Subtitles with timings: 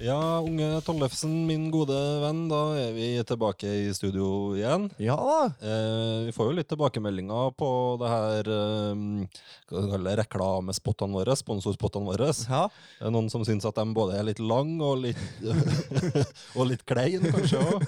[0.00, 4.86] Ja, unge Tollefsen, min gode venn, da er vi tilbake i studio igjen.
[4.96, 5.18] Ja.
[5.60, 7.68] Eh, vi får jo litt tilbakemeldinger på
[8.00, 12.30] det her eh, reklamespottene våre, sponsorspottene våre.
[12.48, 12.62] Ja.
[12.96, 15.20] Det er noen som syns at de både er litt lang og litt,
[16.56, 17.84] og litt klein, kanskje òg.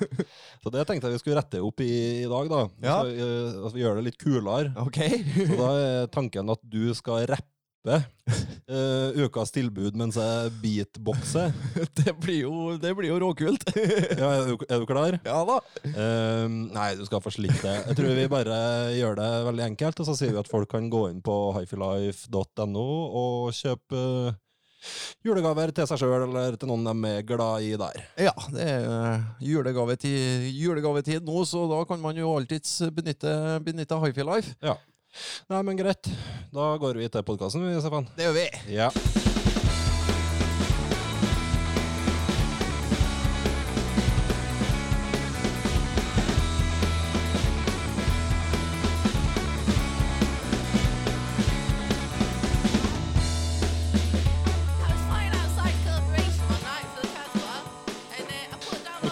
[0.60, 1.90] Så det tenkte jeg vi skulle rette opp i
[2.26, 2.60] i dag, da.
[2.84, 2.98] Ja.
[3.00, 4.76] Så, eh, at vi gjør det litt kulere.
[4.84, 5.00] Ok.
[5.48, 7.48] Så da er tanken at du skal rappe
[7.90, 11.54] eh, ukas tilbud mens jeg beatboxer.
[11.98, 13.66] det blir jo, det blir jo råkult.
[14.22, 15.16] Ja, er, du, er du klar?
[15.24, 15.58] ja da.
[15.82, 17.74] Uh, nei, du skal få slikke det.
[17.88, 18.60] Jeg tror vi bare
[18.94, 22.86] gjør det veldig enkelt, og så sier vi at folk kan gå inn på hifilife.no
[23.22, 24.40] og kjøpe uh,
[25.26, 28.00] julegaver til seg sjøl eller til noen de er glad i der.
[28.28, 34.00] Ja, det er eh, julegavetid, julegavetid nå, så da kan man jo alltids benytte, benytte
[34.02, 34.56] Hifi Life.
[34.64, 34.76] Ja.
[35.48, 36.08] Nei, men greit.
[36.52, 38.08] Da går vi til podkasten, Stefan.
[38.16, 38.48] Det gjør vi.
[38.78, 38.90] Ja.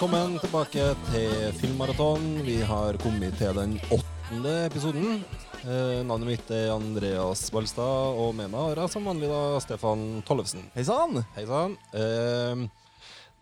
[0.00, 2.22] Velkommen tilbake til Filmmaraton.
[2.46, 3.74] Vi har kommet til den
[4.30, 5.24] åttende episoden.
[5.66, 10.04] Eh, navnet mitt er Andreas Balstad, og med meg har jeg som vanlig da Stefan
[10.22, 10.68] Tollefsen.
[10.76, 11.24] Hei sann.
[11.34, 11.74] Hei sann.
[11.90, 12.62] Eh,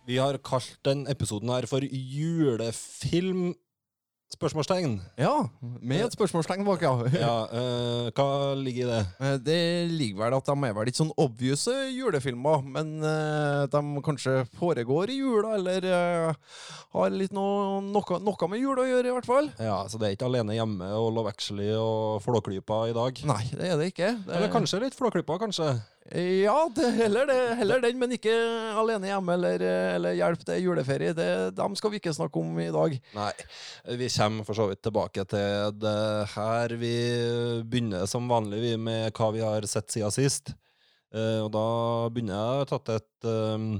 [0.09, 3.51] vi har kalt den episoden her for julefilm
[4.29, 4.99] Spørsmålstegn.
[5.17, 5.49] Ja,
[5.81, 6.91] med et spørsmålstegn bak, ja.
[7.25, 8.27] Ja, uh, hva
[8.61, 8.99] ligger i det?
[9.25, 13.83] Eh, Det ligger vel at de er vel ikke sånn obvious julefilmer, men uh, de
[14.05, 16.61] kanskje foregår i jula, eller eh,
[16.93, 19.49] har litt noe, noe, noe med jula å gjøre, i hvert fall.
[19.65, 23.25] Ja, Så det er ikke Alene hjemme og Love Actually og Flåklypa i dag?
[23.33, 24.13] Nei, det er det ikke.
[24.27, 25.73] Det, Eller kanskje litt Flåklypa, kanskje?
[26.09, 28.33] Ja, det, heller, det, heller den, men ikke
[28.81, 29.65] alene hjemme eller,
[29.99, 31.13] eller hjelp til juleferie.
[31.13, 31.27] Det,
[31.59, 32.95] dem skal vi ikke snakke om i dag.
[33.19, 33.33] Nei.
[34.01, 35.99] Vi kommer for så vidt tilbake til det
[36.33, 36.75] her.
[36.81, 36.95] Vi
[37.69, 40.55] begynner som vanlig med hva vi har sett siden sist.
[41.13, 41.69] Eh, og da
[42.13, 43.71] begynner jeg å tatt et um,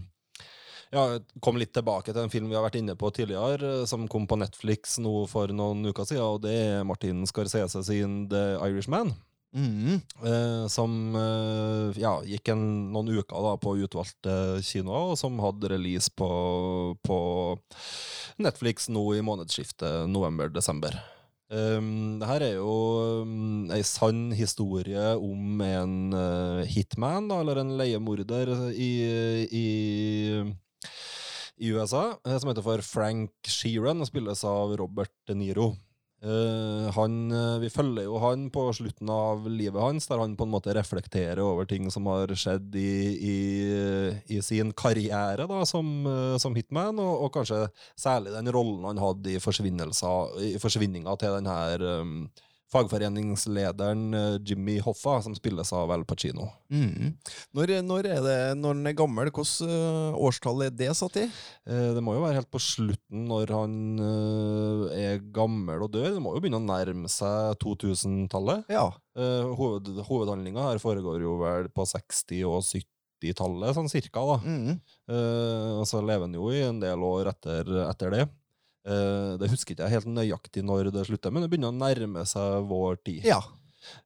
[0.95, 1.05] ja,
[1.45, 4.29] kom litt tilbake til en film vi har vært inne på tidligere, eh, som kom
[4.29, 9.13] på Netflix nå for noen uker siden, og det er Martin Scorsese sin The Irishman.
[9.57, 10.01] Mm.
[10.29, 15.73] Eh, som eh, ja, gikk en, noen uker da, på utvalgte kinoer, og som hadde
[15.73, 16.29] release på,
[17.01, 17.21] på
[18.45, 20.99] Netflix nå i månedsskiftet november-desember.
[21.49, 22.73] Um, det her er jo
[23.25, 28.91] um, ei sann historie om en uh, hitman, da, eller en leiemorder i,
[29.49, 29.69] i,
[31.57, 35.73] i USA, eh, som heter for Frank Sheeran, og spilles av Robert De Niro.
[36.19, 40.49] Eh, han, eh, vi følger jo han på slutten av livet hans, der han på
[40.49, 43.37] en måte reflekterer over ting som har skjedd i, i,
[44.35, 47.61] i sin karriere da, som, eh, som hitman, og, og kanskje
[47.95, 52.17] særlig den rollen han hadde i, i forsvinninga til den her um,
[52.73, 56.51] fagforeningslederen eh, Jimmy Hoffa, som spilles av Al Pacino.
[56.73, 57.15] Mm.
[57.57, 59.31] Når, når er det når han er gammel?
[59.31, 61.27] Hvilket uh, årstall er det satt i?
[61.69, 66.13] Eh, Det må jo være helt på slutten når han eh, er gammel og dør.
[66.17, 68.69] Det må jo begynne å nærme seg 2000-tallet.
[68.73, 68.89] Ja.
[69.19, 74.23] Hoved, Hovedhandlinga her foregår jo vel på 60- og 70-tallet, sånn cirka.
[74.23, 74.37] da.
[74.45, 74.77] Mm.
[75.11, 78.29] Uh, og så lever han jo i en del år etter, etter det.
[78.89, 82.25] Eh, det husker ikke jeg helt nøyaktig når det slutter, men det begynner å nærme
[82.29, 83.25] seg vår tid.
[83.29, 83.43] ja.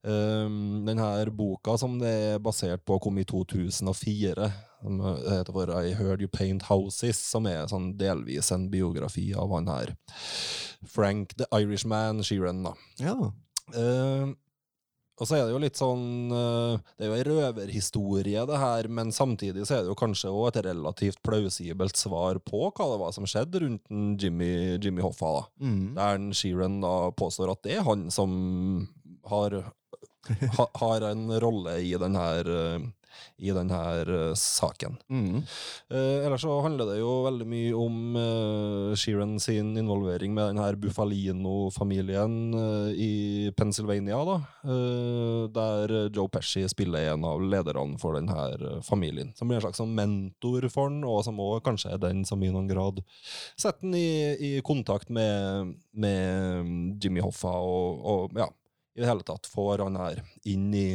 [0.06, 4.50] Um, den her boka som det er basert på, kom i 2004.
[4.82, 9.50] Som heter for I Heard You Paint Houses, som er sånn delvis en biografi av
[9.56, 9.94] han her.
[10.87, 12.76] Frank the Irishman Sheeran, da.
[13.02, 13.17] ja.
[13.73, 14.37] Um,
[15.20, 18.88] og så er det jo litt sånn uh, Det er jo ei røverhistorie, det her,
[18.88, 23.00] men samtidig så er det jo kanskje også et relativt plausibelt svar på hva det
[23.03, 23.93] var som skjedde rundt
[24.23, 25.35] Jimmy, Jimmy Hoffa.
[25.37, 25.44] da.
[25.67, 25.85] Mm.
[25.99, 28.32] Der Sheeran da påstår at det er han som
[29.29, 29.59] har,
[30.56, 32.88] ha, har en rolle i den her, eh,
[33.43, 34.97] i denne uh, saken.
[35.11, 35.43] Mm.
[35.91, 40.69] Eh, ellers så handler det jo veldig mye om eh, Sheeran sin involvering med denne
[40.82, 43.12] Buffalino-familien eh, i
[43.56, 44.37] Pennsylvania, da.
[44.64, 49.32] eh, der Joe Pesci spiller en av lederne for denne eh, familien.
[49.38, 52.43] Som blir en slags sånn mentor for den, og som også kanskje er den som
[52.43, 53.03] i noen grad
[53.56, 58.49] setter den i, i kontakt med, med Jimmy Hoffa, og, og ja,
[58.97, 60.87] i det hele tatt får han her inn i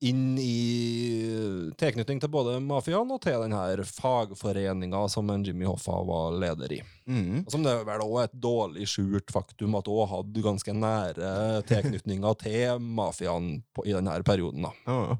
[0.00, 6.00] inn i tilknytning til både mafiaen og til den her fagforeninga som en Jimmy Hoffa
[6.08, 6.80] var leder i.
[7.10, 7.46] Mm.
[7.52, 11.32] Som det er vel òg et dårlig skjult faktum at òg hadde ganske nære
[11.70, 14.68] tilknytninger til mafiaen i denne perioden.
[14.68, 14.76] da.
[14.86, 15.18] Ja.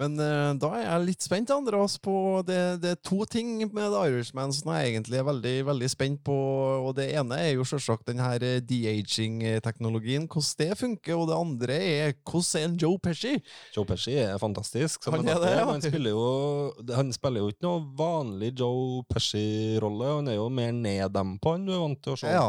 [0.00, 2.14] Men uh, da er jeg litt spent, Andreas, på
[2.48, 6.22] det, det er to ting med The Irishman som jeg egentlig er veldig, veldig spent
[6.24, 6.36] på.
[6.86, 11.18] Og det ene er jo selvsagt den her eh, de-aging-teknologien, hvordan det funker.
[11.18, 13.34] Og det andre er hvordan er Joe Pesci?
[13.76, 15.10] Joe Pesci er fantastisk.
[15.12, 15.66] Han er det, ja.
[15.68, 16.26] Han spiller jo
[16.96, 20.16] Han spiller jo ikke noe vanlig Joe Pesci-rolle.
[20.22, 22.32] Han er jo mer neddempa enn du er vant til å se.
[22.32, 22.48] Ja.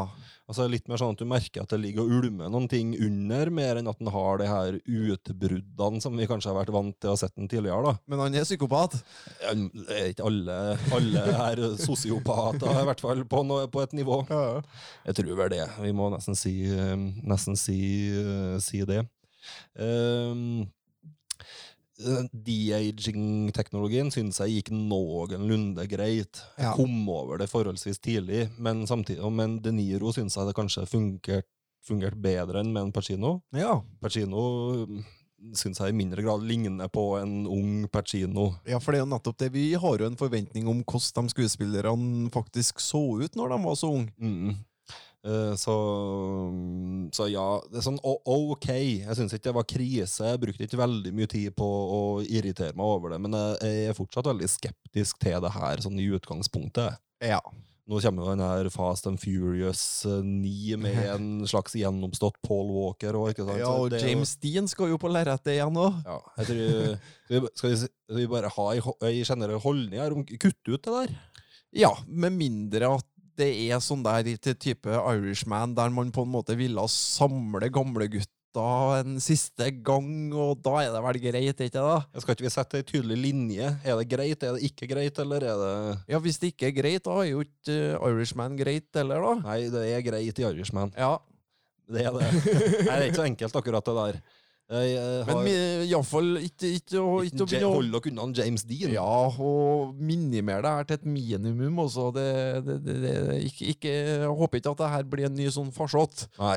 [0.51, 3.51] Altså Litt mer sånn at du merker at det ligger og ulmer noen ting under,
[3.54, 7.12] mer enn at han har de her utbruddene som vi kanskje har vært vant til
[7.12, 7.94] å ha sett den tidligere.
[7.94, 7.94] da.
[8.12, 8.98] Men han er psykopat.
[9.40, 10.60] Ja, Det er ikke alle,
[11.00, 14.19] alle her sosiopater, i hvert fall på, noe, på et nivå.
[15.07, 15.63] Jeg tror vel det.
[15.80, 17.80] Vi må nesten si, eh, nesten si,
[18.19, 19.04] eh, si det.
[19.80, 20.68] Um,
[22.34, 26.42] De-aging-teknologien syns jeg gikk noenlunde greit.
[26.57, 26.74] Jeg Ja.
[26.75, 31.44] kom over det forholdsvis tidlig, men samtidig, men De Niro syns jeg det kanskje fungerte
[31.86, 33.42] fungert bedre enn med en Pacino.
[33.54, 33.81] Ja.
[34.01, 34.88] Pacino
[35.54, 38.56] syns jeg i mindre grad ligner på en ung Pacino.
[38.66, 39.51] ja, for det er jo nettopp det.
[39.51, 43.75] Vi har jo en forventning om hvordan de skuespillerne faktisk så ut når de var
[43.75, 44.13] så unge.
[44.18, 44.56] Mm.
[45.24, 45.75] Eh, så,
[47.16, 48.70] så ja, det er sånn ok.
[49.06, 50.31] Jeg syns ikke det var krise.
[50.34, 53.98] Jeg brukte ikke veldig mye tid på å irritere meg over det, men jeg, er
[53.98, 57.00] fortsatt veldig skeptisk til det her sånn i utgangspunktet.
[57.24, 57.40] Ja.
[57.84, 62.72] Nå kommer jo den her Fast and Furious eh, 9 med en slags gjennomstått Paul
[62.76, 63.16] Walker.
[63.19, 65.90] Og, ja, og James Dean skal jo på lerretet igjen nå.
[66.04, 66.74] ja, jeg tror,
[67.24, 68.72] skal, vi, skal, vi, vi bare ha
[69.08, 71.16] ei generell holdning her om kutte ut det der?
[71.74, 73.08] Ja, med mindre at
[73.39, 78.30] det er sånn der type Irishman, der man på en måte ville samle gamlegutta
[79.00, 82.21] en siste gang, og da er det vel greit, ikke det?
[82.21, 83.71] Skal ikke vi sette ei tydelig linje?
[83.81, 85.74] Er det greit, er det ikke greit, eller er det
[86.13, 89.33] Ja, hvis det ikke er greit, da er jo ikke eh, Irishman greit heller, da.
[89.47, 90.94] Nei, det er greit i Irishman.
[90.97, 91.15] Ja,
[91.89, 92.30] Det er det.
[92.30, 94.21] Nei, det er ikke så enkelt, akkurat det der.
[94.71, 98.94] Jeg, jeg men har, Men iallfall ikke, ikke, ikke, ikke Hold dere unna James Dean.
[98.95, 102.07] Ja, og minimer det her til et minimum også.
[102.15, 102.27] Det,
[102.68, 103.13] det, det,
[103.50, 103.94] ikke, ikke,
[104.24, 106.25] jeg håper ikke at det her blir en ny sånn farsott.
[106.39, 106.56] Nei.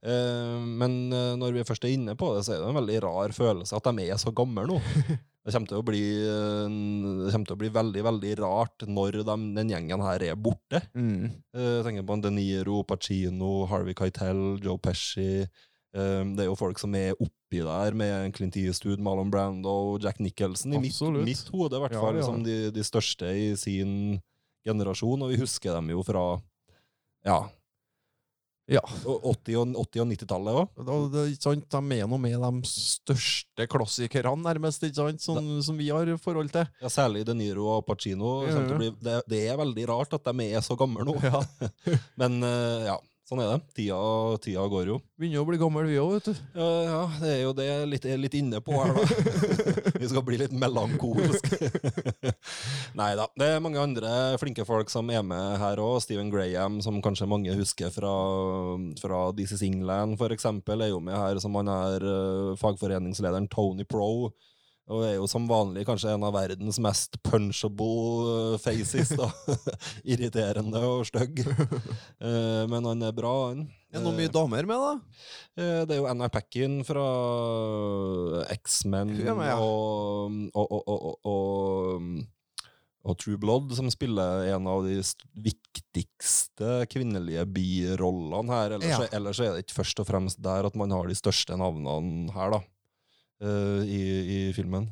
[0.00, 3.02] Uh, men eh, når vi først er inne på det, så er det en veldig
[3.04, 4.78] rar følelse at de er så gamle nå.
[5.40, 6.72] Det kommer til å bli, eh,
[7.24, 10.82] det kommer til å bli veldig veldig rart når de, den gjengen her er borte.
[10.92, 11.30] Mm.
[11.56, 15.46] Eh, Jeg tenker på De Niro, Pacino, Harvey Keitel, Joe Pesci.
[15.96, 20.20] Eh, Det er jo folk som er oppi der, med Clint Eastwood, Marlon Brando, Jack
[20.22, 22.26] Nicholson, i mitt, mitt hode i hvert fall, ja.
[22.26, 24.20] som de, de største i sin
[24.66, 25.24] generasjon.
[25.26, 26.26] Og vi husker dem jo fra
[27.26, 27.40] ja,
[28.70, 28.84] Ja.
[29.02, 30.68] 80- og, 80 og 90-tallet òg.
[30.78, 34.86] De er noe med de største klassikerne, nærmest?
[34.94, 36.68] Sånn, som vi har forhold til.
[36.78, 38.44] Ja, særlig De Niro og Pacino.
[38.46, 38.92] Ja, ja.
[39.02, 41.16] det, det er veldig rart at de er så gamle nå.
[41.18, 41.42] Ja.
[42.22, 43.00] Men eh, ja,
[43.30, 43.58] sånn er det.
[43.78, 43.98] Tida,
[44.42, 44.96] tida går jo.
[45.20, 46.40] Begynner å bli gammel, vi òg, vet du.
[46.58, 49.04] Ja, ja, det er jo det jeg litt, er litt inne på her, da.
[50.00, 51.50] Vi skal bli litt melankolsk.
[53.00, 53.28] Nei da.
[53.38, 54.10] Det er mange andre
[54.40, 56.00] flinke folk som er med her òg.
[56.02, 58.14] Stephen Graham, som kanskje mange husker fra,
[58.98, 63.86] fra This is England, eksempel, er jo med her som han er eh, fagforeningslederen Tony
[63.86, 64.32] Pro.
[64.90, 69.12] Og er jo som vanlig kanskje en av verdens mest punchable eh, faces.
[69.14, 69.28] da.
[70.12, 71.44] Irriterende og stygg.
[71.46, 73.68] Eh, Men han er bra, han.
[73.90, 75.22] Er det noe mye damer med, da?
[75.58, 77.06] Eh, Det er jo Anna Packin fra
[78.54, 79.56] X-Men ja.
[79.58, 82.20] og, og, og, og, og,
[83.10, 84.98] og True Blood, som spiller en av de
[85.46, 88.74] viktigste kvinnelige birollene her.
[88.76, 89.08] Ellers, Ja.
[89.16, 92.50] ellers er det ikke først og fremst der at man har de største navnene her,
[92.58, 92.60] da,
[93.42, 94.02] eh, i,
[94.36, 94.88] i filmen.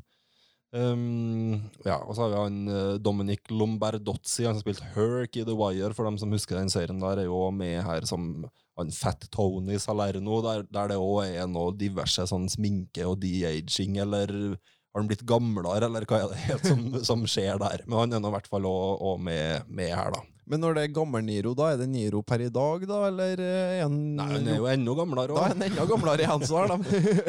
[0.68, 5.44] Um, ja, og så har vi han eh, Dominic Lombardozzi, han som spilte Herc i
[5.48, 5.94] The Wire.
[5.96, 8.44] For dem som husker den serien der, er jo med her som
[8.78, 13.96] han Fat Tony Salerno, der, der det òg er noe diverse sånn sminke og de-aging,
[14.04, 14.34] eller
[14.88, 17.82] Har han blitt gamlere, eller hva er det som, som skjer der?
[17.86, 20.22] Men han er nå i hvert fall òg med, med her, da.
[20.48, 23.42] Men når det er gammel Niro, da er det Niro per i dag, da, eller
[23.44, 26.48] eh, er han Nei, han er jo enda gamlere Da er han enda gamlere i
[26.48, 26.78] så da.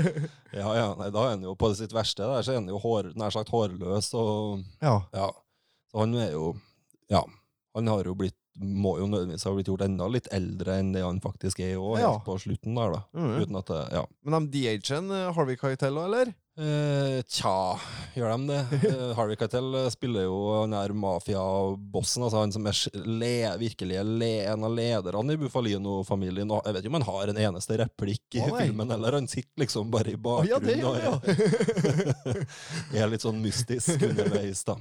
[0.59, 2.23] Ja, ja, nei, da er han jo på sitt verste.
[2.25, 4.13] Der så er han jo hår, nær sagt hårløs.
[4.17, 4.95] og ja.
[5.13, 5.29] ja.
[5.91, 6.53] Så han er jo
[7.11, 7.25] Ja.
[7.77, 11.03] Han har jo blitt må jo nødvendigvis ha blitt gjort enda litt eldre enn det
[11.05, 13.01] han faktisk er òg, helt på slutten der, da.
[13.15, 13.35] Mhm.
[13.43, 14.03] Uten at det Ja.
[14.25, 16.33] Men de DH-en, eh, Harvey Keitel, eller?
[16.59, 17.79] Eh, tja,
[18.17, 18.79] gjør de det?
[18.89, 24.01] Eh, Harvey Keitel eh, spiller jo den der mafiabossen, altså han som er le, virkelig
[24.03, 26.51] le, en av lederne i Bufalino-familien.
[26.51, 28.51] Jeg vet ikke om han har en eneste replikk i Oi.
[28.57, 31.49] filmen, eller han sitter liksom bare i ja, bakgrunnen og gjør det,
[32.35, 34.75] er, er litt sånn mystisk underveis, da.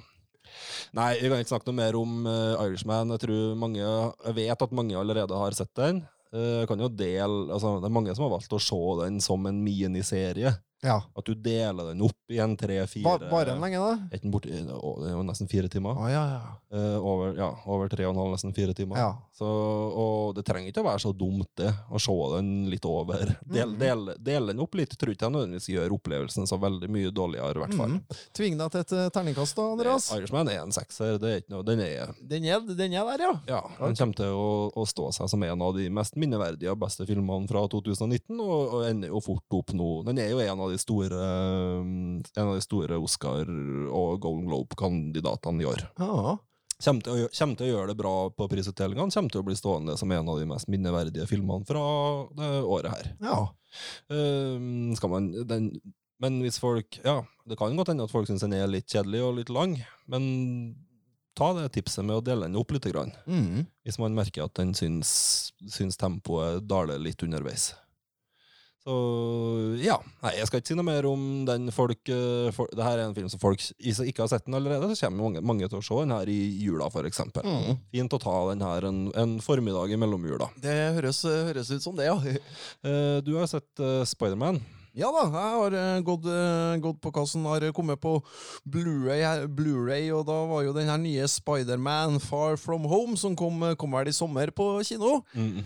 [0.98, 3.14] Nei, vi kan ikke snakke noe mer om eh, Irishman.
[3.14, 6.02] Jeg tror mange, jeg vet at mange allerede har sett den.
[6.28, 9.46] Jeg kan jo dele, altså, det er mange som har valgt å se den som
[9.48, 10.58] en miniserie.
[10.82, 11.02] Ja.
[11.18, 14.18] At du deler den opp i en tre-fire Ba, den lenge, da?
[14.18, 15.98] den borti, Det er jo nesten fire timer.
[15.98, 16.52] Å, ja, ja.
[16.70, 19.00] Eh, over, ja, over tre og en halv, nesten fire timer.
[19.00, 19.10] ja.
[19.38, 21.70] Så, og det trenger ikke å være så dumt, det.
[21.94, 23.36] Å se den litt over.
[23.46, 23.76] Del, mm.
[23.78, 27.54] del, dele den opp litt tror ikke jeg nødvendigvis gjør opplevelsen så veldig mye dårligere,
[27.54, 27.92] i hvert fall.
[28.00, 28.16] Mm.
[28.34, 30.08] Tving deg til et eh, terningkast, da, Andreas.
[30.16, 31.20] Irishman er en sekser.
[31.22, 33.32] Det er ikke noe, den er Den er, den er der, ja.
[33.52, 36.82] ja, den kommer til å, å stå seg som en av de mest minneverdige og
[36.82, 39.92] beste filmene fra 2019, og, og ender jo fort opp nå.
[40.10, 41.18] Den er jo en av de store
[41.82, 43.48] um, En av de store Oscar-
[43.92, 45.86] og Golden Globe-kandidatene i år.
[46.00, 46.36] ja.
[46.78, 49.56] Kommer til, å, kommer til å gjøre det bra på prisutdelingene, kommer til å bli
[49.58, 51.80] stående som en av de mest minneverdige filmene fra
[52.38, 53.08] det året her.
[53.24, 53.38] ja.
[54.08, 55.66] Um, skal man, den,
[56.22, 59.24] men hvis folk Ja, det kan godt hende at folk syns den er litt kjedelig
[59.26, 59.74] og litt lang,
[60.06, 60.30] men
[61.38, 62.86] ta det tipset med å dele den opp litt.
[63.26, 63.66] Mhm.
[63.86, 67.72] Hvis man merker at den syns, syns tempoet daler litt underveis.
[68.84, 68.94] Så
[69.82, 69.98] ja.
[70.22, 73.08] Nei, jeg skal ikke si noe mer om den folk, eh, for, Det her er
[73.08, 75.84] en film som folk ikke har sett den allerede, så kommer mange, mange til å
[75.84, 77.44] se den her i jula, eksempel.
[77.44, 77.78] Mhm.
[77.92, 80.50] Fint å ta den her en, en formiddag i mellomjula.
[80.62, 82.18] Det høres, høres ut som det, ja.
[82.88, 84.60] Eh, du har sett uh, Spiderman.
[84.98, 88.16] Ja da, jeg har eh, gått, eh, gått på som har kommet på
[88.66, 93.62] Blu-ray, Blu-ray, og da var jo den her nye Spiderman Far From Home, som kom,
[93.78, 95.20] kom vel i sommer på kino.
[95.34, 95.62] Mm.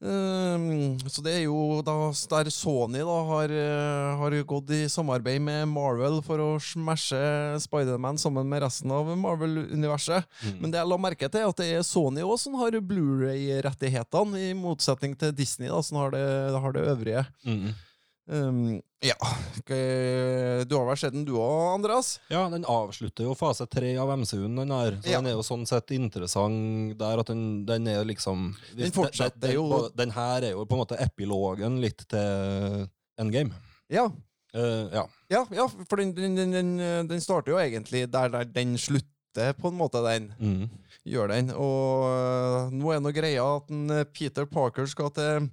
[0.00, 1.94] Ehm, så det er jo da
[2.32, 7.20] der Sony da har, eh, har gått i samarbeid med Marvel for å smashe
[7.60, 10.24] Spiderman sammen med resten av Marvel-universet.
[10.40, 10.56] Mm.
[10.60, 14.40] Men det jeg la merke til, er at det er Sony også som har Blu-ray-rettighetene,
[14.40, 16.24] i motsetning til Disney, da, som har det,
[16.56, 17.26] har det øvrige.
[17.44, 17.74] Mm.
[18.28, 19.16] Ehm, ja
[20.68, 22.18] Du har vel sett den du òg, Andreas?
[22.30, 24.98] Ja, den avslutter jo fase tre av MCU-en, den her.
[25.00, 25.18] Så Ja.
[25.20, 29.54] den er jo sånn sett interessant der at den, den er liksom Den fortsetter den,
[29.56, 33.52] jo- Den, den her er jo på en måte epilogen litt til Endgame.
[33.88, 34.10] Ja.
[34.54, 35.06] Uh, ja.
[35.30, 39.52] Ja, ja for den, den, den, den, den starter jo egentlig der, der den slutter,
[39.54, 40.32] på en måte, den.
[40.40, 40.70] Mm.
[41.06, 41.50] Gjør den.
[41.54, 45.46] Og øh, nå er nå greia at en, Peter Parker skal til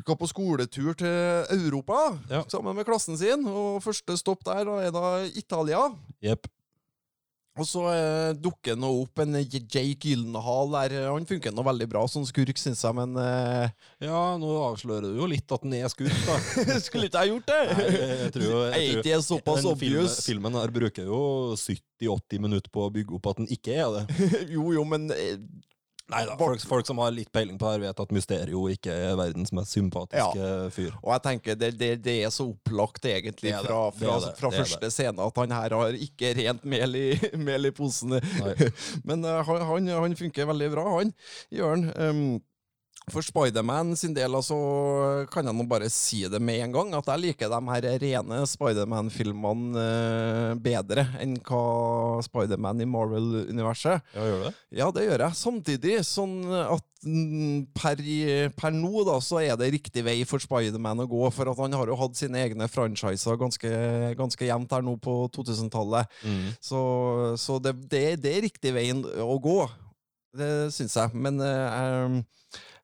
[0.00, 2.44] skal på skoletur til Europa Ja.
[2.48, 3.46] sammen med klassen sin.
[3.46, 5.88] Og første stopp der er da Italia.
[6.22, 6.46] Yep.
[7.56, 10.94] Og så eh, dukker nå opp en Jake Gyllenhaal der.
[11.08, 13.70] Han funker nå veldig bra som skurk, syns jeg, men eh,
[14.04, 16.36] Ja, nå avslører du jo litt at den er skurk, da.
[16.84, 17.62] Skulle ikke jeg gjort det?
[17.72, 17.86] Nei,
[18.26, 20.18] jeg tror jo Er såpass den filmen, obvious?
[20.28, 21.22] filmen her bruker jo
[21.56, 24.28] 70-80 minutter på å bygge opp at den ikke er det.
[24.58, 25.40] jo, jo, men eh,
[26.12, 28.94] Nei da, folk, folk som har litt peiling på det her, vet at Mysterio ikke
[28.94, 30.92] er verdens mest sympatiske fyr.
[31.00, 34.60] Og jeg tenker det, det, det er så opplagt egentlig Det fra, fra, fra er
[34.60, 37.08] første scene at han her har ikke rent mel i,
[37.48, 38.20] mel i posen.
[39.08, 41.10] Men uh, han, han, han funker veldig bra, han.
[41.54, 41.90] Jørn.
[41.98, 42.22] Um,
[43.06, 44.56] for Spiderman sin del altså,
[45.30, 48.40] kan jeg nå bare si det med en gang, at jeg liker de her rene
[48.50, 54.02] Spiderman-filmene eh, bedre enn hva Spiderman i Marvel-universet.
[54.16, 54.52] Ja, gjør det?
[54.74, 55.38] Ja, det gjør jeg.
[55.38, 58.02] Samtidig sånn at mm, per,
[58.58, 61.78] per nå da, så er det riktig vei for Spiderman å gå, for at han
[61.78, 63.70] har jo hatt sine egne franchiser ganske,
[64.18, 66.10] ganske jevnt her nå på 2000-tallet.
[66.26, 66.46] Mm.
[66.58, 66.80] Så,
[67.38, 69.60] så det, det, det er riktig veien å gå.
[70.36, 71.14] Det syns jeg.
[71.14, 72.24] Men eh,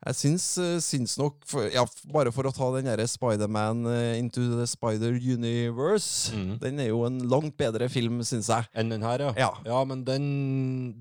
[0.03, 4.19] jeg, syns, eh, syns nok for, ja, Bare for å ta den derre Spiderman eh,
[4.19, 6.33] Into the Spider Universe.
[6.35, 6.57] Mm.
[6.63, 8.67] Den er jo en langt bedre film, syns jeg.
[8.75, 9.51] Enn den her, ja.
[9.63, 9.83] Ja.
[9.87, 10.27] men den,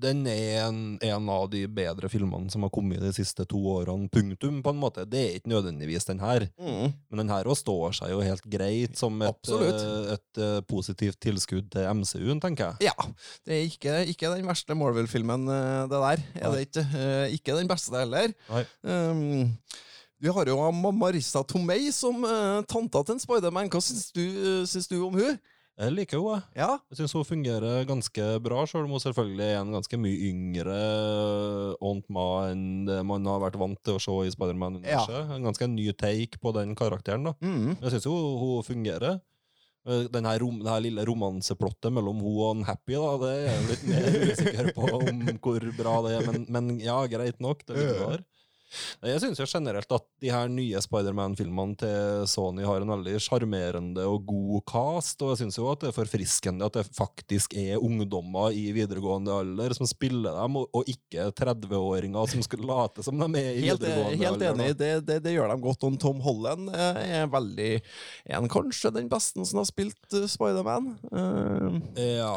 [0.02, 4.06] den er en, en av de bedre filmene som har kommet de siste to årene.
[4.12, 5.06] Punktum, på en måte.
[5.08, 6.46] Det er ikke nødvendigvis den her.
[6.60, 6.94] Mm.
[7.10, 11.18] Men den her også står seg jo helt greit som et, eh, et eh, positivt
[11.22, 12.92] tilskudd til MCU-en, tenker jeg.
[12.92, 13.10] Ja.
[13.46, 15.50] Det er ikke, ikke den verste Marvel-filmen,
[15.90, 16.24] det der.
[16.38, 16.86] Er det ikke?
[17.34, 18.32] Ikke den beste heller.
[18.50, 18.64] Nei.
[18.92, 19.56] Um,
[20.22, 23.70] vi har jo Ma- Marissa Tomei som uh, tanta til en Spiderman.
[23.72, 24.22] Hva syns du,
[24.70, 25.40] syns du om hun?
[25.80, 26.60] Jeg liker henne, jeg.
[26.60, 26.68] Ja.
[26.92, 30.76] Jeg syns hun fungerer ganske bra, selv om hun selvfølgelig er en ganske mye yngre
[31.80, 35.32] Aunt Ma enn det man har vært vant til å se i Spiderman-universet.
[35.36, 37.24] En ganske ny take på den karakteren.
[37.30, 37.34] da.
[37.40, 37.76] Mm.
[37.80, 39.18] Jeg syns hun, hun fungerer.
[39.88, 43.42] Eh, Den her, rom, her lille romanseplottet mellom hun og en Happy, da, det er
[43.48, 47.64] jeg litt mer usikker på om hvor bra det er, men, men ja, greit nok.
[47.66, 48.22] Det ligger der.
[49.02, 54.04] Jeg syns jo generelt at de her nye Spiderman-filmene til Sony har en veldig sjarmerende
[54.08, 57.82] og god cast, og jeg syns jo at det er forfriskende at det faktisk er
[57.82, 63.28] ungdommer i videregående alder som spiller dem, og, ikke 30-åringer som skulle late som de
[63.38, 64.46] er i Helt, videregående helt alder.
[64.46, 65.86] Helt enig, det, det, det gjør de godt.
[65.86, 67.70] Og Tom Holland eh, er veldig
[68.36, 70.92] en kanskje den beste som har spilt uh, Spiderman?
[71.12, 71.78] Uh.
[71.98, 72.32] Ja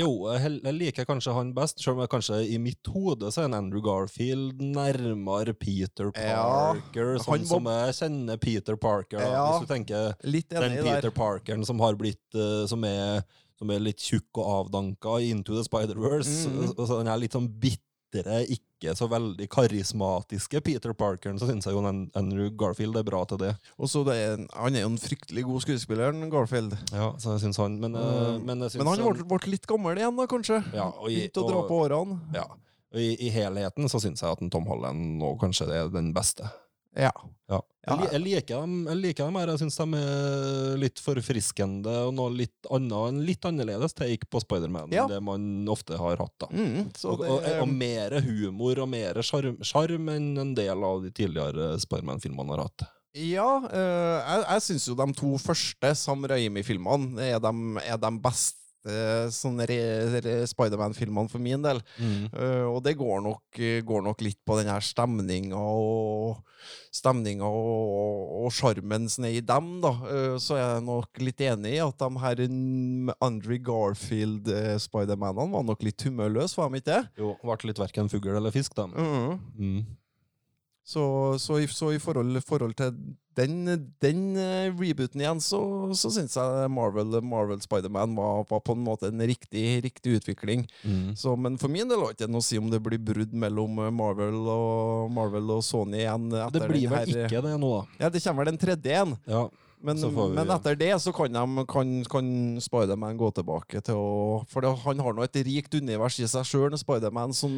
[0.00, 3.50] Jo, jeg liker kanskje han best, selv om jeg kanskje i mitt hode så er
[3.50, 9.18] en Andrew Garfield nærmere Peter Parker, ja, sånn som jeg kjenner Peter Parker.
[9.18, 9.30] Da.
[9.30, 11.10] Ja, Hvis du tenker den Peter der.
[11.10, 13.22] Parkeren som har blitt uh, som, er,
[13.58, 16.48] som er litt tjukk og avdanka i Into the Spider-Verse.
[16.48, 16.72] Mm.
[16.76, 21.66] og så den her litt sånn bitre, ikke så veldig karismatiske Peter Parkeren, så syns
[21.66, 23.54] jeg jo Andrew Garfield er bra til det.
[23.78, 26.76] Og så Han er jo en fryktelig god skuespiller, Garfield.
[26.92, 28.44] Ja, så jeg synes han Men, eh, Mm.
[28.46, 30.62] men, jeg synes Men han ble, ble litt gammel igjen, da, kanskje?
[30.74, 32.20] Ja, og Begynte å dra på årene.
[32.34, 32.46] Ja.
[32.94, 36.46] I, I helheten så syns jeg at en Tom Holland nå kanskje er den beste.
[36.94, 37.10] Ja.
[37.50, 37.58] Ja.
[37.84, 39.50] Jeg, jeg, liker dem, jeg liker dem her.
[39.52, 44.40] Jeg syns de er litt forfriskende og noe litt annet, en litt annerledes take på
[44.44, 45.04] Spiderman Ja.
[45.04, 46.34] enn det man ofte har hatt.
[46.40, 46.48] da.
[46.54, 51.02] Mm, så Og, det, og, og mer humor og mer sjarm enn en del av
[51.04, 52.86] de tidligere Spiderman-filmene har hatt.
[53.14, 58.63] Ja, øh, jeg, jeg syns jo de to første Sam Raimi-filmene er er de beste
[58.84, 61.80] re- re- Spiderman-filmene for min del.
[62.00, 66.42] Eh, og det går nok, går nok litt på den her stemninga og
[66.94, 69.90] Stemninga og sjarmen som er i dem, da.
[70.04, 75.66] Uh, så er jeg nok litt enig i at de her mm, Andre Garfield-Spidermanene var
[75.66, 77.02] nok litt humørløse, var de ikke det?
[77.20, 78.86] Jo, ble litt verken fugl eller fisk, da.
[78.94, 79.36] Mm.
[79.58, 79.82] Mm.
[80.84, 81.04] Så,
[81.40, 82.92] så, i, så i forhold, forhold til
[83.38, 83.54] den,
[84.02, 85.60] den eh, rebooten igjen, så,
[85.96, 90.66] så syns jeg Marvel, Marvel Spiderman var, var på en måte en riktig, riktig utvikling.
[90.84, 91.14] Mm.
[91.18, 93.82] Så, men for min del har ikke noe å si om det blir brudd mellom
[93.86, 96.30] eh, Marvel og, Marvel og Sony igjen.
[96.30, 98.06] Det blir vel her- ikke det nå, da.
[98.06, 99.16] Ja, det kommer vel en tredje en.
[99.30, 99.44] Ja.
[99.84, 102.28] Men, vi- men etter det så kan, de, kan, kan
[102.64, 106.46] Spiderman gå tilbake til å For det, han har nå et rikt univers i seg
[106.48, 107.52] sjøl, Spiderman, som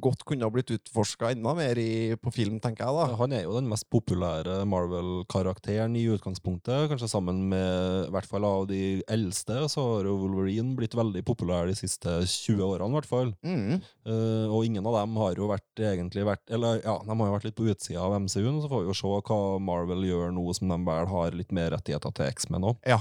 [0.00, 2.96] godt kunne ha blitt utforska enda mer i, på film, tenker jeg.
[2.96, 3.16] da.
[3.20, 8.44] Han er jo den mest populære Marvel-karakteren i utgangspunktet, kanskje sammen med i hvert fall
[8.48, 9.58] av de eldste.
[9.70, 13.32] Så har jo Wolverine blitt veldig populær de siste 20 årene, i hvert fall.
[13.46, 13.80] Mm.
[14.06, 17.34] Uh, og ingen av dem har jo vært egentlig vært Eller ja, de har jo
[17.34, 20.44] vært litt på utsida av MCU-en, så får vi jo se hva Marvel gjør nå
[20.56, 22.78] som de vel har litt mer rettigheter til X-Men òg.
[22.86, 23.00] Ja.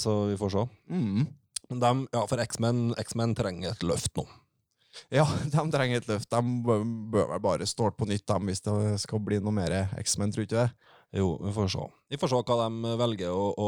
[0.00, 0.66] så vi får se.
[0.92, 1.26] Mm.
[1.72, 4.26] De, ja, for X-Men X-Men trenger et løft nå.
[5.12, 6.30] Ja, de trenger et løft.
[6.32, 10.32] De bør vel bare starte på nytt dem, hvis det skal bli noe mer X-Men,
[10.34, 10.90] tror du ikke det?
[11.12, 11.82] Jo, vi får se.
[12.08, 13.66] Vi får se hva de velger å, å,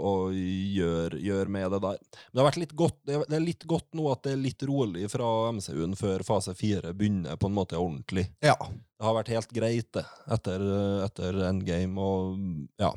[0.00, 1.98] å gjøre gjør med det der.
[2.00, 4.64] Men det har vært litt godt, det er litt godt nå at det er litt
[4.68, 8.24] rolig fra MCU-en før fase fire begynner på en måte ordentlig.
[8.44, 8.56] Ja.
[8.56, 10.64] Det har vært helt greit, det, etter,
[11.04, 12.94] etter endgame, og ja.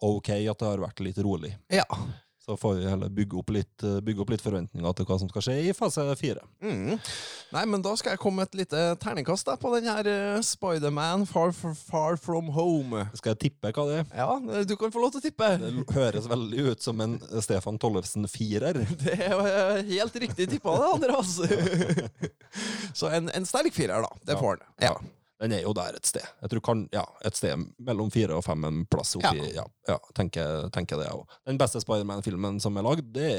[0.00, 1.56] Ok at det har vært litt rolig.
[1.72, 1.86] ja.
[2.40, 5.42] Så får vi heller bygge opp litt, bygge opp litt forventninger til hva som skal
[5.44, 6.40] skje i fase fire.
[6.64, 6.96] Mm.
[7.52, 10.40] Nei, men da skal jeg komme med et lite terningkast da, på den her eh,
[10.42, 13.04] Spiderman Far, Far, From Home.
[13.20, 14.08] Skal jeg tippe hva det er?
[14.16, 15.52] Ja, du kan få lov til å tippe.
[15.62, 18.82] Det høres veldig ut som en Stefan Tollefsen-firer.
[19.04, 21.36] Det er jo eh, helt riktig tippa, det, Andreas.
[22.98, 24.10] Så en, en sterk firer, da.
[24.26, 24.68] Det får han.
[24.88, 24.96] Ja.
[25.40, 26.24] Den er jo der et sted.
[26.42, 29.96] Jeg tror kan, ja, Et sted mellom fire og fem en plass oppi Ja, ja,
[30.14, 31.24] tenker, tenker det òg.
[31.48, 33.30] Den beste Spiderman-filmen som er lagd, det,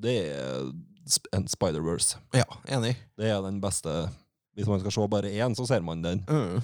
[0.00, 0.70] det er
[1.36, 2.16] en Spider-Verse.
[2.34, 2.94] ja, enig.
[3.18, 4.08] Det er den beste
[4.56, 6.24] Hvis man skal se bare én, så ser man den.
[6.28, 6.60] Mm.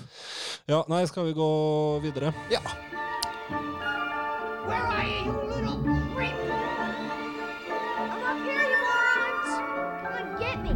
[0.69, 1.51] Ja, nei, skal vi gå
[2.03, 2.33] videre?
[2.51, 2.61] Ja.
[4.67, 5.79] Where are you, you little
[6.17, 6.35] creep?
[8.11, 9.51] I'm up here, you morons!
[10.03, 10.73] Come on, get me!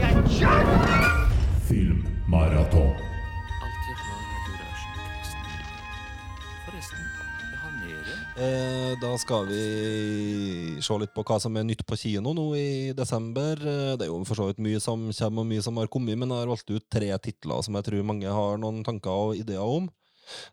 [0.00, 0.73] You jerk!
[8.34, 12.70] Eh, da skal vi se litt på hva som er nytt på kino nå i
[12.96, 13.54] desember.
[13.54, 16.18] Eh, det er jo for så vidt mye som kommer og mye som har kommet,
[16.18, 19.38] men jeg har valgt ut tre titler som jeg tror mange har noen tanker og
[19.38, 19.86] ideer om.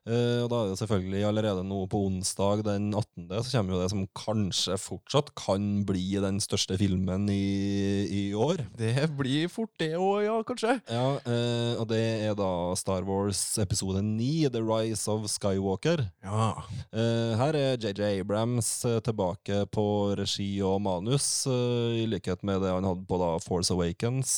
[0.07, 3.27] Eh, og da er det selvfølgelig allerede nå på onsdag den 18.
[3.43, 8.65] så kommer jo det som kanskje fortsatt kan bli den største filmen i, i år.
[8.77, 10.77] Det blir fort det òg, ja, kanskje.
[10.91, 16.05] Ja, uh, og det er da Star Wars episode 9, The Rise of Skywalker.
[16.25, 16.51] Ja.
[16.93, 18.71] Uh, her er JJ Abrams
[19.05, 19.85] tilbake på
[20.17, 24.33] regi og manus, i likhet med det han hadde på da Force Awakens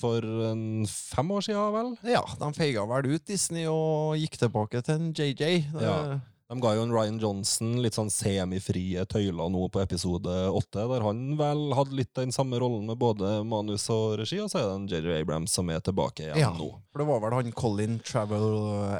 [0.00, 1.94] for en fem år siden, vel?
[2.16, 5.64] ja, de feiga vel ut Disney og gikk tilbake til en JJ.
[5.80, 6.20] Ja.
[6.46, 11.02] De ga jo en Ryan Johnson litt sånn semifrie tøyler nå på episode åtte, der
[11.02, 14.68] han vel hadde litt den samme rollen med både manus og regi, og så er
[14.68, 16.52] det en JJ Abrams som er tilbake igjen Ja.
[16.54, 16.68] nå.
[16.92, 18.46] For det var vel han Colin Travel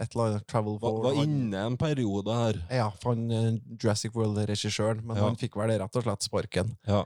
[0.02, 2.58] et eller annet Travel for var var inne en periode her.
[2.68, 5.22] Ja, for han eh, Jurassic World-regissøren, men Ja.
[5.28, 6.76] han fikk vel rett og slett sparken.
[6.86, 7.04] Ja.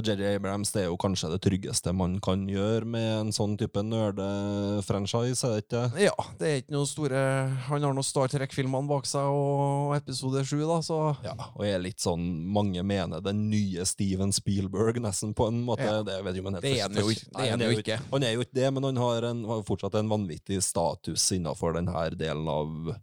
[0.00, 3.82] JJ Abrams det er jo kanskje det tryggeste man kan gjøre med en sånn type
[3.84, 5.82] nerdefranchise, er det ikke?
[6.06, 7.20] Ja, det er ikke noe store
[7.66, 11.82] Han har noen Star Trek-filmene bak seg og episode sju, da, så Ja, og er
[11.84, 15.84] litt sånn mange mener den nye Steven Spielberg, nesten på en måte.
[15.84, 16.00] Ja.
[16.06, 17.98] Det vet jo, men helt Det er han jo er jo ikke.
[18.14, 21.76] Han er jo ikke det, men han har, en, har fortsatt en vanvittig status innenfor
[21.76, 22.94] denne delen av,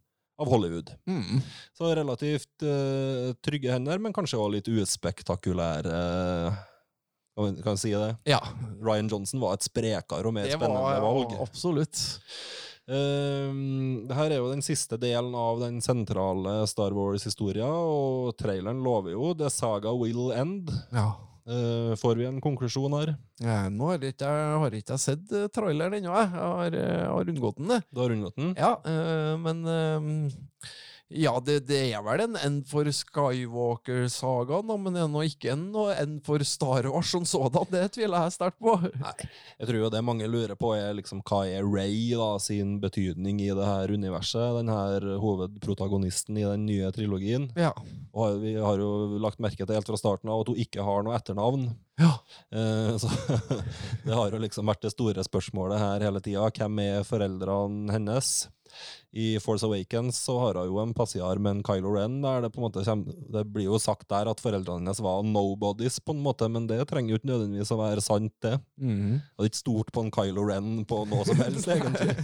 [0.41, 0.89] av Hollywood.
[1.05, 1.45] mm.
[1.77, 6.01] Så relativt uh, trygge hender, men kanskje også litt uspektakulære
[7.39, 8.11] kan vi- kan vi si det?
[8.29, 8.39] Ja.
[8.83, 11.31] Ryan Johnson var et sprekere og mer spennende valg.
[11.37, 12.03] ja, absolutt.
[12.89, 18.81] Um, det her er jo den siste delen av den sentrale Star Wars-historia, og traileren
[18.83, 20.71] lover jo 'The saga will end'.
[20.91, 21.11] Ja.
[21.49, 23.15] Uh, får vi en konklusjon her?
[23.41, 26.29] Ja, nå har ikke jeg har ikke jeg sett eh, traileren ennå, jeg.
[26.29, 27.67] Jeg har, eh, har unngått den.
[27.73, 27.79] det.
[27.93, 28.51] Du har unngått den?
[28.57, 30.29] Ja, uh, men eh,
[31.09, 35.63] Ja, det, det er vel en end for Skywalker-sagaen, men det er nå ikke en
[35.95, 37.65] end for Star Wars som sådan.
[37.73, 38.75] Det tviler jeg sterkt på.
[39.01, 39.15] Nei,
[39.57, 43.41] Jeg tror jo det mange lurer på, er liksom hva er Ray da, sin betydning
[43.41, 44.59] i det her universet?
[44.59, 47.49] Den her hovedprotagonisten i den nye trilogien.
[47.57, 47.73] Ja.
[48.13, 51.01] Og vi har jo lagt merke til helt fra starten av at hun ikke har
[51.05, 51.71] noe etternavn.
[51.99, 52.13] Ja.
[52.51, 53.09] Eh, så
[54.05, 56.47] det har jo liksom vært det store spørsmålet her hele tida.
[56.55, 58.47] Hvem er foreldrene hennes?
[59.11, 62.19] I Force Awakens så har hun jo en passiar med en Kylo Ren.
[62.21, 65.23] Der det på en måte kommer, det blir jo sagt der at foreldrene hennes var
[65.25, 68.59] nobodies, på en måte, men det trenger jo ikke nødvendigvis å være sant, det.
[68.77, 69.17] Mhm.
[69.17, 72.15] Det er ikke stort på en Kylo Ren på noe som helst, egentlig.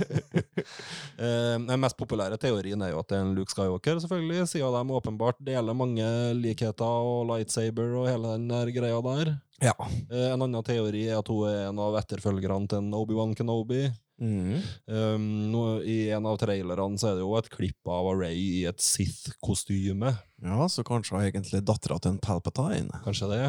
[1.16, 4.74] Eh, den mest populære teorien er jo at det er en Luke Skywalker, selvfølgelig, siden
[4.74, 6.08] de åpenbart deler mange
[6.40, 9.36] likheter og lightsaber og hele den der greia der.
[9.64, 9.76] Ja.
[10.12, 13.86] Eh, en annen teori er at hun er en av etterfølgerne til Obi-Wan Kenobi.
[14.22, 14.62] Mm.
[14.88, 18.66] Um, nå, I en av trailerne så er det jo et klipp av Ray i
[18.70, 20.14] et Sith-kostyme.
[20.44, 23.02] ja, så kanskje hun egentlig dattera til en Palpatine.
[23.04, 23.42] Kanskje det?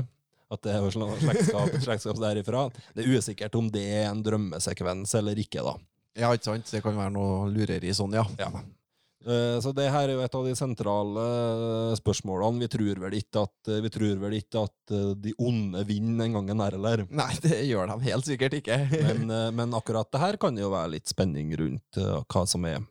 [0.51, 2.66] At det er slektskap, slektskap derifra.
[2.95, 5.77] Det er usikkert om det er en drømmesekvens eller ikke, da.
[6.16, 6.71] Ja, ikke sant?
[6.71, 8.25] Det kan være noe lureri sånn, ja.
[8.40, 8.51] Ja.
[9.27, 12.62] Eh, Så det her er jo et av de sentrale eh, spørsmålene.
[12.62, 16.51] Vi tror vel ikke at, eh, vi vel ikke at de onde vinner en gang
[16.51, 17.07] en her eller.
[17.11, 18.79] Nei, det gjør de helt sikkert ikke.
[19.07, 22.85] Men, men akkurat det her kan jo være litt spenning rundt hva som er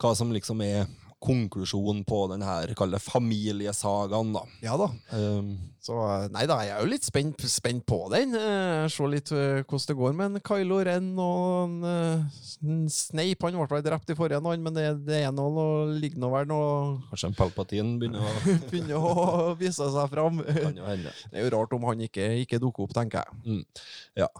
[0.00, 0.86] Hva som liksom er
[1.22, 4.42] konklusjonen på den her, kall det familiesagaen, da.
[4.64, 4.88] ja da.
[5.14, 5.96] Um, Så
[6.30, 8.36] nei da, jeg er jo litt spent, spent på den.
[8.38, 13.42] Uh, Se litt uh, hvordan det går med en Kylo Ren og en Snape.
[13.42, 16.30] Han ble vel drept i forrige, han, men det, det er noe, noe, ligger nå
[16.34, 16.72] vel noe
[17.10, 18.32] kanskje en Palpatine begynner å
[18.70, 20.42] Begynner å vise seg fram.
[20.42, 24.30] Det er jo rart om han ikke, ikke dukker opp, tenker jeg.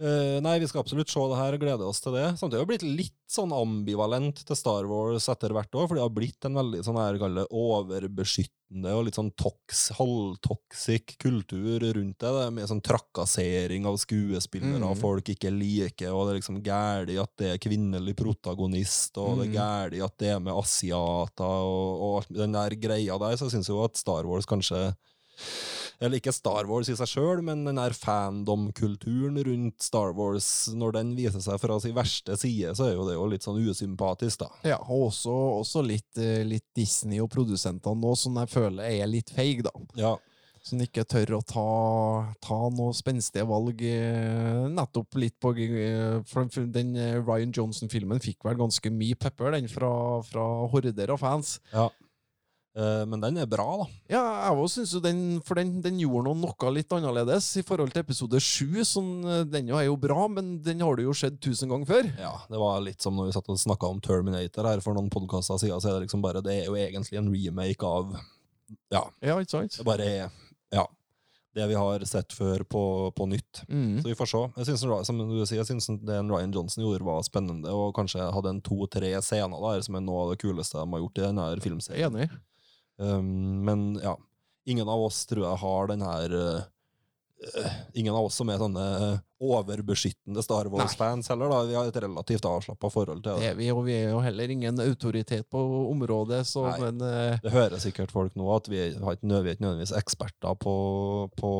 [0.00, 2.28] Eh, nei, vi skal absolutt se det her og glede oss til det.
[2.38, 6.04] Samtidig har det blitt litt sånn ambivalent til Star Wars etter hvert år, for det
[6.04, 12.14] har blitt en veldig sånn her, det overbeskyttende og litt sånn toks, halvtoxic kultur rundt
[12.22, 12.30] det.
[12.30, 15.00] Det er med sånn trakassering av skuespillere Mm.
[15.02, 19.48] folk ikke liker, og det er liksom gærlig at det er kvinnelig protagonist, og det
[19.48, 19.58] er Mm.
[19.58, 23.68] gærlig at det er med asiater, og, og den der greia der, så jeg syns
[23.68, 24.94] jo at Star Wars kanskje
[26.00, 30.92] eller ikke Star Wars i seg sjøl, men den der fandom-kulturen rundt Star Wars, når
[30.98, 34.44] den viser seg fra sin verste side, så er jo det jo litt sånn usympatisk,
[34.44, 34.50] da.
[34.74, 39.06] Ja, og også, også litt, eh, litt Disney og produsentene nå, som jeg føler er
[39.10, 39.74] litt feig, da.
[39.98, 40.16] Ja.
[40.68, 43.80] Som ikke tør å ta, ta noe spenstige valg.
[43.80, 50.20] eh, Nettopp litt på eh, den- Ryan Johnson-filmen fikk vel ganske mye pepper, den, fra,
[50.22, 51.58] fra horder og fans.
[51.72, 51.88] Eh,
[53.10, 53.86] men den er bra, da.
[54.12, 57.64] Ja, jeg også synes jo den For den, den gjorde noe, noe litt annerledes i
[57.66, 58.84] forhold til episode sju.
[58.86, 61.86] Sånn, eh, den jo er jo bra, men den har du jo sett tusen ganger
[61.90, 62.10] før.
[62.20, 65.10] Ja, Det var litt som når vi satt og snakka om Terminator her for noen
[65.10, 68.14] podkaster siden, så er det liksom bare Det er jo egentlig en remake av
[68.92, 69.76] Ja, Ja, ikke sant?
[69.78, 70.30] det bare er
[70.72, 70.84] Ja.
[71.54, 73.64] det vi har sett før, på, på nytt.
[73.66, 73.98] Mm.
[74.02, 74.42] Så vi får se.
[74.58, 78.20] Jeg synes, som du sier, jeg synes det Ryan Johnson gjorde, var spennende, og kanskje
[78.32, 81.24] hadde en to-tre scener der som er noe av det kuleste de har gjort i
[81.26, 82.14] denne er filmserien.
[82.14, 82.28] enig.
[82.98, 84.16] Um, men ja,
[84.66, 86.60] ingen av oss tror jeg har den her uh,
[87.94, 91.46] Ingen av oss som er sånne uh, overbeskyttende Star Wars-fans heller.
[91.52, 93.50] da Vi har et relativt avslappa forhold til Det det.
[93.52, 96.78] er vi, og vi er jo heller ingen autoritet på området, så Nei.
[96.82, 99.94] men uh, Det hører sikkert folk nå, at vi har ikke vi er ikke nødvendigvis
[100.02, 100.74] eksperter på,
[101.38, 101.52] på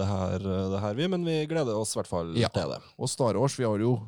[0.00, 0.38] det, her,
[0.72, 2.48] det her, vi, men vi gleder oss i hvert fall Ja.
[2.56, 2.80] til det.
[2.96, 3.98] Og Star Wars, vi har jo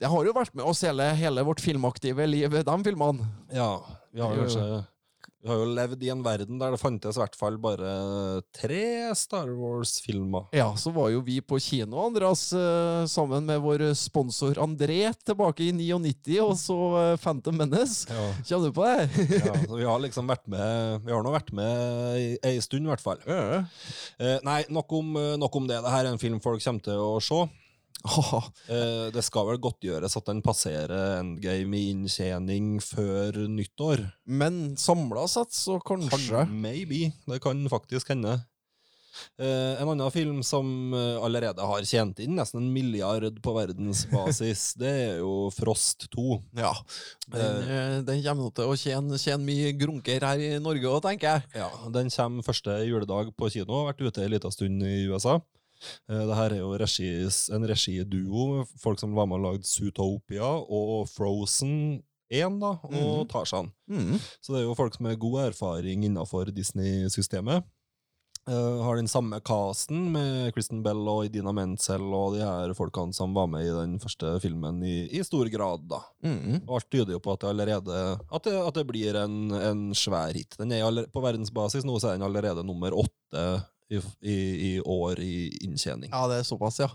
[0.00, 3.30] Det har jo vært med oss hele, hele vårt filmaktive liv, de filmene.
[3.54, 3.76] Ja,
[4.10, 4.48] vi har Jo, jo.
[4.48, 4.86] kanskje
[5.40, 7.90] vi har jo levd i en verden der det fantes i hvert fall bare
[8.56, 10.50] tre Star Wars-filmer.
[10.52, 15.64] Ja, så var jo vi på kino, Andreas, eh, sammen med vår sponsor André tilbake
[15.64, 18.04] i 99, og så eh, Phantom Menace.
[18.12, 18.26] Ja.
[18.44, 19.40] Kjenner du på det?
[19.46, 22.92] Ja, så vi har liksom vært med Vi har nå vært med ei stund, i
[22.92, 23.24] hvert fall.
[23.24, 23.64] Ja.
[24.20, 25.80] Eh, nei, nok om, nok om det.
[25.80, 27.46] Dette er en film folk kommer til å se.
[28.70, 34.04] Eh, det skal vel godtgjøres at den passerer endgame i inntjening før nyttår.
[34.30, 37.10] Men samla sett, så kanskje Kan, maybe.
[37.28, 38.38] Det kan faktisk hende.
[39.40, 44.64] Eh, en annen film som eh, allerede har tjent inn nesten en milliard på verdensbasis,
[44.80, 46.26] det er jo Frost 2.
[46.60, 46.72] Ja.
[47.26, 51.34] Den, eh, den kommer til å tjene, tjene mye grunker her i Norge òg, tenker
[51.34, 51.48] jeg.
[51.64, 53.80] Ja, Den kommer første juledag på kino.
[53.80, 55.40] Har vært ute en liten stund i USA.
[56.10, 58.64] Eh, Det her er jo regis, en regiduo.
[58.80, 63.28] Folk som var med og lagde Zootopia og Frozen 1 da, og mm.
[63.32, 63.72] Tarzan.
[63.90, 64.16] Mm.
[64.40, 67.66] Så det er jo folk som har god erfaring innenfor Disney-systemet.
[68.48, 73.12] Uh, har den samme casten med Kristen Bell og Idina Menzel og de her folkene
[73.14, 76.00] som var med i den første filmen i, i stor grad, da.
[76.24, 76.62] Mm.
[76.64, 79.82] Og alt tyder jo på at det allerede At det, at det blir en, en
[79.94, 80.56] svær hit.
[80.58, 83.44] Den er allerede, på verdensbasis nå så er den allerede nummer åtte
[83.90, 84.36] i, i,
[84.68, 85.32] i år i
[85.66, 86.10] inntjening.
[86.12, 86.88] Ja, det er såpass, ja.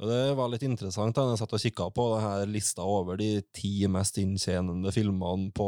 [0.00, 3.18] Og det var litt interessant da jeg satt og kikka på det her lista over
[3.20, 5.66] de ti mest inntjenende filmene på,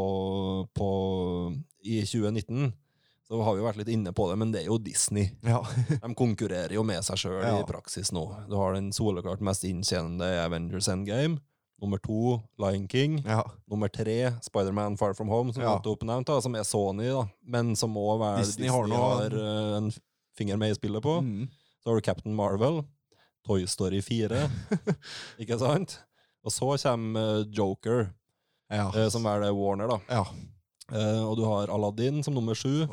[0.73, 0.89] på,
[1.85, 2.73] i 2019.
[3.29, 5.31] Så har vi vært litt inne på det, men det er jo Disney.
[5.47, 5.61] ja.
[6.03, 7.55] De konkurrerer jo med seg sjøl Ja.
[7.61, 8.27] i praksis nå.
[8.51, 11.39] Du har den soleklart mest inntjenende Avengers Endgame.
[11.83, 13.17] Nummer to Lion King.
[13.27, 13.41] ja.
[13.71, 15.79] Nummer tre Spiderman Far From Home, som, Ja.
[15.81, 19.77] oppnevnt, da, som er Sony, da, men som må være Disney Disney, har har, eh,
[19.81, 19.91] en
[20.39, 21.19] finger med i spillet på.
[21.21, 21.49] Mm.
[21.83, 22.83] Så har du Captain Marvel,
[23.47, 24.47] Toy Story 4,
[25.43, 25.99] ikke sant?
[26.43, 28.09] Og så kommer eh, Joker,
[28.71, 28.89] ja.
[28.91, 30.01] eh, som er det Warner, da.
[30.09, 30.25] ja.
[30.93, 32.87] Eh, og du har Aladdin som nummer sju.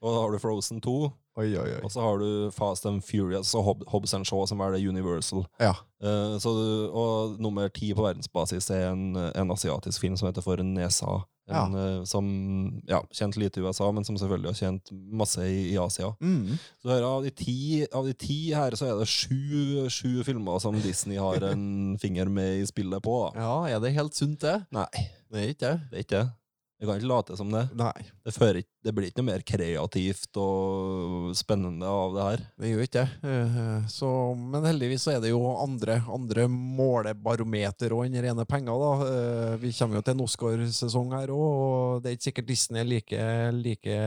[0.00, 0.94] Og da har du Frozen 2.
[1.40, 1.80] Oi, oi, oi.
[1.84, 4.82] Og så har du Fast and Furious og Hob Hobbs and Shaw, som er det
[4.88, 5.44] Universal.
[5.60, 5.74] Ja.
[6.02, 10.44] Uh, så du, og nummer ti på verdensbasis er en, en asiatisk film som heter
[10.44, 11.20] For Nesa.
[11.50, 12.26] En, eh, som
[12.86, 16.12] ja, kjent lite i USA, men som selvfølgelig har kjent masse i, i Asia.
[16.22, 16.52] Mm.
[16.82, 17.56] Så her, av, de ti,
[17.90, 22.30] av de ti her, så er det sju, sju filmer som Disney har en finger
[22.30, 23.16] med i spillet på.
[23.34, 23.42] Da.
[23.42, 24.60] Ja, er det helt sunt, det?
[24.74, 24.86] Nei,
[25.30, 25.74] Det er ikke det.
[25.90, 26.28] det er ikke det.
[26.80, 27.66] Vi kan ikke late som det.
[27.76, 32.44] Nei, Det, fører, ikke- det blir ikke noe mer kreativt og spennende av det her.
[32.58, 33.10] det gjør ikke det.
[33.28, 38.80] Eh, Så, men heldigvis så er det jo andre, andre målebarometer og enn rene penger,
[38.80, 38.92] da.
[39.10, 42.80] Eh, Vi kommer jo til en Oscarsesong her òg, og det er ikke sikkert Disney
[42.80, 43.20] er like,
[43.60, 43.98] like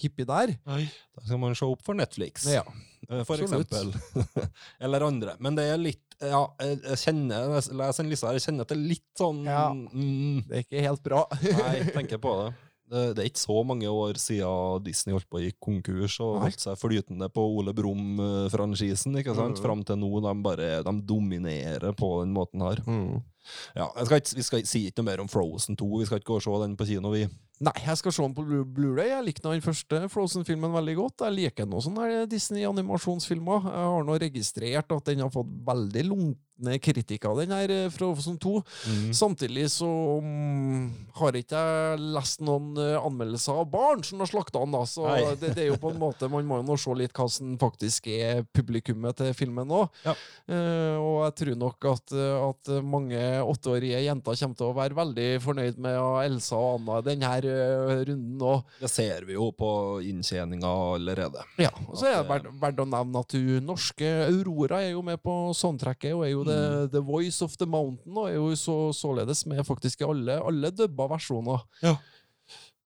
[0.00, 0.54] hippie der.
[0.64, 2.62] Da skal man se opp for Netflix, Ja.
[3.10, 3.90] eh, for eksempel.
[4.80, 5.36] Eller andre.
[5.40, 8.76] Men det er litt Ja, jeg, kjenner leser en liste her, jeg kjenner at det
[8.76, 9.70] er litt sånn Ja.
[9.72, 11.22] mm, Det er ikke helt bra.
[11.62, 12.50] Nei, jeg tenker på det.
[12.92, 13.04] det.
[13.16, 16.42] Det er ikke så mange år siden Disney holdt på å gikk konkurs og Nei.
[16.48, 19.16] holdt seg flytende på Ole Brumm-franchisen.
[19.20, 19.56] ikke sant?
[19.58, 19.64] Mm.
[19.64, 22.82] Fram til nå de bare de dominerer på den måten her.
[22.86, 23.22] Mm.
[23.78, 25.88] Ja, skal ikke, Vi skal ikke si ikke noe mer om Frozen 2.
[26.02, 27.24] Vi skal ikke gå og se den på kino, vi.
[27.60, 29.10] Nei, jeg skal se den på Blu- Blu-ray.
[29.10, 31.24] Jeg likte den første Frozen-filmen veldig godt.
[31.26, 33.66] Jeg liker noen sånne Disney-animasjonsfilmer.
[33.68, 36.06] Jeg har nå registrert at den har fått veldig
[36.60, 38.54] lunkne av den her fra Frozen 2.
[38.90, 39.12] Mm.
[39.14, 39.88] Samtidig så
[40.22, 44.84] mm, har ikke jeg lest noen eh, anmeldelser av barn som har slakta den, da.
[44.88, 45.06] Så
[45.40, 47.56] det, det er jo på en måte Man må jo nå se litt hva som
[47.60, 49.88] faktisk er publikummet til filmen òg.
[50.04, 50.14] Ja.
[51.00, 55.28] og jeg tror nok at, eh, at mange åtteårige jenter kommer til å være veldig
[55.44, 58.74] fornøyd med Elsa og Anna i denne eh, runden òg.
[58.80, 59.70] Det ser vi jo på
[60.06, 61.44] inntjeninga allerede.
[61.60, 64.94] Ja, og så er det eh, verdt, verdt å nevne at hun norske Aurora er
[64.94, 66.90] jo med på soundtracket, og er jo the, Mm.
[66.98, 70.70] the Voice of the Mountain, da, er jo så, således med faktisk i alle, alle
[70.74, 71.62] dubba versjoner.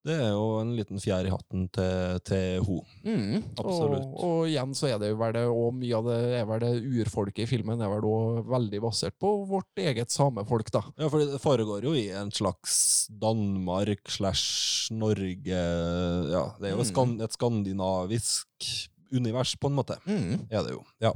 [0.05, 2.75] Det er jo en liten fjær i hatten til, til ho.
[3.09, 4.03] Mm, Absolutt.
[4.13, 6.61] Og, og igjen så er det jo vel det, og mye av det er vel
[6.61, 6.73] det
[7.07, 10.83] urfolket i filmen er vel også veldig basert på vårt eget samefolk, da.
[11.01, 12.77] Ja, for det foregår jo i en slags
[13.17, 17.21] Danmark slash Norge Ja, det er jo Mm.
[17.25, 18.69] et skandinavisk
[19.15, 19.99] univers, på en måte.
[20.07, 20.45] Mm.
[20.51, 20.83] Er det jo.
[21.03, 21.13] Ja.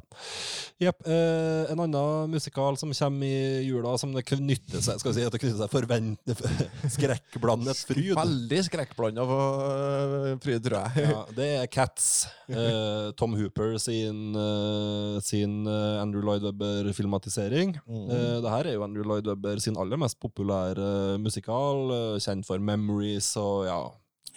[0.83, 1.05] Jepp.
[1.07, 5.27] Eh, en annen musikal som kommer i jula, som det knytter seg Skal vi si
[5.27, 6.35] at det knytter seg forvent...
[6.97, 8.13] skrekkblandet fryd.
[8.19, 11.09] Veldig skrekkblanda uh, fryd, tror jeg.
[11.09, 12.29] Ja, det er Cats.
[12.49, 17.77] Eh, Tom Hooper sin, eh, sin eh, Andrew Lloyd Webber-filmatisering.
[17.87, 18.11] Mm.
[18.11, 22.47] Eh, det her er jo Andrew Lloyd Webber sin aller mest populære musikal, eh, kjent
[22.49, 23.81] for Memories og ja.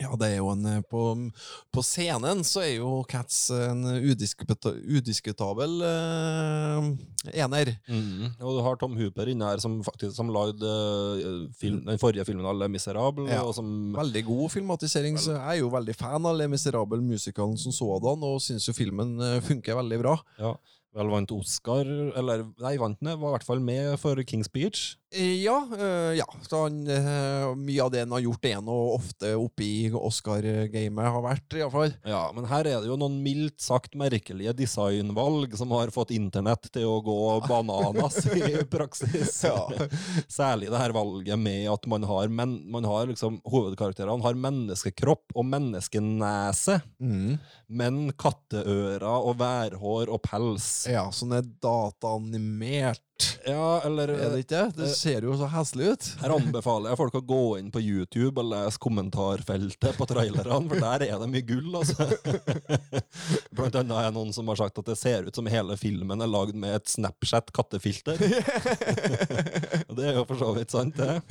[0.02, 1.02] Ja, det er jo en eh, På,
[1.74, 6.88] på scenen så er jo Cats en udiskuta, udiskutabel uh,
[7.38, 7.74] ener.
[8.42, 10.72] Og du har Tom Hooper inne her som faktisk som lagde
[11.22, 13.44] eh, film, den forrige filmen av Le Miserable, Ja.
[13.54, 15.20] som Veldig god filmatisering.
[15.22, 18.74] så Jeg er jo veldig fan av Le Miserable musikalen som sådan, og syns jo
[18.74, 20.18] filmen funker veldig bra.
[20.40, 20.56] ja,
[20.98, 21.86] vel vant Oscar,
[22.18, 24.98] eller nei, vant den, var i hvert fall med for King's Speech.
[25.14, 26.26] Eh, Ja, eh, ja.
[26.48, 31.12] Så han, eh, mye av det han har gjort, er nå ofte oppe i Oscar-gamet,
[31.12, 31.94] har vært, iallfall.
[32.08, 36.70] Ja, men her er det jo noen mildt sagt merkelige designvalg som har fått internett
[36.72, 39.44] til å gå bananas i praksis.
[39.44, 39.68] Ja.
[40.32, 45.36] Særlig det her valget med at man har, men, man har liksom, hovedkarakterene har menneskekropp
[45.36, 47.40] og menneskenese, Mm.
[47.68, 50.86] men katteører og værhår og pels.
[50.88, 53.02] Ja, sånn er dataanimert.
[53.48, 54.62] Ja, eller Er det ikke?
[54.76, 56.08] Det Det ser jo så heslig ut.
[56.22, 60.86] Her anbefaler jeg folk å gå inn på YouTube og lese kommentarfeltet på trailerne, for
[60.86, 62.08] der er det mye gull, altså.
[63.56, 66.22] Blant annet er det noen som har sagt at det ser ut som hele filmen
[66.22, 68.22] er lagd med et Snapchat-kattefilter.
[69.98, 71.22] det er jo for så vidt sant, det.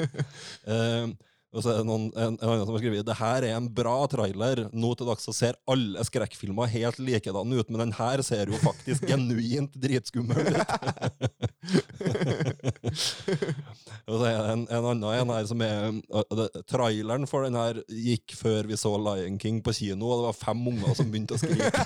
[0.67, 1.11] Eh,
[1.51, 3.67] og så er det noen, en, en annen som har skrevet det her er en
[3.75, 4.69] bra trailer.
[4.71, 8.61] Nå til dags så ser alle skrekkfilmer helt likedan ut, men den her ser jo
[8.63, 11.50] faktisk genuint dritskummel ut.
[14.09, 15.93] en, en annen en her som er
[16.33, 20.27] det, Traileren for den her gikk før vi så Lion King på kino, og det
[20.31, 21.81] var fem unger som begynte å skrike.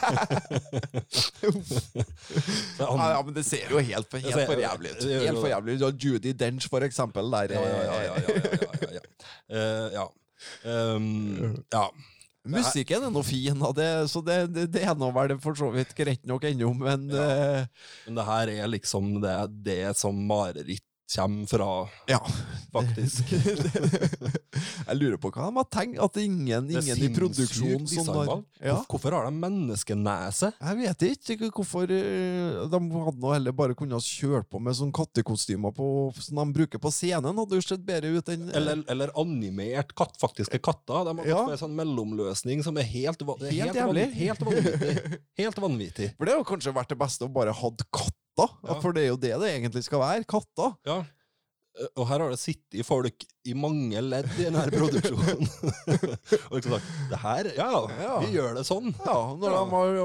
[2.79, 5.05] Ja, ja, men det ser jo helt for, helt for jævlig ut.
[5.07, 6.05] Helt for jævlig ut.
[6.05, 8.15] Judy Dench, for eksempel, der ja, ja, ja, ja, ja, ja,
[8.83, 9.03] ja, ja.
[9.55, 10.05] Uh, ja.
[10.65, 11.89] Um, ja.
[12.45, 15.95] Musikken er nå fin, det, så det, det, det er nå vel for så vidt
[15.97, 17.65] greit nok ennå, men eh,
[18.05, 22.19] Men det her er liksom det, det som mareritt kommer fra, ja.
[22.73, 23.29] faktisk.
[24.89, 25.99] Jeg lurer på hva de har tenkt.
[26.03, 28.31] At ingen, ingen i produksjonen sånn som har
[28.65, 28.77] ja.
[28.89, 30.51] Hvorfor har de menneskenese?
[30.57, 34.93] Jeg vet ikke hvorfor eh, de hadde nå heller bare kunnet kjøre på med sånn
[34.97, 35.89] kattekostymer på,
[36.19, 37.37] som de bruker på scenen.
[37.43, 41.05] Hadde jo sett bedre ut enn Eller, eller animert katt, faktiske katter.
[41.11, 41.45] De har Ja.
[41.51, 44.09] en sånn mellomløsning som er helt, Helt helt, jævlig.
[44.19, 45.21] helt vanvittig.
[45.41, 46.11] Helt vanvittig.
[46.19, 47.85] For det har kanskje vært det beste å bare hatt
[48.35, 48.49] katter.
[48.67, 48.79] Ja.
[48.83, 50.25] For det er jo det det egentlig skal være.
[50.25, 50.71] Katta.
[50.87, 50.99] Ja.
[51.75, 55.49] Eh, Og her har det sittet folk i mange ledd i denne produksjonen.
[56.49, 58.13] og liksom sagt Det her, ja, Ja.
[58.23, 58.93] vi gjør det sånn.
[59.05, 59.99] Ja, når de har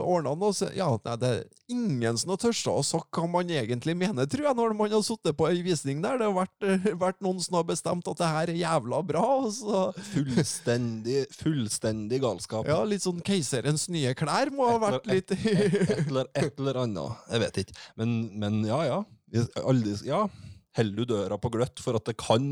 [0.00, 3.48] ordna noe så, Ja, nei, det er ingen som har tørsta å sagt hva man
[3.52, 6.18] egentlig mener, tror jeg, når man har sittet på ei visning der.
[6.20, 9.24] Det har vært, eh, vært noen som har bestemt at det her er jævla bra,
[9.42, 12.66] og så Fullstendig, fullstendig galskap.
[12.70, 17.26] Ja, litt sånn Keiserens nye klær må ha vært litt et, eller, et eller annet.
[17.32, 17.76] Jeg vet ikke.
[18.00, 19.00] Men, men ja, ja.
[19.64, 20.26] Aldri, ja.
[20.78, 22.46] Heller du døra på gløtt for at det kan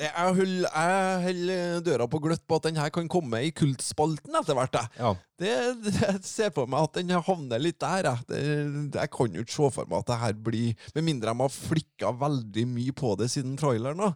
[0.00, 4.38] Jeg hull, jeg holder døra på gløtt på at den her kan komme i kultspalten
[4.38, 4.78] etter hvert.
[4.78, 4.92] jeg.
[5.02, 5.10] Ja.
[5.36, 5.52] Det,
[5.84, 8.08] det, jeg ser for meg at den havner litt der.
[8.08, 11.34] Jeg, det, jeg kan jo ikke se for meg at det her blir Med mindre
[11.34, 14.14] de har flikka veldig mye på det siden traileren.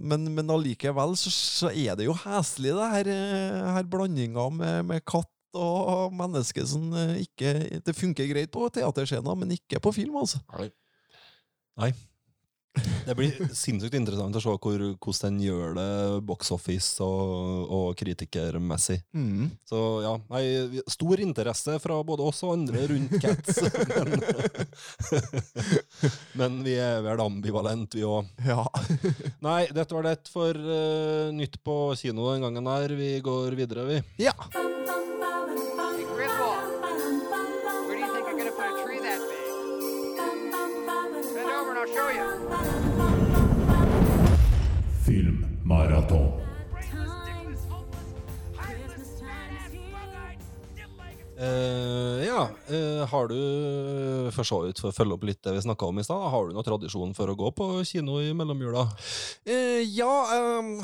[0.00, 4.86] Men, men allikevel så, så er det jo heslig, det her, eh, her blandinga med,
[4.88, 9.92] med katt og menneske som eh, ikke Det funker greit på teaterscener, men ikke på
[9.92, 10.40] film, altså.
[10.56, 10.70] Nei.
[13.06, 15.88] Det blir sinnssykt interessant å se hvor, hvordan den gjør det
[16.28, 19.00] box office og, og kritikermessig.
[19.68, 20.44] Så ja, nei,
[20.90, 23.60] stor interesse fra både oss og andre rundt Cats.
[23.92, 24.24] men,
[26.40, 28.30] men vi er vel ambivalent, vi òg.
[28.46, 28.64] Ja.
[29.44, 32.96] Nei, dette var det for uh, nytt på kino den gangen her.
[32.96, 34.02] Vi går videre, vi.
[34.28, 34.36] ja.
[45.72, 46.31] Filmmaraton.
[51.42, 55.54] Eh, ja, eh, Eh, har du, for så vidt for å følge opp litt det
[55.56, 58.32] vi snakka om i stad, har du noen tradisjon for å gå på kino i
[58.36, 58.84] mellomjula?
[59.44, 60.10] Eh, ja,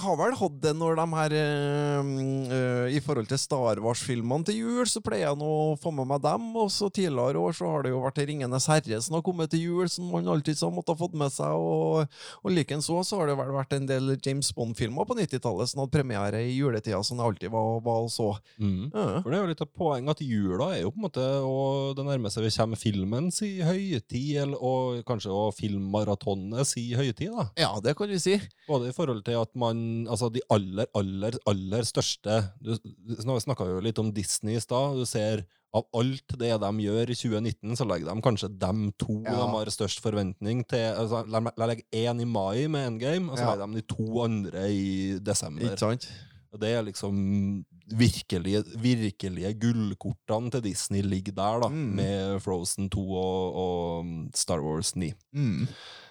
[0.02, 2.10] har vel hatt det når de her eh,
[2.58, 6.08] eh, I forhold til Star Wars-filmene til jul, så pleier jeg nå å få med
[6.10, 6.50] meg dem.
[6.58, 9.64] Og så tidligere år så har det jo vært Ringenes herre som har kommet til
[9.64, 11.54] jul, som man alltid så måtte ha fått med seg.
[11.54, 15.84] Og, og likenså så har det vel vært en del James Bond-filmer på 90-tallet som
[15.84, 18.30] hadde premiere i juletida, som det alltid var, var og så.
[18.58, 19.20] Ja.
[19.22, 21.94] For det er jo litt av poenget at jula er jo på en måte og
[21.98, 27.30] det nærmeste vi kommer filmens i høytid, og kanskje også filmmaratonet i høytid.
[27.36, 27.46] da.
[27.58, 28.38] ja, det kan vi si.
[28.68, 33.66] Både i forhold til at man Altså, de aller, aller, aller største Du, du snakka
[33.68, 34.96] jo litt om Disney i stad.
[34.98, 35.44] Du ser
[35.76, 39.34] av alt det de gjør i 2019, så legger de kanskje dem to Ja.
[39.36, 40.94] de har størst forventning til.
[40.96, 43.54] Altså, la meg legge én i mai med Endgame, og så Ja.
[43.54, 45.62] legger de de to andre i desember.
[45.68, 46.08] Ikke sant?
[46.52, 47.64] Og det er liksom
[47.96, 51.74] virkelige, virkelige gullkortene til Disney ligger der, da, Mm.
[51.74, 55.12] med Frozen 2 og, og Star Wars 9.
[55.32, 55.66] Mm.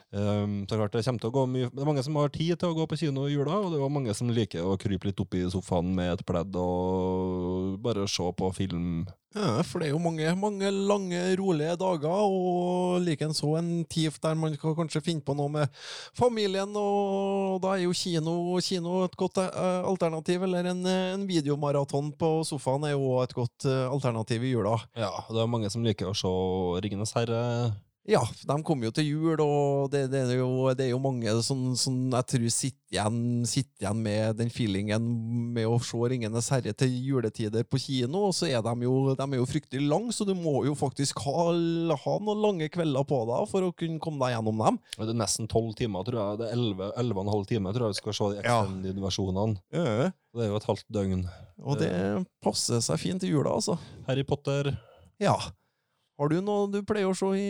[0.08, 2.54] Um, så klart Det kommer til å gå mye Det er mange som har tid
[2.56, 5.10] til å gå på kino i jula, og det er mange som liker å krype
[5.10, 9.02] litt opp i sofaen med et pledd og bare se på film.
[9.36, 14.38] Ja, for det er jo mange, mange lange, rolige dager, og likenså en tid der
[14.40, 15.82] man kan kanskje finne på noe med
[16.18, 22.14] familien, og da er jo kino, kino et godt uh, alternativ, eller en, en videomaraton
[22.16, 24.78] på sofaen er jo et godt uh, alternativ i jula.
[24.96, 26.32] Ja, og det er mange som liker å se
[26.88, 27.44] Ringenes herre.
[28.08, 31.28] Ja, de kommer jo til jul, og det, det, er, jo, det er jo mange
[31.44, 35.10] som, som jeg tror sitter igjen, sitter igjen med den feelingen
[35.52, 39.26] med å se Ringenes herre til juletider på kino, og så er de jo, de
[39.28, 43.20] er jo fryktelig lange, så du må jo faktisk ha, ha noen lange kvelder på
[43.28, 44.80] deg for å kunne komme deg gjennom dem.
[44.96, 46.40] Det er nesten tolv timer, tror jeg.
[46.46, 48.58] Det er elleve og en halv time, tror jeg vi skal se de Ja.
[48.64, 49.60] extended-versjonene.
[50.38, 51.28] Det er jo et halvt døgn.
[51.66, 51.92] Og det
[52.46, 53.76] passer seg fint i jula, altså.
[54.08, 54.78] Harry Potter
[55.20, 55.36] Ja.
[56.18, 57.48] Har du noe du pleier å se i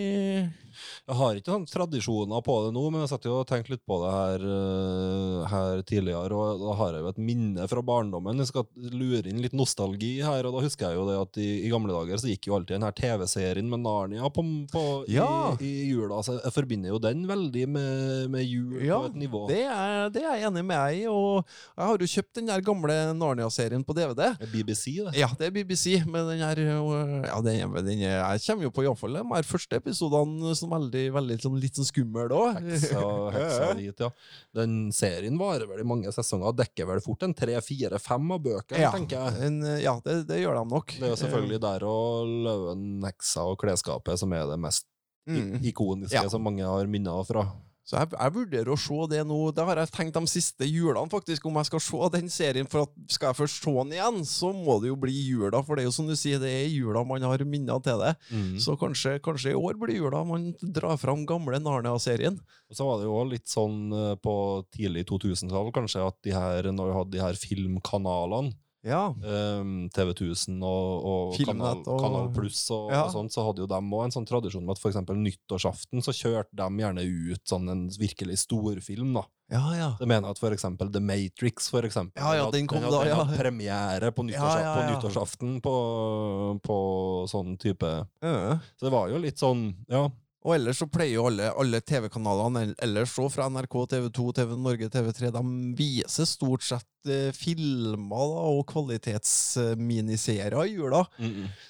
[1.07, 3.83] Jeg har ikke sånn tradisjoner på det nå, men jeg satt jo og tenkte litt
[3.87, 8.41] på det her, øh, her tidligere, og da har jeg jo et minne fra barndommen.
[8.43, 11.47] Jeg skal lure inn litt nostalgi her, og da husker jeg jo det at i,
[11.65, 14.43] i gamle dager så gikk jo alltid den her TV-serien med Narnia på,
[14.73, 14.83] på,
[15.15, 15.29] Ja.
[15.63, 19.17] i, i jula, så jeg forbinder jo den veldig med, med jul Ja, på et
[19.23, 19.45] nivå.
[19.49, 22.51] Det er, det er jeg enig med deg i, og jeg har jo kjøpt den
[22.51, 24.33] der gamle Narnia-serien på DVD.
[24.43, 25.15] Det er BBC, det.
[25.23, 28.83] Ja, det er BBC, men den her Ja, den, den er, jeg kommer jo på
[28.83, 32.57] iallfall de her første episodene som veldig, veldig sånn, litt sånn skummel òg.
[32.65, 33.03] Heksa,
[33.37, 34.09] heksa dit, ja.
[34.57, 38.41] Den serien varer vel i mange sesonger, dekker vel fort en tre, fire, fem av
[38.49, 39.39] bøkene, Ja, tenker jeg.
[39.47, 40.97] en, ja det, det gjør de nok.
[40.97, 44.89] Det er jo selvfølgelig der og Løven, heksa og klesskapet som er det mest
[45.27, 45.57] Mm.
[45.59, 46.29] ikoniske Ja.
[46.31, 47.41] som mange har minner fra.
[47.87, 49.37] Så jeg, jeg vurderer å se det nå.
[49.55, 52.67] Det har jeg tenkt de siste julene, faktisk, om jeg skal se den serien.
[52.67, 55.61] For at skal jeg først se den igjen, så må det jo bli jula.
[55.63, 58.11] For det er jo som du sier, det er jula man har minner til det.
[58.27, 58.57] Mm.
[58.63, 62.35] Så kanskje, kanskje i år blir jula man drar fram gamle Narnia-serien.
[62.67, 64.35] Og så var det jo litt sånn eh, på
[64.75, 68.51] tidlig 2000-tall, kanskje, at de her, når vi hadde de her filmkanalene,
[68.85, 69.07] Ja.
[69.09, 73.03] um, TV 1000 og, og Kanal, og- Kanal Pluss og, Ja.
[73.05, 76.13] og sånt, så hadde jo dem òg en sånn tradisjon med at eksempel nyttårsaften så
[76.13, 77.03] kjørte de gjerne
[77.33, 79.23] ut sånn en virkelig storfilm, da.
[79.49, 79.89] Ja, ja.
[79.99, 83.07] Det mener at for eksempel The Matrix for eksempel, Ja, ja, den kom da, hadde,
[83.09, 83.15] ja.
[83.23, 88.59] hadde premiere på, nyttårs, Ja, på nyttårsaften på, på sånn type Ja.
[88.77, 90.09] Så det var jo litt sånn, ja.
[90.45, 94.53] Og ellers så pleier jo alle, alle TV-kanalene ellers så fra NRK, TV 2, TV
[94.61, 95.41] Norge, TV3 De
[95.75, 101.01] viser stort sett eh, filmer da, og kvalitetsminiserier i jula.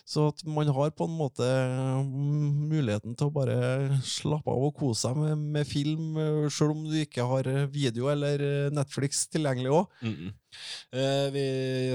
[0.05, 3.57] Så at man har på en måte mm, muligheten til å bare
[4.05, 6.19] slappe av og kose seg med, med film,
[6.51, 9.85] sjøl selv om du ikke har eh, video eller eh, Netflix tilgjengelig òg.
[10.03, 10.33] Mm-mm.
[10.91, 11.47] Eh, vi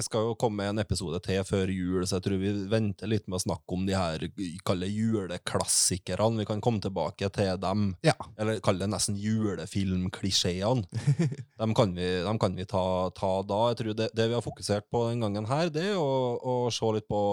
[0.04, 3.24] skal jo komme med en episode til før jul, så jeg tror vi venter litt
[3.26, 4.26] med å snakke om de her
[4.66, 6.42] kalle juleklassikerne.
[6.42, 7.88] Vi kan komme tilbake til dem.
[8.06, 8.16] Ja.
[8.36, 10.84] Eller kalle det nesten julefilmklisjeene.
[11.62, 12.84] dem kan vi, dem kan vi ta,
[13.16, 13.62] ta da.
[13.72, 16.54] Jeg tror det, det vi har fokusert på den gangen her, det er å, å
[16.74, 17.24] se litt på,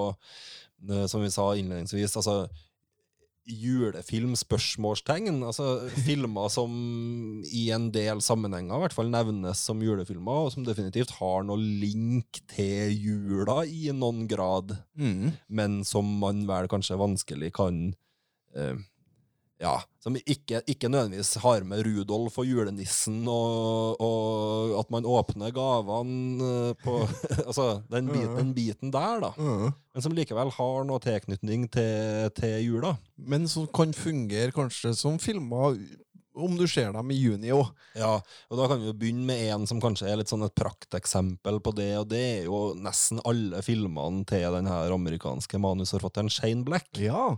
[0.88, 2.44] eh, som vi sa innledningsvis, altså
[3.48, 5.40] julefilm, spørsmålstegn.
[5.46, 6.74] Altså filmer som
[7.46, 11.58] i en del sammenhenger i hvert fall nevnes som julefilmer, og som definitivt har noe
[11.60, 15.32] link til jula i noen grad, Mm.
[15.48, 17.94] men som man vel kanskje vanskelig kan
[18.56, 18.76] eh,
[19.60, 25.52] ja, som ikke, ikke nødvendigvis har med Rudolf og julenissen, og, og at man åpner
[25.56, 27.02] gavene eh, på
[27.50, 29.32] Altså, den, biten, den biten der, da.
[29.36, 32.94] Men som likevel har noe tilknytning til, til jula.
[33.20, 35.76] Men som kan fungere kanskje som filmer
[36.36, 37.72] om du ser dem i juni òg.
[37.98, 38.14] Ja,
[38.50, 41.60] og da kan vi jo begynne med en som kanskje er litt sånn et prakteksempel
[41.66, 46.64] på det, og det er jo nesten alle filmene til den her amerikanske manusforfatteren Shane
[46.68, 47.38] Black, Ja.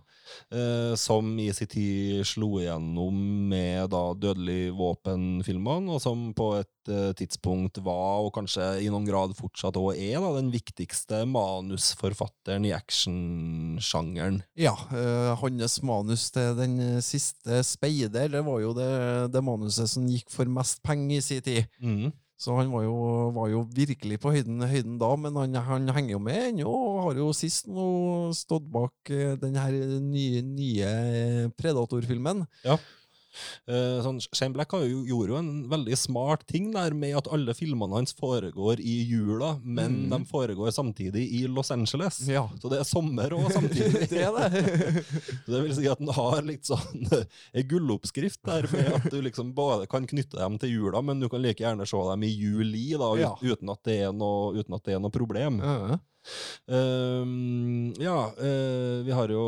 [0.52, 3.16] eh, som i sin tid slo igjennom
[3.50, 6.70] med da Dødelig våpen-filmene, og som på et
[7.18, 12.74] tidspunkt var, og kanskje i noen grad fortsatt òg er, da, den viktigste manusforfatteren i
[12.76, 14.42] actionsjangeren.
[14.60, 18.92] Ja, øh, hans manus til den eh, siste Speider, det var jo det,
[19.34, 21.72] det manuset som gikk for mest penger i sin tid.
[21.82, 22.12] Mm.
[22.42, 22.96] Så han var jo,
[23.36, 27.04] var jo virkelig på høyden, høyden da, men han, han henger jo med ennå, og
[27.06, 27.86] har jo sist nå
[28.34, 32.42] stått bak eh, den her nye, nye eh, Predator-filmen.
[32.66, 32.88] Eh,
[34.04, 37.54] sånn, Shane Black har jo, gjorde jo en veldig smart ting der med at alle
[37.56, 40.10] filmene hans foregår i jula, men Mm.
[40.10, 42.20] de foregår samtidig i Los Angeles.
[42.28, 42.48] Ja.
[42.62, 44.08] Så det er sommer òg samtidig.
[44.12, 45.04] Det er det.
[45.46, 47.08] Så det vil si at den har litt sånn
[47.54, 51.28] ei gulloppskrift der med at du liksom både kan knytte dem til jula, men du
[51.30, 53.34] kan like gjerne se dem i juli, da, Ja.
[53.42, 55.60] uten, at det er noe, uten at det er noe problem.
[55.64, 56.00] Ja.
[56.68, 59.46] um, ja, uh, vi har jo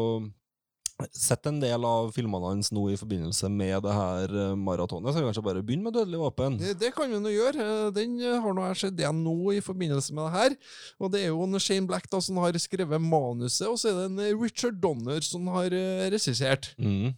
[1.12, 5.20] sett en del av filmene hans nå i forbindelse med det her eh, maratonet, så
[5.20, 6.58] vi kanskje bare begynne med Dødelig våpen.
[6.62, 7.66] Det, det kan vi nå gjøre.
[7.68, 10.56] Eh, Den eh, har nå jeg sett igjen nå i forbindelse med det her.
[11.04, 14.00] Og det er jo en Shane Black da som har skrevet manuset, og så er
[14.00, 15.70] det en Richard Donner som har
[16.14, 16.72] regissert.
[16.78, 17.12] Mm.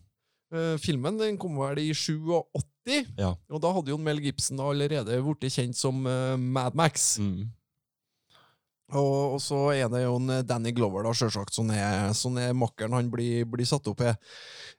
[0.79, 3.33] Filmen den kom vel i 87, Ja.
[3.51, 7.15] og da hadde jo Mel Gibson allerede blitt kjent som Mad Max.
[7.19, 7.49] Mm.
[8.93, 12.35] Og, og så er det jo en eh, Danny Glover, da, sjølsagt, som er, som
[12.37, 14.19] er makkeren han blir, blir satt opp med.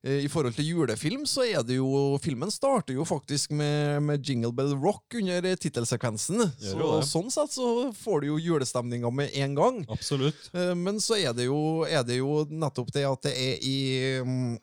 [0.06, 4.22] Eh, I forhold til julefilm, så er det jo Filmen starter jo faktisk med, med
[4.22, 6.44] Jingle Bell Rock under eh, tittelsekvensen.
[6.54, 9.82] Så, sånn sett så får du jo julestemninga med en gang.
[9.90, 10.38] Absolutt.
[10.54, 13.76] Men så er det, jo, er det jo nettopp det at det er i
[14.22, 14.56] mm,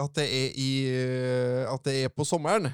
[0.00, 0.70] At det er i
[1.68, 2.70] At det er på sommeren.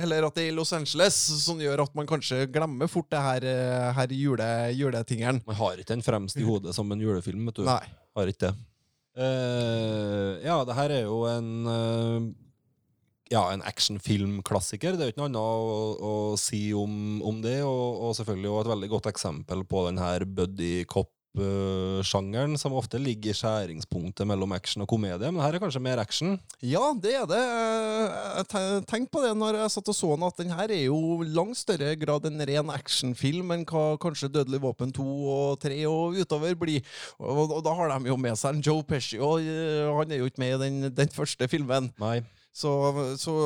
[0.00, 3.20] Eller at det er i Los Angeles, som gjør at man kanskje glemmer fort det
[3.20, 5.42] her, eh, her jule, juletingeren.
[5.48, 7.66] Man har ikke den fremst i hodet som en julefilm, vet du.
[7.68, 7.82] Nei.
[8.16, 8.54] Har ikke det.
[9.12, 12.30] Uh, ja, det her er jo en uh,
[13.32, 14.96] ja, en actionfilmklassiker.
[14.96, 18.50] Det er jo ikke noe annet å, å si om, om det, og, og selvfølgelig
[18.52, 20.72] også et veldig godt eksempel på den her buddy
[21.32, 25.98] cop-sjangeren, som ofte ligger i skjæringspunktet mellom action og komedie, men her er kanskje mer
[25.98, 26.38] action.
[26.60, 27.42] Ja, det er det.
[28.48, 30.84] Tenk Jeg tenkte på det når jeg satt og så den, at den her er
[30.86, 35.80] jo langt større grad en ren actionfilm enn hva kanskje Dødelig våpen 2 og 3
[35.88, 36.84] og utover blir.
[37.18, 40.22] Og, og da har de jo med seg en Joe Pesci, og eh, han er
[40.22, 41.90] jo ikke med i den, den første filmen.
[42.00, 42.20] Nei.
[42.52, 42.72] Så,
[43.20, 43.36] så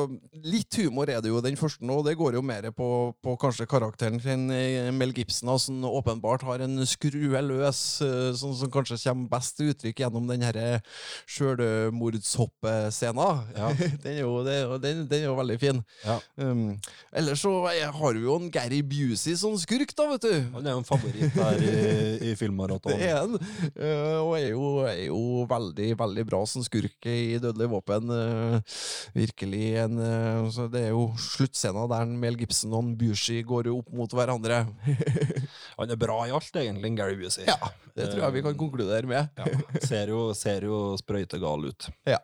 [0.43, 2.89] litt humor er det jo den første nå, det går jo mer på,
[3.23, 8.55] på kanskje karakteren til eh, Mel Gibson, som åpenbart har en skrue løs, eh, som,
[8.57, 10.81] som kanskje kommer best til uttrykk gjennom den denne
[11.27, 13.43] sjølmordshoppescena.
[13.57, 13.71] Ja.
[14.03, 14.15] den,
[14.81, 15.83] den, den er jo veldig fin.
[16.05, 16.19] Ja.
[16.35, 16.79] Um,
[17.11, 20.33] ellers så har vi jo en Gary Busey som skurk, da, vet du.
[20.55, 21.63] Han er jo en favoritt her i,
[22.31, 22.97] i filmmaratonen.
[22.97, 23.33] Det er han.
[23.73, 28.03] Eh, og er jo, er jo veldig, veldig bra som skurk i Dødelig våpen.
[28.13, 28.57] eh,
[29.15, 33.91] virkelig en eh, så Det er jo sluttscena der Mel Gibson og Bushy går opp
[33.95, 34.63] mot hverandre.
[35.79, 37.45] Han er bra i alt, egentlig, Gary Busey.
[37.47, 37.57] ja,
[37.97, 39.31] det tror jeg vi kan konkludere med.
[39.37, 39.79] Ja.
[39.85, 41.89] Ser jo, ser jo sprøytegal ut.
[42.07, 42.21] Ja.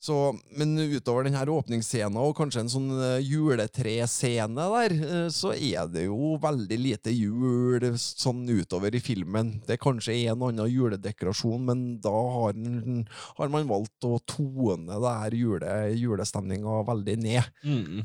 [0.00, 0.14] Så,
[0.56, 6.06] men utover denne åpningsscenen og kanskje en sånn eh, juletrescene der, eh, så er det
[6.06, 9.58] jo veldig lite jul sånn utover i filmen.
[9.66, 13.04] Det er kanskje en og annen juledekorasjon, men da har, den,
[13.36, 17.52] har man valgt å tone det her jule, julestemninga veldig ned.
[17.60, 18.00] Mm.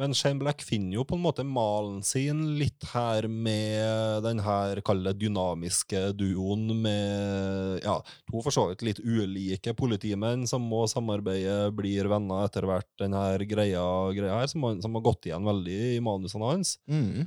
[0.00, 4.80] Men Shane Black finner jo på en måte malen sin litt her med den her,
[4.84, 7.98] kall det dynamiske duoen med ja,
[8.30, 13.16] to for så vidt litt ulike politimenn som må samarbeide, blir venner etter hvert, den
[13.16, 13.84] her greia,
[14.16, 16.76] greia her, som, som har gått igjen veldig i manusene hans.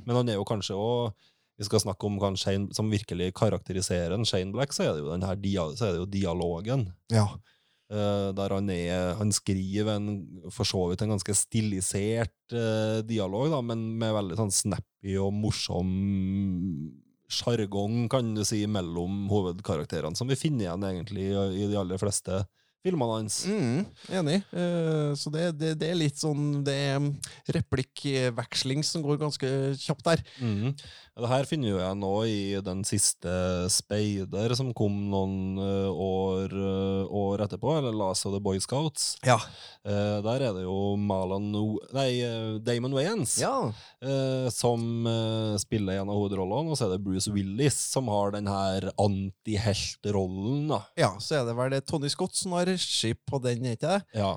[0.04, 4.26] Men han er jo kanskje òg vi skal snakke om hva som virkelig karakteriserer en
[4.28, 6.90] Shane Black, så er det jo, den her dia, så er det jo dialogen.
[7.12, 7.30] Ja.
[7.86, 10.08] Eh, der han, er, han skriver en
[10.50, 15.30] for så vidt en ganske stilisert eh, dialog, da, men med veldig sånn snappy og
[15.36, 15.92] morsom
[17.30, 22.02] sjargong, kan du si, mellom hovedkarakterene, som vi finner igjen egentlig i, i de aller
[22.02, 22.42] fleste
[22.86, 23.38] filmene hans.
[23.50, 23.80] Mm,
[24.18, 24.36] enig.
[24.54, 27.08] Eh, så det, det, det er litt sånn Det er
[27.56, 29.50] replikkveksling som går ganske
[29.82, 30.22] kjapt der.
[30.42, 30.74] Mhm.
[31.16, 33.30] Det her finner jeg nå i den siste
[33.72, 39.14] Speider, som kom noen eh, år, eh, år etterpå, eller Last of the Boy Scouts.
[39.24, 39.38] Ja.
[39.88, 42.10] Eh, der er det jo Malan O- Nei,
[42.60, 43.54] Damon Wayans ja.
[44.04, 48.36] eh, som eh, spiller en av hovedrollene, og så er det Bruce Willis som har
[48.36, 50.68] den her antiheltrollen.
[51.00, 54.02] Ja, så er det vel Tony Scott som har regi på den, ikke det?
[54.20, 54.34] Ja.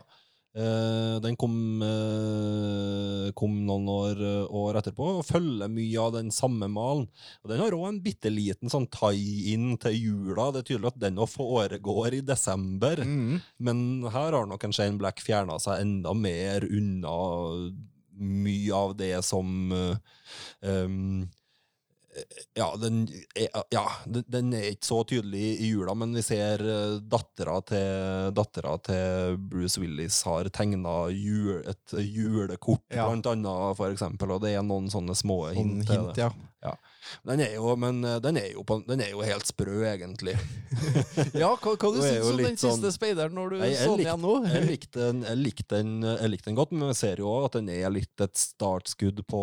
[0.58, 1.54] Eh, den kom,
[1.86, 7.06] uh, kom noen år, år etterpå og følger mye av den samme malen.
[7.44, 10.50] Og Den har òg en bitte liten sånn tie-in til jula.
[10.52, 13.04] Det er tydelig at den òg foregår i desember.
[13.06, 13.38] Mm.
[13.62, 17.16] Men her har nok en Shane Black fjerna seg enda mer unna
[18.20, 21.30] mye av det som um,
[22.58, 23.02] ja, den
[23.36, 28.32] er, ja, den- er ikke så tydelig i jula, men vi ser uh, dattera til,
[28.38, 33.08] dattera til Bruce Willis har tegna jul, et julekort, Ja.
[33.10, 36.32] blant annet, for eksempel, og det er noen sånne små Sånn hint hint, ja.
[36.64, 36.74] ja.
[37.26, 40.36] Den er jo, men uh, den er jo, på, den er jo helt sprø, egentlig.
[41.40, 43.72] Ja, hva, hva du syns du om den siste sånn- siste speideren når du Nei,
[43.78, 44.34] så den igjen nå?
[44.54, 47.50] Jeg likte den, jeg likte den, jeg likte den godt, men jeg ser jo også
[47.50, 49.42] at den er litt et startskudd på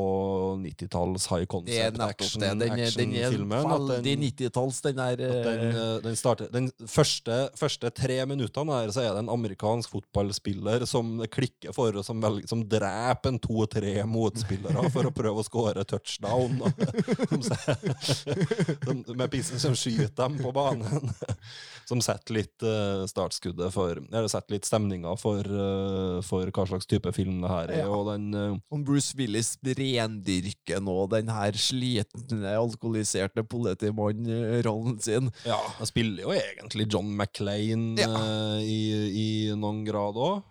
[0.63, 2.51] 90-talls high concept nettopp action, det.
[2.51, 3.37] Den, den er
[3.67, 8.81] veldig den- 90-talls, den der den, eh, eh, den, starter, den første, første tre minuttene
[8.81, 13.41] her, så er det en amerikansk fotballspiller som klikker for, som, velger, som dreper en
[13.43, 16.61] to-tre motspillere for å prøve å skåre touchdown.
[16.63, 16.73] da.
[19.21, 21.11] Med pissen som skyter dem på banen.
[21.87, 26.89] Som setter litt eh, startskuddet for Eller setter litt stemninga for, eh, for hva slags
[26.91, 27.83] type film det her er.
[27.85, 27.93] Ja.
[27.95, 35.31] Og den uh, Om Bruce Willis rendyrker nå den her slitne, alkoholiserte politimann-rollen sin.
[35.47, 38.11] Ja, han spiller jo egentlig John McClain Ja.
[38.59, 40.43] i, i noen grad òg.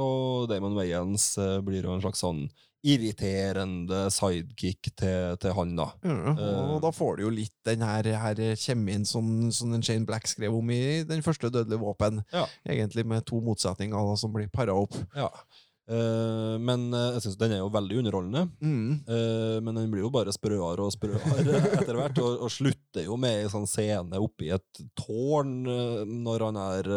[0.00, 1.34] og Damon Wayans
[1.66, 2.46] blir jo en slags sånn
[2.86, 5.88] irriterende sidekick til, til han, da.
[6.06, 9.84] Ja, og uh, da får du jo litt den her, her kjemien som, som den
[9.84, 12.22] Shane Black skrev om i Den første dødelige våpen.
[12.32, 12.46] Ja.
[12.64, 14.96] Egentlig med to motsetninger da, som blir para opp.
[15.16, 15.28] Ja.
[15.90, 18.44] Uh, men eh, jeg synes den er jo veldig underholdende.
[18.62, 18.90] Mm.
[19.08, 23.18] Uh, men den blir jo bare sprøere og sprøere etter hvert, og, og slutter jo
[23.18, 25.56] med ei sånn scene oppi et tårn
[26.22, 26.92] når han er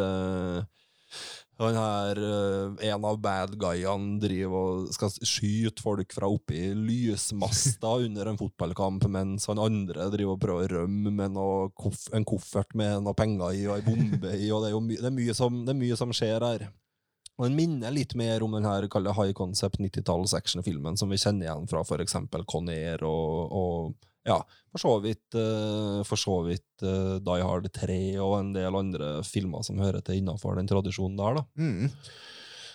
[1.62, 7.96] han her, eh, En av bad guyene driver og skal skyte folk fra oppi lysmasta
[8.08, 11.38] under en fotballkamp, mens han andre driver og prøver å rømme med
[11.78, 14.50] koff en koffert med noe penger i og ei bombe i.
[14.52, 16.72] og Det er my det er som, det er mye som skjer her.
[17.38, 21.48] Og Den minner litt mer om den her high concept 90-talls actionfilmen som vi kjenner
[21.48, 22.18] igjen fra f.eks.
[22.46, 24.38] Conair og, og ja,
[24.72, 29.10] for så vidt, eh, for så vidt eh, Die Hard 3 og en del andre
[29.28, 31.42] filmer som hører til innafor den tradisjonen der.
[31.42, 31.44] da.
[31.60, 31.92] Mm.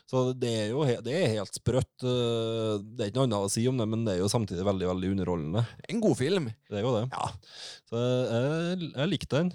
[0.08, 2.04] Så det er jo det er helt sprøtt.
[2.04, 4.64] eh, Det er ikke noe annet å si om det, men det er jo samtidig
[4.68, 5.64] veldig veldig underholdende.
[5.88, 6.50] En god film.
[6.68, 7.06] Det er jo det.
[7.12, 7.32] Ja.
[7.90, 9.52] Så jeg, jeg likte den.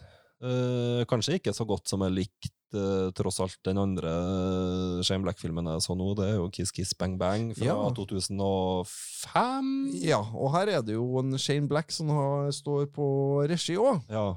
[1.07, 5.69] Kanskje ikke så godt som jeg likte eh, tross alt den andre uh, Shane Black-filmen
[5.73, 6.11] jeg så nå.
[6.17, 7.77] Det er jo Kiss Kiss Bang Bang fra Ja.
[7.95, 9.73] 2005.
[10.03, 13.05] Ja, og her er det jo en Shane Black som har, står på
[13.49, 14.01] regi òg.
[14.11, 14.33] Ja.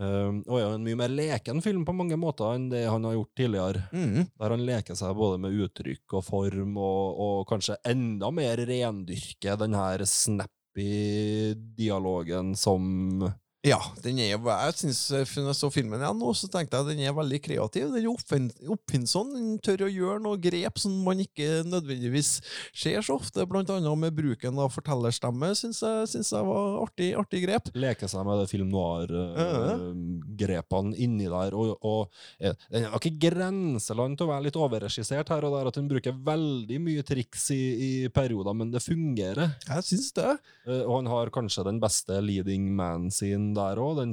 [0.00, 3.04] Um, og er jo en mye mer leken film på mange måter enn det han
[3.04, 3.82] har gjort tidligere.
[3.92, 4.30] Mm.
[4.40, 9.60] Der han leker seg både med uttrykk og form, og, og kanskje enda mer rendyrker
[9.60, 13.28] den her snappy dialogen som
[13.60, 16.78] Ja, den er, jo- jeg synes, eh, når jeg så filmen igjen nå, så tenkte
[16.78, 17.90] jeg at den er veldig kreativ.
[17.92, 19.34] Den er oppfinn, oppfinnsom.
[19.36, 22.38] Den tør å gjøre noen grep som man ikke nødvendigvis
[22.72, 27.10] ser så ofte, blant annet med bruken av fortellerstemme, syns jeg, synes jeg var artig,
[27.20, 27.68] artig grep.
[27.76, 31.52] leker seg med det film noir-grepene inni der.
[31.52, 32.08] Og, og
[32.40, 35.88] eh, den er ikke grenseland til å være litt overregissert her og der, at den
[35.90, 39.52] bruker veldig mye triks i, i perioder, men det fungerer.
[39.68, 40.32] Jeg syns det.
[40.66, 44.00] Eh, og han har kanskje den beste leading man sin der òg.
[44.00, 44.12] En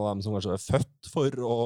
[0.00, 1.56] av dem som kanskje er født for å,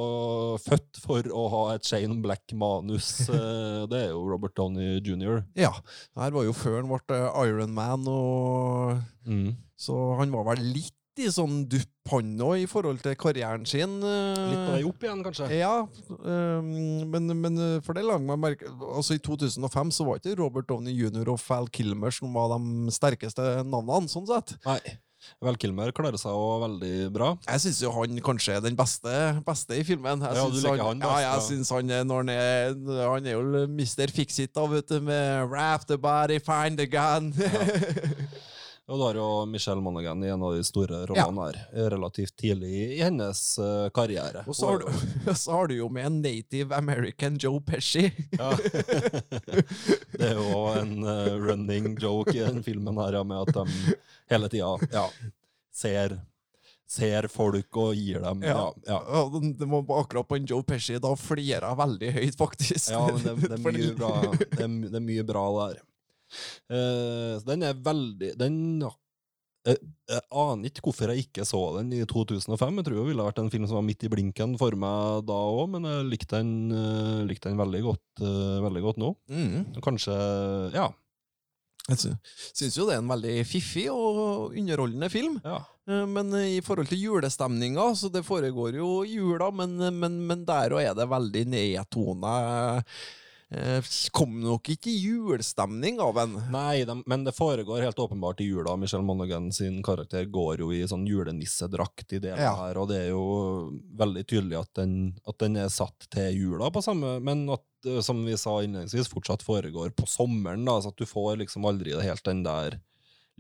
[0.62, 3.10] født for å ha et Shane Black-manus.
[3.30, 5.42] Eh, det er jo Robert Downey jr.
[5.58, 5.70] Ja.
[6.18, 9.52] Her var jo før han ble Iron Man, og Mm.
[9.78, 13.98] så han var vel litt i sånn dupp, han òg, i forhold til karrieren sin.
[14.02, 15.48] eh, Litt på vei opp igjen, kanskje.
[15.58, 15.82] Ja,
[16.64, 20.94] men, men for det lang meg merke Altså I 2005 så var ikke Robert Downey
[20.96, 21.28] jr.
[21.34, 24.56] og Fal Kilmer som var de sterkeste navnene, sånn sett.
[24.66, 24.80] Nei.
[25.40, 27.30] Vel Kilmer klarer seg òg veldig bra.
[27.46, 29.14] Jeg syns jo han kanskje er den beste,
[29.46, 30.24] beste i filmen.
[30.26, 33.36] Jeg Ja, du liker han best, Ja, jeg syns han når han er Han er
[33.38, 34.10] jo Mr.
[34.14, 37.32] Fix-It, da, vet du, med 'Raft the body, find the gun.
[38.90, 41.58] Og du har jo Michelle Monaghan i en av de store rollene her,
[41.92, 44.42] relativt tidlig i hennes uh, karriere.
[44.50, 48.08] Og så har, du, så har du jo med en native American Joe Pesci.
[48.34, 48.50] Ja.
[50.18, 53.94] det er jo en uh, running joke i den filmen her, ja, med at de
[54.34, 55.04] hele tida ja,
[55.74, 56.16] ser,
[56.90, 58.98] ser folk og gir dem Ja, ja.
[59.06, 60.98] Ja, det- må akkurat på en Joe Pesci.
[60.98, 62.90] Da flirer jeg veldig høyt, faktisk.
[62.90, 65.80] Ja, men det, det, er, mye bra, det, er, det er mye bra der.
[66.70, 68.56] Eh, så den er veldig Den
[69.68, 69.76] Jeg
[70.32, 72.78] aner ikke hvorfor jeg ikke så den i 2005.
[72.80, 75.36] Jeg tror det ville vært en film som var midt i blinken for meg da
[75.36, 79.10] òg, men jeg likte den, eh, likte den veldig, godt, eh, veldig godt nå.
[79.28, 79.66] Mm.
[79.84, 80.16] Kanskje
[80.72, 80.88] Ja.
[81.90, 82.16] Jeg sy-
[82.54, 85.40] syns jo det er en veldig fiffig og underholdende film.
[85.44, 85.58] ja.
[85.88, 90.26] Eh, Men eh, i forhold til julestemninga, så det foregår jo i jula, men, men,
[90.26, 92.82] men der òg er det veldig nedtona.
[93.50, 93.82] Eh,
[94.14, 96.36] Kom nok ikke julestemning av en.
[96.54, 98.76] Nei, de, men det foregår helt åpenbart i jula.
[98.78, 102.54] Michelle Monaghan sin karakter går jo i sånn julenissedrakt i det Ja.
[102.60, 104.94] her, og det er jo veldig tydelig at den,
[105.26, 109.10] at den er satt til jula på samme, men at, eh, som vi sa innledningsvis,
[109.10, 112.80] fortsatt foregår på sommeren, da, så at du får liksom aldri det helt den der,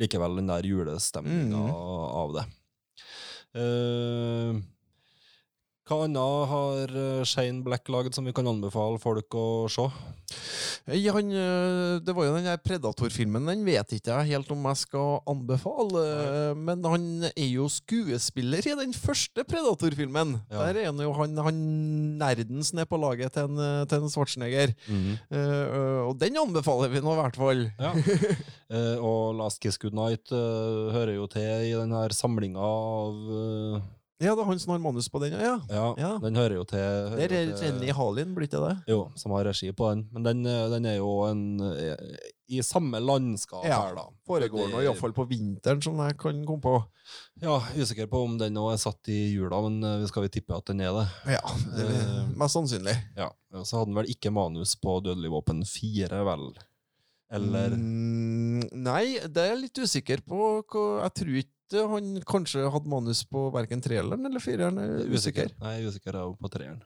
[0.00, 1.70] likevel den der julestemninga mm.
[1.70, 2.44] av det.
[3.54, 4.58] Eh,
[5.90, 9.88] hva annet har eh, Shane Black laget som vi kan anbefale folk å se?
[10.90, 13.48] Ja, han, eh, det var jo den der Predator-filmen.
[13.50, 16.04] Den vet ikke jeg helt om jeg skal anbefale.
[16.06, 16.54] Nei.
[16.70, 20.36] Men han er jo skuespiller i den første Predator-filmen.
[20.50, 20.68] Ja.
[20.68, 21.60] Der er han jo han, han
[22.20, 24.74] nerdens ned på laget til en, eh, til en Schwarzenegger.
[24.86, 25.16] Mm -hmm.
[25.34, 27.70] uh, og den anbefaler vi nå i hvert fall.
[27.78, 27.92] Ja.
[28.70, 33.80] uh, og Last Kiss Goodnight uh, hører jo til i den her samlinga av eh,
[34.20, 35.54] Ja, det er han som har manus på den, ja.
[35.72, 36.10] ja, Ja.
[36.20, 38.74] den hører jo til, hører Det er Renny Halin, blir ikke det?
[38.92, 40.02] Jo, som har regi på den.
[40.12, 41.96] Men den, eh, den er jo en eh,
[42.50, 44.04] i samme landskap Ja, her, da.
[44.28, 46.74] Foregår nå Det- iallfall på vinteren, som jeg kan komme på.
[47.40, 50.28] Ja, usikker på om den òg er satt i jula, men eh, vi skal vi
[50.36, 51.06] tippe at den er det.
[51.38, 51.40] Ja,
[51.80, 52.96] Eh, Mest sannsynlig.
[53.16, 56.52] Ja, og Så hadde den vel ikke manus på Dødelig våpen 4, vel?
[57.32, 60.60] Eller Mm, nei, det er jeg litt usikker på.
[61.00, 64.78] Jeg tror ikke han kanskje hadde manus på verken treeren eller fireren.
[64.78, 65.52] er Usikker.
[65.62, 66.80] Nei, er usikker er på treeren.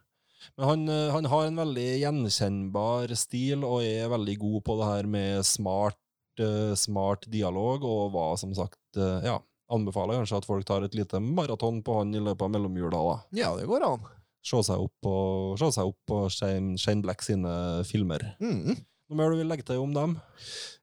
[0.57, 4.89] Men han, eh, han har en veldig gjenkjennbar stil og er veldig god på det
[4.91, 5.99] her med smart,
[6.39, 9.39] eh, smart dialog, og var som sagt eh, Ja,
[9.72, 13.01] anbefaler kanskje at folk tar et lite maraton på han i løpet av mellomjula.
[13.01, 13.16] da.
[13.41, 14.05] Ja, det går an.
[14.45, 15.14] Se seg opp på,
[15.57, 17.55] se seg opp på Shane, Shane Black sine
[17.89, 18.35] filmer.
[18.45, 18.76] Mm.
[19.11, 20.14] Noe mer du vil legge til om dem?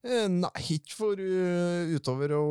[0.05, 2.43] Eh, Nei, ikke for uh, utover å,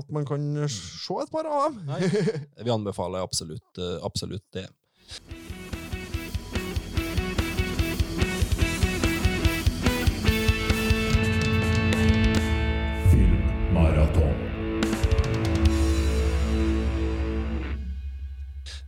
[0.00, 2.10] at man kan se et par av dem.
[2.66, 4.66] Vi anbefaler absolutt, eh, absolutt det.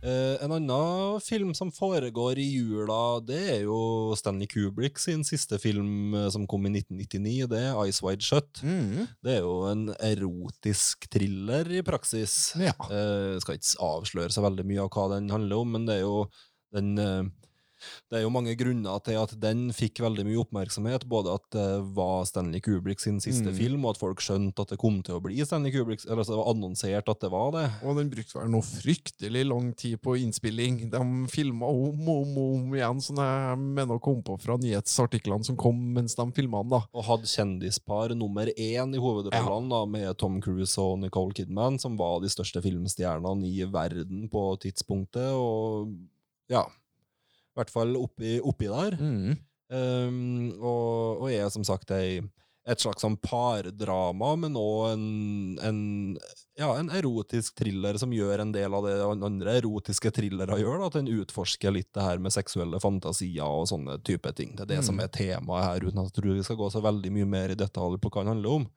[0.03, 5.55] Eh, en annen film som foregår i jula, det er jo Stanley Kubrick sin siste
[5.63, 7.47] film eh, som kom i 1999.
[7.53, 8.59] Det er Ice Wide Shut.
[8.67, 9.05] Mm.
[9.23, 12.35] Det er jo en erotisk thriller i praksis.
[12.59, 12.75] Ja.
[12.91, 16.03] Eh, skal ikke avsløre så veldig mye av hva den handler om, men det er
[16.03, 16.27] jo
[16.75, 17.23] den eh,
[18.11, 21.05] det er jo mange grunner til at den fikk veldig mye oppmerksomhet.
[21.09, 23.55] Både at det var Stanley Kubrick sin siste Mm.
[23.57, 26.33] film, og at folk skjønte at det kom til å bli Stanley Kubrick, eller altså
[26.35, 27.65] det var annonsert at det var det.
[27.83, 30.89] Og den brukte vel noe fryktelig lang tid på innspilling.
[30.93, 35.43] De filma om og om, om igjen, som jeg mener å komme på fra nyhetsartiklene
[35.45, 36.69] som kom mens de filma den.
[36.77, 36.81] da.
[36.93, 41.97] og hadde kjendispar nummer én i hovedrollene, da, med Tom Cruise og Nicole Kidman, som
[41.97, 45.31] var de største filmstjernene i verden på tidspunktet.
[45.33, 45.91] Og
[46.49, 46.65] ja,
[47.53, 48.97] i hvert fall oppi, oppi der.
[48.99, 49.35] Mm.
[49.73, 52.19] Um, og, og er som sagt ei,
[52.69, 55.05] et slags sånn pardrama, men òg en,
[55.67, 55.79] en,
[56.59, 60.77] ja, en erotisk thriller som gjør en del av det andre erotiske thrillere gjør.
[60.79, 64.53] Da, at den utforsker litt det her med seksuelle fantasier og sånne type ting.
[64.55, 64.87] Det er det Mm.
[64.91, 67.51] som er temaet her, uten at jeg tror vi skal gå så veldig mye mer
[67.51, 68.69] i detalj på hva den handler om.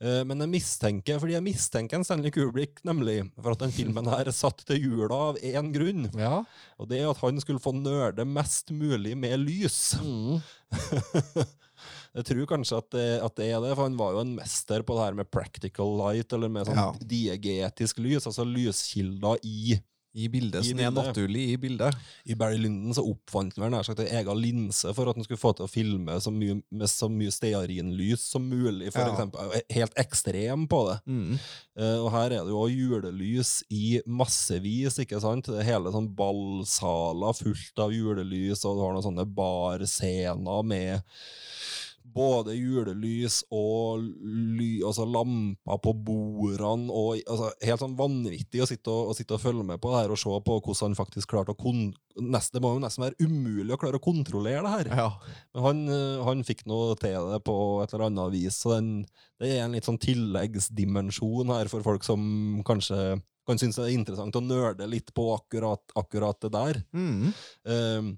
[0.00, 4.06] Eh, Men jeg mistenker, fordi jeg mistenker en Stanley Kubrick, nemlig, for at den filmen
[4.12, 6.08] her er satt til jula av én grunn.
[6.18, 6.44] Ja.
[6.78, 9.96] Og det er at han skulle få nerde mest mulig med lys.
[10.02, 10.40] Mm.
[12.16, 14.80] Jeg tror kanskje at det, at det er det, for han var jo en mester
[14.86, 16.86] på det her med practical light, eller med sånn Ja.
[16.96, 19.76] diegetisk lys, altså lyskilder i
[20.16, 21.96] I bildet, I som er naturlig i bildet.
[22.24, 25.40] I Barry Lyndon så oppfant han nær sagt en egen linse for at han skulle
[25.42, 29.12] få til å filme så mye, med så mye stearinlys som mulig, for Ja.
[29.12, 29.52] eksempel.
[29.76, 30.96] Helt ekstrem på det.
[31.06, 31.36] Mm.
[31.76, 35.44] Uh, og her er det jo også julelys i massevis, ikke sant?
[35.52, 41.02] Det er hele sånn ballsaler fullt av julelys, og du har noen sånne barscener med
[42.14, 48.92] både julelys og ly, altså lamper på bordene, og altså, helt sånn vanvittig å sitte
[48.92, 51.32] og, å sitte og følge med på det her, og se på hvordan han faktisk
[51.34, 51.88] klarte å kon...
[52.16, 54.92] Det må jo nesten være umulig å klare å kontrollere det her.
[55.02, 55.08] Ja.
[55.52, 58.92] Men han, eh, han fikk noe til det på et eller annet vis, så den,
[59.42, 63.94] det er en litt sånn tilleggsdimensjon her for folk som kanskje kan synes det er
[63.94, 66.80] interessant å nerde litt på akkurat, akkurat det der.
[66.96, 67.28] Mm.
[67.62, 68.08] Um,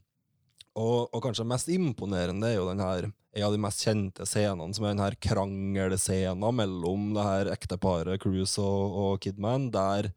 [0.78, 4.74] og, og kanskje mest imponerende er jo den her en av de mest kjente scenene,
[4.74, 10.11] som er den her krangelscenen mellom det her ekteparet Cruise og, og Kidman, der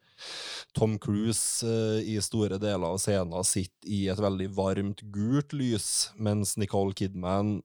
[0.78, 6.12] Tom Cruise uh, i store deler av scenen sitter i et veldig varmt gult lys,
[6.16, 7.60] mens Nicole Kidman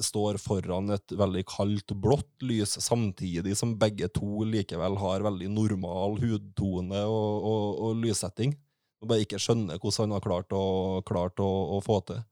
[0.00, 6.16] står foran et veldig kaldt blått lys, samtidig som begge to likevel har veldig normal
[6.22, 8.54] hudtone og, og, og lyssetting.
[9.02, 10.64] Og bare ikke skjønner hvordan han har klart å,
[11.06, 12.22] klart å, å få til.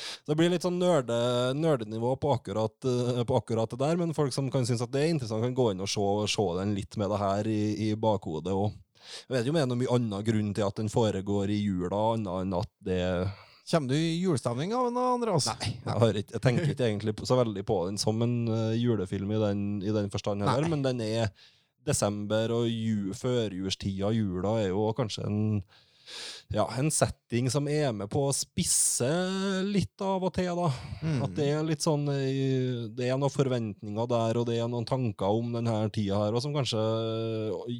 [0.00, 1.16] Så det blir litt sånn nerde,
[1.58, 5.04] nerdenivå på akkurat, eh, på akkurat det der, men folk som kan synes at det
[5.04, 7.92] er interessant, kan gå inn og se, se den litt med det her i, i
[7.98, 8.54] bakhodet.
[8.54, 8.72] òg.
[9.28, 11.60] jeg vet jo om det er noen mye annen grunn til at den foregår i
[11.60, 13.04] jula, annet enn at det
[13.70, 15.46] Kommer du i julestemning av den, Andreas?
[15.46, 18.72] Nei, jeg, har ikke, jeg tenker ikke egentlig så veldig på den som en eh,
[18.80, 21.30] julefilm i den, i den forstand heller, men den er
[21.86, 25.38] desember og ju, førjulstida, jula, er jo kanskje en
[26.50, 29.06] ja, en setting som er med på å spisse
[29.66, 30.70] litt av og til, da.
[31.04, 31.22] Mm.
[31.26, 34.88] At det er litt sånn eh, Det er noen forventninger der, og det er noen
[34.88, 36.80] tanker om denne tida her, og som kanskje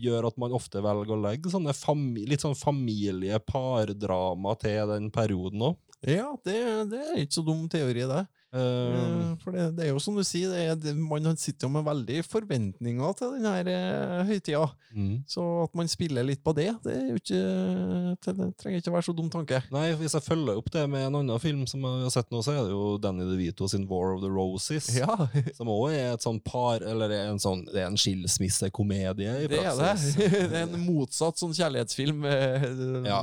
[0.00, 1.74] gjør at man ofte velger å legge sånne
[2.30, 5.76] litt sånn familie-pardrama til den perioden òg.
[6.06, 6.56] Ja, det,
[6.88, 8.24] det er ikke så dum teori, det.
[8.52, 11.72] Eh, For det, det er jo som du sier, det er, det, man sitter jo
[11.76, 14.64] med veldig forventninger til denne uh, høytida.
[14.94, 15.12] mm.
[15.30, 17.40] Så at man spiller litt på det, det, er ikke,
[18.26, 19.60] det, det trenger ikke være så dum tanke.
[19.70, 22.42] Nei, hvis jeg følger opp det med en annen film som jeg har sett nå,
[22.42, 24.90] så er det jo Danny DeVito sin War of the Roses.
[24.98, 25.14] Ja,
[25.58, 29.46] Som òg er et sånn par Eller er en sånn Det er en skilsmissekomedie i
[29.50, 29.94] det er det.
[30.50, 32.24] Det er en motsatt sånn kjærlighetsfilm.
[32.26, 32.66] eh,
[33.06, 33.22] Ja.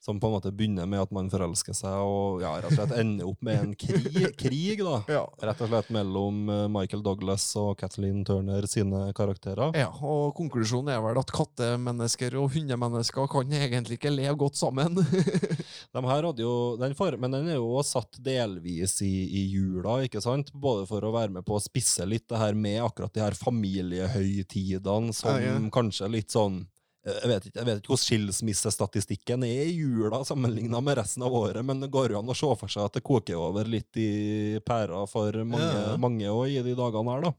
[0.00, 2.94] Som på en måte begynner med at man forelsker seg, og ja, rett og slett
[3.02, 4.94] ender opp med en krig, krig da.
[5.12, 5.26] Ja.
[5.44, 9.76] Rett og slett mellom eh, Michael Douglas og Kathleen Turner sine karakterer.
[9.76, 14.96] Ja, og konklusjonen er vel at kattemennesker og hundemennesker kan egentlig ikke leve godt sammen.
[15.92, 19.44] De her hadde jo, den for, men den er jo også satt delvis i, i
[19.52, 20.48] jula, ikke sant?
[20.56, 23.36] Både for å være med på å spisse litt det her med akkurat de her
[23.36, 25.60] familiehøytidene, som Ja, ja.
[25.72, 26.62] kanskje litt sånn
[27.04, 31.32] jeg vet, ikke, jeg vet ikke hvordan skilsmissestatistikken er i jula sammenligna med resten av
[31.32, 33.96] året, men det går jo an å se for seg at det koker over litt
[33.96, 35.96] i pæra for mange, Ja.
[35.96, 37.32] mange også i de dagene her, da.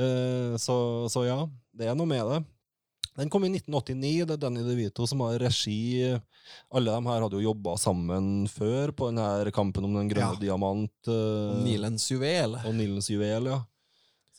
[0.00, 0.76] Uh, så,
[1.12, 1.38] så ja,
[1.76, 2.40] det er noe med det.
[3.18, 4.24] Den kom i 1989.
[4.28, 6.04] Det er Danny DeVito som har regi.
[6.72, 10.40] Alle de her hadde jo jobba sammen før på denne kampen om den grønne Ja.
[10.40, 10.92] diamant.
[11.10, 12.54] eh, Nilens juvel.
[12.64, 13.58] og Nilens juvel, ja.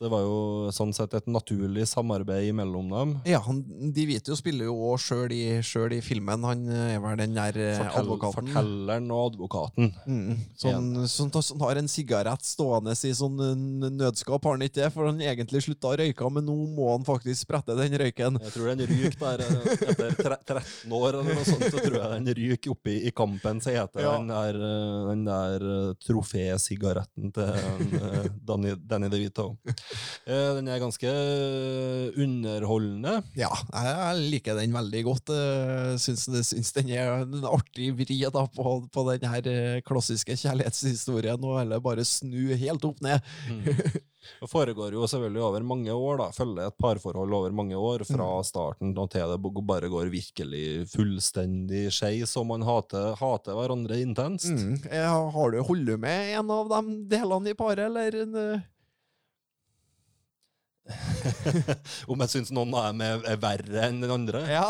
[0.01, 3.09] Så det var jo sånn sett et naturlig samarbeid mellom dem.
[3.29, 3.59] Ja, han,
[3.93, 6.41] De Vito spiller jo òg sjøl i, selv i filmen.
[6.47, 8.49] Han er vel den der eh, Fortell, advokaten.
[8.49, 9.91] fortelleren og advokaten.
[10.09, 14.79] Mm, sånn, sånn, sånn har en sigarett stående i sånn eh, nødskap, har han ikke
[14.79, 14.89] det?
[14.95, 18.41] For han egentlig slutta å røyke, men nå må han faktisk sprette den røyken.
[18.41, 21.67] Jeg tror den ryker der eh, etter tre- 13 år, eller noe sånt.
[21.69, 24.17] Så tror jeg den ryker oppi i kampen, så heter Ja.
[24.17, 27.53] den der, eh, den der eh, trofésigaretten til
[28.01, 29.51] eh, Danny, Danny DeVito.
[30.25, 33.17] Eh, Den er ganske eh, underholdende.
[33.37, 35.33] Ja, jeg liker den veldig godt.
[35.33, 40.37] Jeg syns, syns den er en artig vri da, på, på den her eh, klassiske
[40.43, 43.21] kjærlighetshistorien, og heller bare snu helt opp ned.
[44.41, 46.27] Det foregår jo selvfølgelig over mange år, da.
[46.35, 51.87] Følger et parforhold over mange år, fra starten og til det bare går virkelig fullstendig
[51.93, 54.51] skeis, og man hater, hater hverandre intenst.
[54.53, 54.77] Mm.
[55.33, 58.61] Har du holdt med en av de delene i paret, eller?
[62.11, 64.41] Om jeg syns noen av dem er, er verre enn den andre.
[64.49, 64.65] Ja.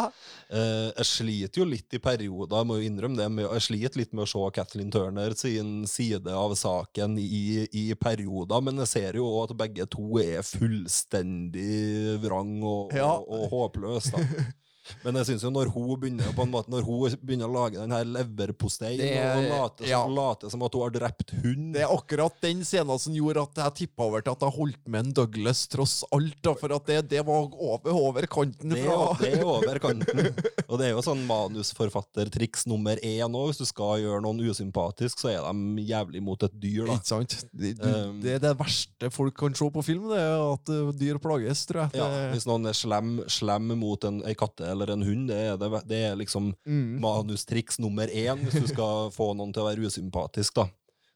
[0.51, 4.01] Eh, jeg sliter jo litt i perioder, jeg må jo innrømme det, med, jeg sliter
[4.01, 8.91] litt med å se Kathleen Turner sin side av saken i, i perioder, men jeg
[8.91, 13.13] ser jo òg at begge to er fullstendig vrang og, Ja.
[13.15, 14.11] og, og håpløs.
[15.05, 17.77] Men jeg synes jo når hun begynner på en måte Når hun begynner å lage
[17.77, 19.99] den her leverposteien Det er- og later ja.
[20.01, 23.61] som, som at hun har drept hund Det er akkurat den scenen som gjorde at
[23.61, 26.37] jeg tippa over til at jeg holdt med en Douglas tross alt.
[26.41, 29.79] Da, for at det, det var over, over kanten Det fra er, det er over
[29.83, 30.31] kanten.
[30.67, 33.51] Og det er jo sånn manusforfattertriks nummer én òg.
[33.51, 36.85] Hvis du skal gjøre noen usympatisk, så er de jævlig mot et dyr.
[36.89, 36.97] da.
[36.97, 37.37] Ikke sant?
[37.51, 40.69] Det, du, Um, det er det verste folk kan se på film, det er at
[40.71, 41.99] uh, dyr plages, tror jeg.
[41.99, 45.57] Ja, hvis noen er slem, slem mot en, ei katte eller en hund, det er,
[45.61, 46.99] det, det er liksom Mm.
[47.01, 50.55] manustriks nummer én hvis du skal få noen til å være usympatisk.
[50.55, 50.65] da.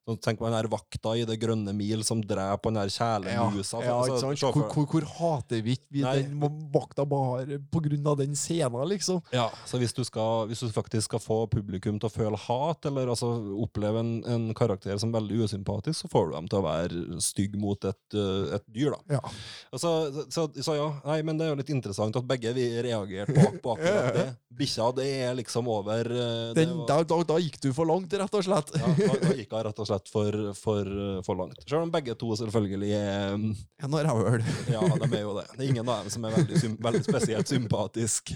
[0.06, 2.94] Så tenk på den her vakta i Det grønne mil som dreper den her ja,
[2.94, 3.80] kjælemusa.
[3.82, 4.44] ja, ikke sant?
[4.54, 6.44] Hvor, hvor, hvor hater vi ikke den
[6.74, 9.24] vakta bare på grunn av den scenen, liksom?
[9.34, 12.86] Ja, så hvis du, skal, hvis du faktisk skal få publikum til å føle hat,
[12.86, 13.32] eller altså
[13.66, 17.58] oppleve en, en karakter som veldig usympatisk, så får du dem til å være stygg
[17.58, 19.18] mot et, uh, et dyr, da.
[19.18, 19.34] Ja.
[19.74, 19.96] Altså,
[20.30, 23.58] så, så ja, nei, men det er jo litt interessant at begge vi reagerte på,
[23.66, 24.30] på akkurat det.
[24.56, 28.14] Bikkja, det er liksom over uh, Den, var- da, da, da gikk du for langt,
[28.14, 28.70] rett og slett.
[28.78, 30.86] ja, da, da gikk jeg rett og slett slett for, for,
[31.26, 31.64] for langt.
[31.70, 33.36] Selv om begge to selvfølgelig er
[33.82, 34.44] Ja, nå rævhøl.
[34.72, 35.48] Ja, de er jo det.
[35.56, 38.34] Det er ingen av dem som er veldig, veldig spesielt sympatisk.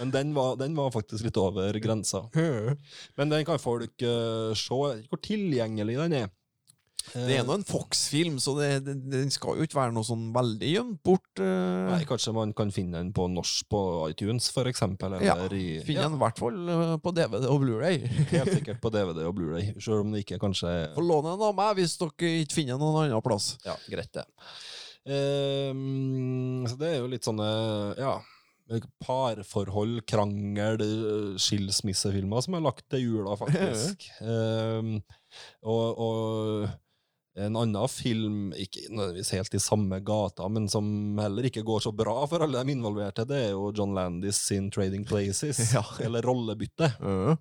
[0.00, 2.24] Men den var, den var faktisk litt over grensa.
[3.16, 4.82] Men den kan folk uh, se.
[5.10, 6.28] Hvor tilgjengelig den er.
[7.14, 10.28] Det er nå en Fox-film, så det, det, den skal jo ikke være noe sånn
[10.34, 11.28] veldig gjemt bort.
[11.40, 11.90] Uh...
[11.90, 15.18] Nei, Kanskje man kan finne den på norsk på iTunes, for eksempel.
[15.24, 18.02] ja, Eller i, Finner den i hvert fall eh, på DVD og Blu-ray.
[18.34, 21.56] helt sikkert på DVD og Blu-ray, selv om det ikke kanskje Få låne den av
[21.56, 23.54] meg hvis dere ikke finner den noen annen plass.
[23.66, 24.26] Ja, greit det.
[25.00, 27.48] Um, så det er jo litt sånne,
[27.98, 28.18] ja
[29.02, 30.82] Parforhold, krangel,
[31.42, 34.06] skilsmissefilmer som er lagt til jula, faktisk.
[34.22, 35.00] um,
[35.66, 36.68] og, og
[37.46, 40.86] en annen film, ikke nødvendigvis helt i samme gata, men som
[41.20, 44.70] heller ikke går så bra for alle de involverte, det er jo John Landis sin
[44.74, 45.84] Trading Places, Ja.
[46.04, 46.92] eller Rollebytte.
[47.00, 47.36] Uh.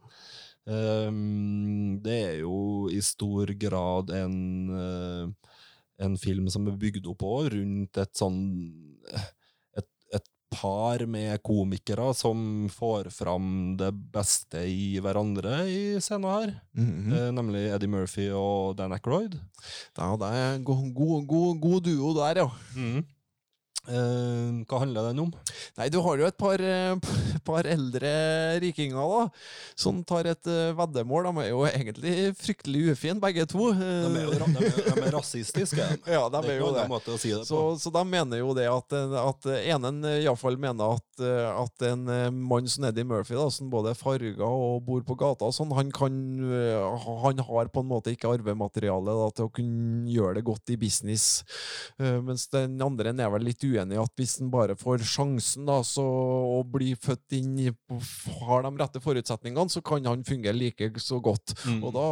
[0.69, 4.37] Ehm, det er jo i stor grad en,
[4.69, 5.53] uh,
[6.05, 8.41] en film som er bygd opp også rundt et sånn
[9.09, 9.35] et
[10.49, 16.55] par med komikere som får fram det beste i hverandre i scenen her.
[16.77, 17.31] Mm -hmm.
[17.31, 19.39] nemlig Eddie Murphy og Dan Aykroyd.
[19.97, 22.49] Ja, det er en god, god, god, god duo der, ja.
[23.87, 25.29] Eh, hva handler den om?
[25.79, 26.95] Nei, du har jo et par, eh,
[27.47, 28.11] par eldre
[28.61, 29.21] rikinger da,
[29.79, 31.29] som tar et eh, veddemål.
[31.29, 33.71] De er jo egentlig fryktelig ufine, begge to.
[33.73, 35.87] De er jo de er, de er rasistiske.
[36.09, 37.17] Ja, de det er er jo det.
[37.21, 41.23] si det Så, så de mener jo det at, at enen iallfall mener at,
[41.53, 42.05] at en
[42.35, 45.71] mann som Eddie Murphy, da, som både er farga og bor på gata, og sånn,
[45.77, 46.15] han, kan,
[47.23, 50.79] han har på en måte ikke arvemateriale da, til å kunne gjøre det godt i
[50.81, 51.27] business.
[51.99, 55.67] Eh, mens den andre er vel litt uenig i at hvis en bare får sjansen
[55.69, 60.57] da, så, å bli født inn i har de rette forutsetningene, så kan han fungere
[60.57, 61.55] like så godt.
[61.65, 61.81] Mm.
[61.83, 62.07] Og da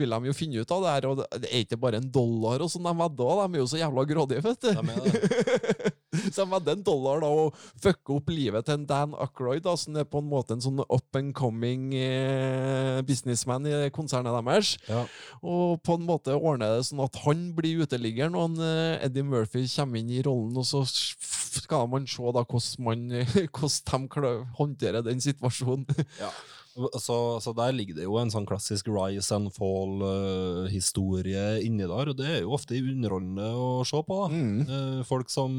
[0.00, 2.64] vil de jo finne ut av det her, og det er ikke bare en dollar
[2.64, 5.92] og sånn de vedder, de er jo så jævla grådige, vet du.
[6.34, 9.74] Så med den dollaren dollar da og fucke opp livet til en Dan Ackroyd, da,
[9.78, 14.74] som er på en måte en sånn up and coming eh, businessman i konsernet deres.
[14.88, 15.04] Ja.
[15.42, 19.26] Og på en måte ordner det sånn at han blir uteliggeren, og han, eh, Eddie
[19.26, 23.06] Murphy kommer inn i rollen, og så skal man se da hvordan, man,
[23.54, 26.04] hvordan de håndterer den situasjonen.
[26.20, 26.32] Ja.
[26.74, 32.16] Så, så der ligger det jo en sånn klassisk rise and fall-historie inni der, og
[32.18, 34.18] det er jo ofte underholdende å se på.
[34.32, 34.66] Mm.
[34.66, 35.52] Uh, folk som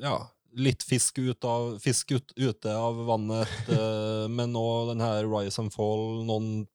[0.00, 0.16] ja,
[0.56, 5.60] litt fisk, ut av, fisk ut, ute av vannet, uh, men òg den her rise
[5.60, 6.24] and fall.
[6.24, 6.66] Noen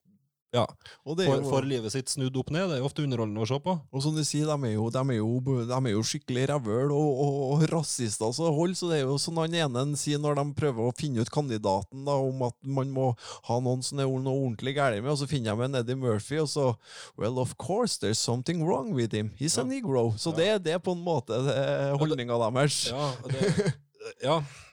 [0.49, 0.63] ja,
[1.05, 2.71] Og det er for, jo- får livet sitt snudd opp ned.
[2.71, 3.75] Det er jo ofte underholdende å se på.
[3.93, 5.27] Og som du sier, de er jo, de er jo,
[5.69, 9.17] de er jo skikkelig rævøl og, og, og rasister så hold, så det er jo
[9.21, 12.89] sånn han ene sier når de prøver å finne ut kandidaten da, om at man
[12.95, 13.11] må
[13.49, 16.39] ha noen som er noe ordentlig gærent med, og så finner de en Eddie Murphy,
[16.41, 16.65] og så
[17.19, 19.31] Well, of course, there's something wrong with him.
[19.37, 20.13] He's a negro.
[20.17, 21.37] Så det, det er på en måte
[21.99, 22.87] holdninga deres.
[22.89, 23.73] Ja, det,
[24.27, 24.68] ja eh, eh,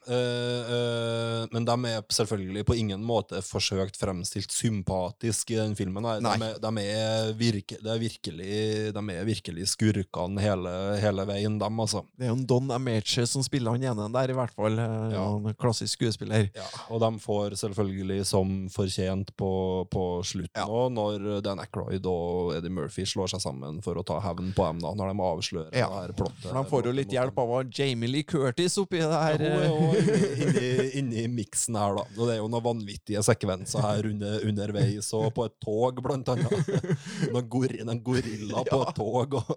[1.52, 6.04] men de er selvfølgelig på ingen måte forsøkt fremstilt sympatisk i den filmen.
[6.06, 6.20] her.
[6.24, 11.80] De, er, de, er virke, er virkelig, de er virkelig skurkene hele, hele veien, dem,
[11.82, 12.04] altså.
[12.16, 14.78] Det er jo en Don Ameche som spiller han ene der, i hvert fall.
[14.78, 15.24] Eh, Ja.
[15.36, 16.48] En klassisk skuespiller.
[16.56, 19.50] Ja, og de får selvfølgelig som fortjent på,
[19.92, 20.66] på slutten Ja.
[20.92, 24.80] når Dan Ackroyd og Eddie Murphy slår seg sammen for å ta hevn på dem,
[24.82, 26.46] da, når de avslører Ja, det her plottet.
[26.46, 29.42] For de får jo litt hjelp av Jamie Lee Curtis oppi det her.
[29.46, 30.70] Ja, hun eh, inni,
[31.00, 32.04] inni, miksen her, da.
[32.16, 36.32] Og det er jo noen vanvittige sekvenser her under, underveis, og på et tog, blant
[36.34, 36.70] annet.
[37.32, 39.36] Noen, gor noen gorilla på et tog.
[39.40, 39.52] Og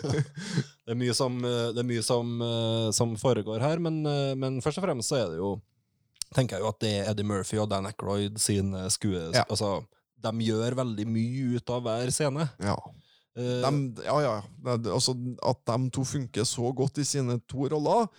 [0.84, 4.32] det er mye, som, eh, det er mye som, eh, som foregår her, men, eh,
[4.38, 5.56] men først og fremst så er det jo
[6.32, 9.26] tenker jeg jo at det er Eddie Murphy og Dan Aykroyd sine skue...
[9.34, 9.44] Ja.
[9.44, 9.82] Altså,
[10.22, 12.48] de gjør veldig mye ut av hver scene.
[12.62, 12.76] ja.
[13.32, 13.70] De,
[14.04, 14.32] ja, ja.
[14.92, 15.14] Altså,
[15.48, 18.10] at de to funker så godt i sine to roller,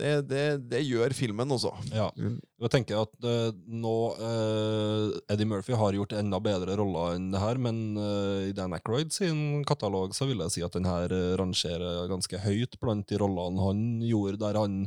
[0.00, 1.72] det, det, det gjør filmen også.
[1.92, 2.08] Ja.
[2.16, 7.42] Jeg tenker at uh, nå uh, Eddie Murphy har gjort enda bedre roller enn det
[7.42, 11.12] her, men uh, i Dan Aykroyd sin katalog så vil jeg si at den her
[11.40, 14.78] rangerer ganske høyt blant de rollene han gjorde, der han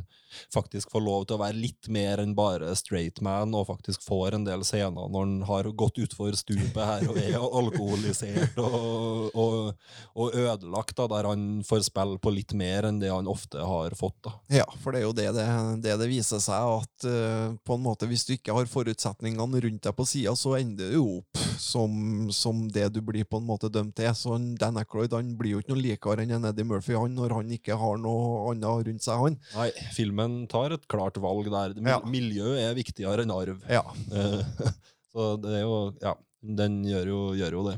[0.52, 4.36] faktisk får lov til å være litt mer enn bare straight man, og faktisk får
[4.36, 9.86] en del scener når han har gått utfor stupet her og er alkoholisert og, og,
[10.16, 13.94] og ødelagt, da, der han får spille på litt mer enn det han ofte har
[13.98, 14.18] fått.
[14.26, 14.34] da.
[14.62, 15.44] Ja, for det er jo det det,
[15.84, 19.82] det, det viser seg, at eh, på en måte hvis du ikke har forutsetningene rundt
[19.86, 23.70] deg på sida, så ender du opp som, som det du blir på en måte
[23.72, 24.10] dømt til.
[24.16, 27.52] Så Dan Aykroyd han blir jo ikke noe likere enn Eddie Murphy han, når han
[27.56, 29.22] ikke har noe annet rundt seg.
[29.22, 29.38] han.
[29.56, 31.76] Nei, filmen tar et klart valg der.
[31.78, 32.00] Mil Ja.
[32.04, 33.62] Miljø er viktigere enn arv.
[33.70, 33.82] Ja.
[35.12, 37.76] Så det er jo Ja, den gjør jo, gjør jo det.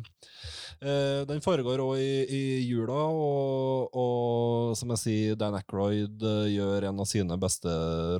[0.78, 6.44] Eh, den foregår òg i, i jula, og, og som jeg sier, Dan Aykroyd eh,
[6.54, 7.72] gjør en av sine beste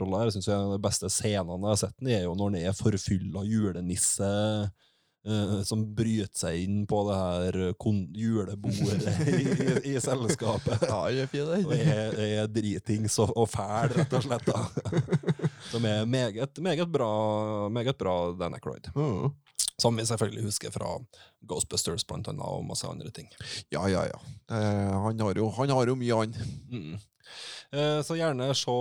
[0.03, 0.27] roller.
[0.27, 2.61] Jeg synes En av de beste scenene jeg har sett den er jo når han
[2.65, 4.31] er forfylla julenisse.
[5.29, 7.59] eh, som bryter seg inn på det her
[8.17, 10.83] julebordet i, i, i selskapet.
[10.89, 14.51] Ja, det er fin, Og er, er dritings og, og fæl, rett og slett.
[14.51, 14.67] da.
[15.71, 18.91] Som er meget, meget bra, meget bra Dan Aykroyd.
[18.97, 19.31] Mhm.
[19.79, 20.97] Som vi selvfølgelig husker fra
[21.47, 23.29] Ghostbusters blant annet, og masse andre ting.
[23.71, 24.19] Ja, ja, ja.
[24.51, 26.35] Eh, han, har jo, han har jo mye, han.
[26.73, 26.99] Mm.
[27.71, 28.75] Eh, så gjerne se,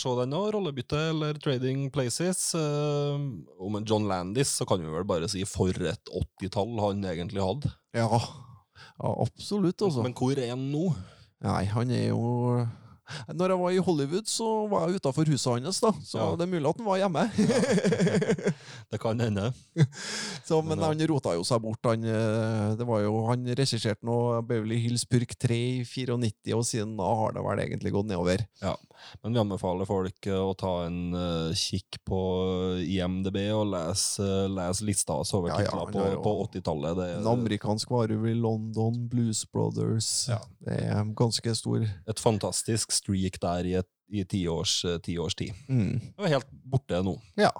[0.00, 2.54] se den nå, rollebytte eller Trading Places.
[2.58, 3.22] Eh,
[3.62, 7.72] om John Landis så kan vi vel bare si for et 80-tall han egentlig hadde.
[7.94, 10.02] Ja, ja absolutt, altså.
[10.02, 10.88] Men hvor er han nå?
[11.42, 12.62] Nei, han er jo
[13.34, 15.90] Når jeg var i Hollywood, så var jeg utafor huset hans, da.
[16.06, 16.28] Så Ja.
[16.36, 17.24] det er mulig at han var hjemme.
[18.92, 19.52] Det kan hende.
[20.46, 21.80] så, men Men, han rota jo seg bort.
[21.88, 24.16] Han, eh, det var jo, han regisserte nå
[24.48, 28.44] Beverly Hills Purk 3 i 94, og siden da har det vel egentlig gått nedover.
[28.62, 28.74] Ja,
[29.22, 32.20] Men vi anbefaler folk eh, å ta en eh, kikk på
[32.84, 37.02] IMDb og lese les lista over Ja, ja, titler på, på 80-tallet.
[37.16, 40.40] En er amerikansk varulv i London, Blues Brothers Ja.
[40.62, 41.82] Det er ganske stor.
[42.06, 45.50] et fantastisk streak der i, et, i ti, års, eh, ti års tid.
[45.68, 46.00] Mm.
[46.00, 47.16] Det er helt borte nå.
[47.36, 47.50] Ja.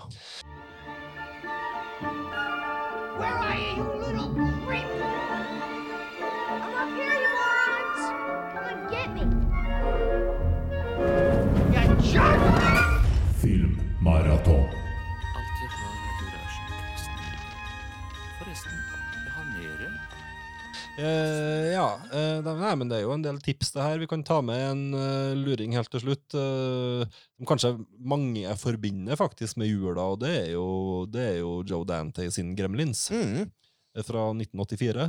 [3.18, 4.28] Where are you, you little
[4.66, 4.88] creep?
[6.48, 8.02] I'm up here, you morons!
[8.52, 9.24] Come and get me!
[11.74, 12.40] You jerk!
[13.42, 13.82] Filmmaraton.
[14.42, 14.61] Alltid
[20.98, 24.00] Eh, ja, Uh, nei, men det er jo en del tips det her.
[24.02, 26.26] Vi kan ta med en uh, luring helt til slutt.
[26.34, 30.66] som kanskje mange forbinder faktisk med jula, og det er jo,
[31.08, 33.48] det er jo Joe Dante sin Gremlins Mm.
[34.04, 35.08] fra 1984.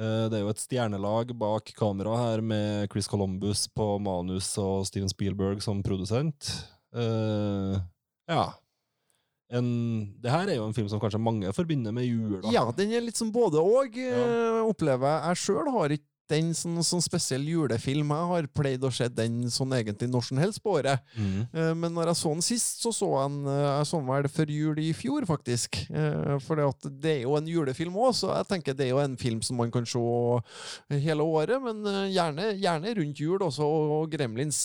[0.00, 4.86] Eh, det er jo et stjernelag bak kamera her med Chris Columbus på manus og
[4.88, 6.52] Steven Spielberg som produsent.
[8.30, 8.44] Ja.
[9.50, 9.66] En,
[10.22, 12.52] det her er jo en film som kanskje mange forbinder med jula.
[12.54, 14.20] Ja, den er litt som både og, Ja.
[14.22, 15.24] eh, opplever jeg.
[15.26, 18.12] Jeg sjøl har ikke den sånn, sånn spesiell julefilm.
[18.14, 21.02] Jeg har pleid å se den sånn egentlig når som helst på året.
[21.16, 21.40] Mm.
[21.52, 24.10] Eh, Men når jeg så den sist, så så jeg den eh, jeg så den
[24.10, 25.80] vel før jul i fjor, faktisk.
[25.90, 29.16] Eh, For det, er jo en julefilm òg, så jeg tenker det er jo en
[29.20, 30.00] film som man kan se
[31.02, 33.66] hele året, men gjerne, gjerne rundt jul også.
[34.00, 34.60] Og Gremlins,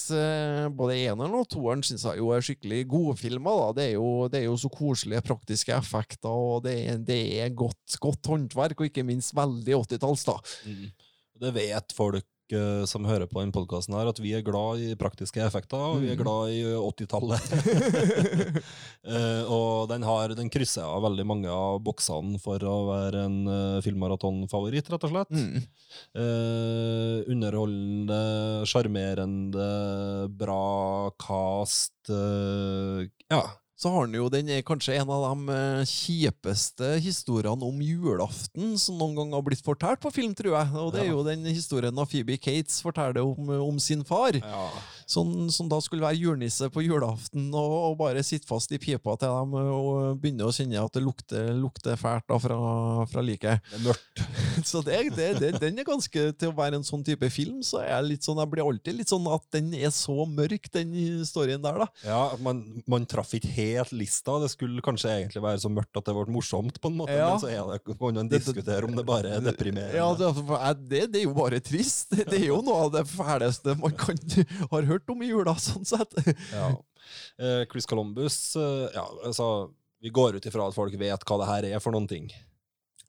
[0.76, 3.66] både eneren og toeren, syns jeg jo er skikkelig godfilmer.
[3.66, 3.72] da.
[3.80, 7.49] Det er jo, det er jo så koselige praktiske effekter, og det er, det er
[7.57, 10.38] godt, godt håndverk, og ikke minst veldig 80-talls, da.
[10.66, 10.88] Mm.
[11.41, 15.41] Det vet folk eh, som hører på denne podkasten, at vi er glad i praktiske
[15.43, 16.21] effekter, og vi er Mm.
[16.23, 17.41] glad i 80-tallet.
[19.05, 23.36] Eh, og den, har, den krysser av veldig mange av boksene for å være en
[23.45, 25.29] uh, filmmaratonfavoritt, rett og slett.
[25.29, 25.59] Mm.
[26.17, 28.17] Uh, underholdende,
[28.65, 29.67] sjarmerende,
[30.41, 31.93] bra cast.
[32.09, 33.43] Uh, ja.
[33.76, 38.78] Så har han jo, den er kanskje en av de eh, kjipeste historiene om julaften
[38.80, 40.69] som noen gang har blitt fortalt på film, tror jeg.
[40.80, 44.39] Og det er jo den historien av Phoebe Cates forteller om, om sin far.
[45.06, 49.14] Som, som da skulle være julenisse på julaften og, og bare sitte fast i pipa
[49.22, 52.58] til dem og begynne å kjenne at det lukter, lukter fælt da fra,
[53.12, 53.62] fra liket.
[53.70, 54.24] Det er mørkt.
[54.72, 57.82] Så det, det, det, den er ganske Til å være en sånn type film, så
[57.82, 60.93] er jeg litt sånn Jeg blir alltid litt sånn at den er så mørk, den
[61.28, 61.88] storyen der, da.
[62.08, 64.38] Ja, man, man traff ikke helt lista.
[64.41, 67.28] Det skulle kanskje egentlig være så mørkt at det ble morsomt, på en måte, Ja.
[67.34, 69.99] men så er det, kan man diskutere om det bare er deprimerende.
[69.99, 70.32] Ja, det,
[70.89, 72.10] det, det er jo bare trist.
[72.16, 74.18] Det, det er jo noe av det fæleste man kan
[74.74, 76.15] har hørt om i jula, sånn sett.
[76.53, 76.71] Ja.
[77.39, 79.69] Eh, Chris Columbus eh, ja, altså,
[80.01, 82.29] Vi går ut ifra at folk vet hva det her er for noen ting.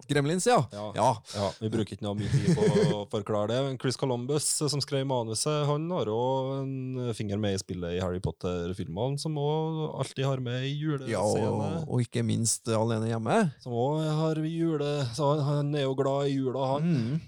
[0.09, 0.69] Gremlins, ja.
[0.73, 0.93] Ja.
[0.95, 1.23] Ja.
[1.35, 3.61] Ja, Vi bruker ikke noe mye tid på å forklare det.
[3.65, 7.97] Men Chris Columbus, eh, som skrev manuset, han har òg en finger med i spillet
[7.97, 10.75] i Harry Potter-filmene, som òg alltid har med i
[11.11, 13.41] ja og, og ikke minst Alene hjemme.
[13.65, 14.93] Som òg har jule...
[15.17, 16.93] Så han, han er jo glad i jula, han.
[16.93, 17.25] Mm.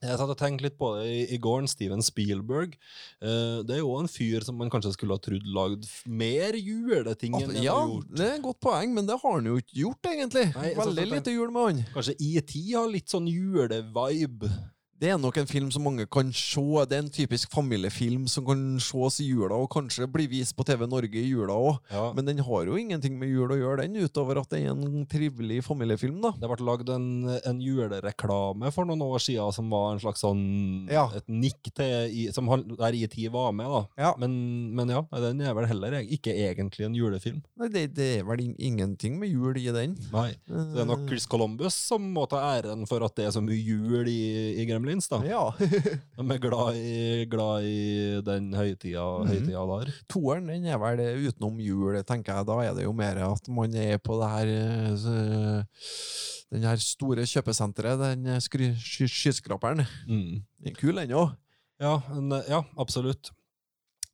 [0.00, 2.76] Jeg satt og tenkte litt på det i, i går, Steven Spielberg.
[3.20, 7.34] Eh, det er jo en fyr som man kanskje skulle ha trodd lagd mer juleting
[7.34, 8.12] enn han Ja, har gjort.
[8.14, 10.46] det er et godt poeng, men det har han jo ikke gjort, egentlig.
[10.54, 11.84] Nei, så- Veldig lite jul med han.
[11.96, 14.52] Kanskje ET har litt sånn julevibe.
[14.98, 16.62] Det er nok en film som mange kan se.
[16.90, 20.64] Det er en typisk familiefilm som kan ses i jula, og kanskje bli vist på
[20.66, 21.76] TV Norge i jula òg.
[21.94, 22.08] Ja.
[22.16, 25.04] Men den har jo ingenting med jul å gjøre, den, utover at det er en
[25.06, 26.18] trivelig familiefilm.
[26.24, 26.32] da.
[26.42, 27.06] Det ble lagd en,
[27.46, 30.42] en julereklame for noen år siden som var en slags sånn
[30.90, 31.06] Ja.
[31.14, 33.82] et nikk til i, som der IT var med, da.
[34.02, 34.10] Ja.
[34.18, 34.34] Men,
[34.74, 37.40] men ja, den er vel heller ikke egentlig en julefilm.
[37.60, 39.94] Nei, det, det er vel in- ingenting med jul i den.
[40.12, 40.32] Nei.
[40.48, 43.42] Så det er nok Chris Columbus som må ta æren for at det er så
[43.44, 44.18] mye jul i,
[44.58, 45.20] i Gremlins, da.
[45.26, 45.52] Ja.
[46.16, 49.92] De er glad i, glad i den høytida, høytida der.
[50.08, 52.48] Toeren den er vel utenom jul, tenker jeg.
[52.48, 55.90] Da er det jo mer at man er på det her eh,
[56.48, 59.84] Den her store kjøpesenteret, den skyskraperen.
[60.08, 60.40] Mm.
[60.40, 61.36] Den er kul, den òg.
[61.78, 61.98] Ja,
[62.48, 63.30] ja, absolutt.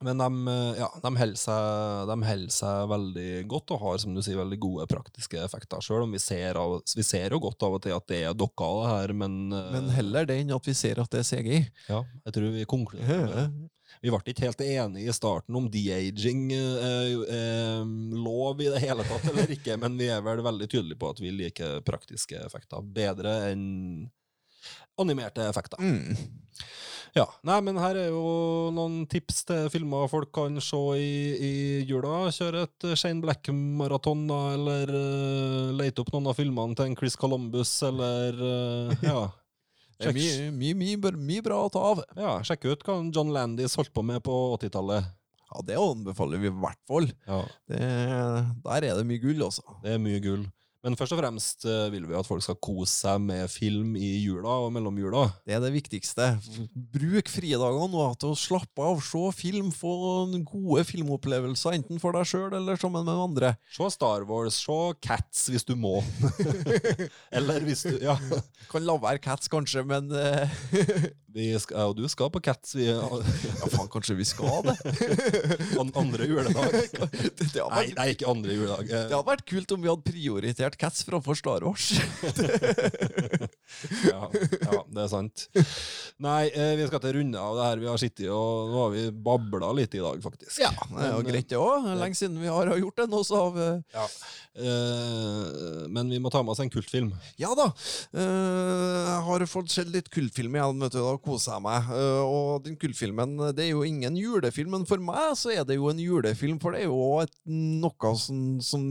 [0.05, 4.37] Men de, eh, ja, de, holder seg, seg veldig godt og har som du sier,
[4.37, 5.81] veldig gode praktiske effekter.
[5.85, 8.37] Selv om vi ser, av, vi ser jo godt av og til at det er
[8.37, 11.63] dokka, her, men, eh, Men heller det enn at vi ser at det er CGI.
[11.89, 13.49] ja, jeg tror vi konkluderer med det.
[14.03, 17.85] Vi ble ikke helt enige i starten om de-aging eh, eh,
[18.19, 21.23] lov i det hele tatt eller ikke, men vi er vel veldig tydelige på at
[21.23, 23.65] vi liker praktiske effekter bedre enn
[25.01, 25.81] animerte effekter.
[25.81, 26.17] Mm.
[27.15, 31.53] Ja, nei, men her er jo noen tips til filmer folk kan se i, i
[31.87, 32.25] jula.
[32.35, 37.15] Kjøre et Shane Black-maraton, da, eller uh, lete opp noen av filmene til en Chris
[37.21, 39.21] Columbus, eller uh, ja.
[39.95, 42.01] Det er mye, mye, mye, mye bra å ta av.
[42.19, 42.33] ja.
[42.43, 45.07] Sjekk ut hva John Landis holdt på med på 80-tallet.
[45.53, 47.07] Ja, Det anbefaler vi i hvert fall.
[47.31, 47.79] Ja, Det,
[48.67, 49.63] der er det mye gull, altså.
[49.87, 50.43] det er mye gull.
[50.85, 54.11] Men først og fremst eh, vil vi at folk skal kose seg med film i
[54.21, 55.23] jula og mellom jula.
[55.49, 56.27] Det er det viktigste.
[56.93, 59.95] Bruk fridagene nå til å slappe av, se film, få
[60.45, 63.55] gode filmopplevelser, enten for deg sjøl eller sammen med andre.
[63.73, 66.03] Se Star Wars, se Cats hvis du må.
[67.41, 68.19] eller hvis du Ja.
[68.69, 70.61] Kan la være Cats, kanskje, men eh,
[71.35, 73.09] Vi skal, og du skal på Cats vi, Ja,
[73.73, 74.77] faen, kanskje vi skal det?
[75.81, 76.77] an, andre juledag.
[76.95, 78.85] det, det, hadde Nei, vært, nei, ikke andre juledag.
[78.93, 81.93] Det hadde vært kult om vi hadde prioritert Cats framfor Star Wars.
[84.05, 85.45] Ja, ja, det er sant.
[86.23, 87.81] Nei, eh, vi skal til runde av det her.
[87.83, 90.61] Vi har sittet og nå har vi babla litt i dag, faktisk.
[90.63, 91.89] Ja, det er jo greit, det òg.
[91.99, 94.07] Lenge siden vi har gjort det nå, så har vi Ja.
[94.55, 97.09] Eh, men vi må ta med oss en kultfilm.
[97.41, 97.67] Ja da.
[98.15, 101.91] eh, jeg har fått sett litt kultfilm igjen, vet du, da koser jeg meg.
[101.97, 105.81] Eh, og den kultfilmen det er jo ingen julefilm, men for meg så er det
[105.81, 106.61] jo en julefilm.
[106.63, 108.87] For det er jo et, noe som, som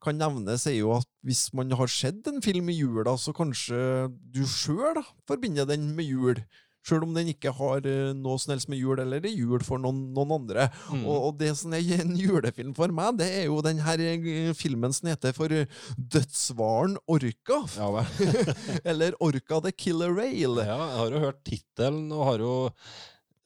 [0.00, 4.08] kan nevnes, er jo at hvis man har sett en film i jula, så kanskje
[4.34, 6.42] du sjøl forbinder den med jul.
[6.80, 9.80] Sjøl om den ikke har eh, noe som helst med jul, eller er jul for
[9.82, 10.70] noen, noen andre.
[10.88, 11.02] Mm.
[11.02, 14.52] Og, og det som er en julefilm for meg, det er jo den her eh,
[14.56, 17.60] filmen som heter for Dødsvaren Dødshvalen Orka.
[17.76, 18.06] Ja.
[18.90, 20.56] Eller Orka the Killer Rail.
[20.64, 22.54] Ja, jeg har jo hørt tittelen og har jo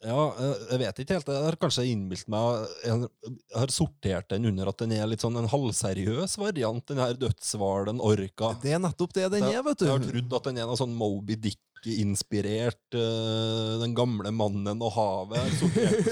[0.05, 1.31] ja, eh, jeg vet ikke helt.
[1.32, 3.09] Jeg har kanskje innbilt meg Jeg
[3.56, 8.01] har sortert den under at den er litt sånn en halvseriøs variant, den her dødshvalen
[8.05, 8.52] Orka.
[8.62, 9.86] Det er nettopp det den Jeg- er, vet du.
[9.86, 11.36] Jeg har trodd at den er noe sånn Moby
[11.85, 12.94] Dick-inspirert.
[12.94, 15.36] eh, den gamle mannen og havet.
[15.39, 16.06] Jeg har sortert,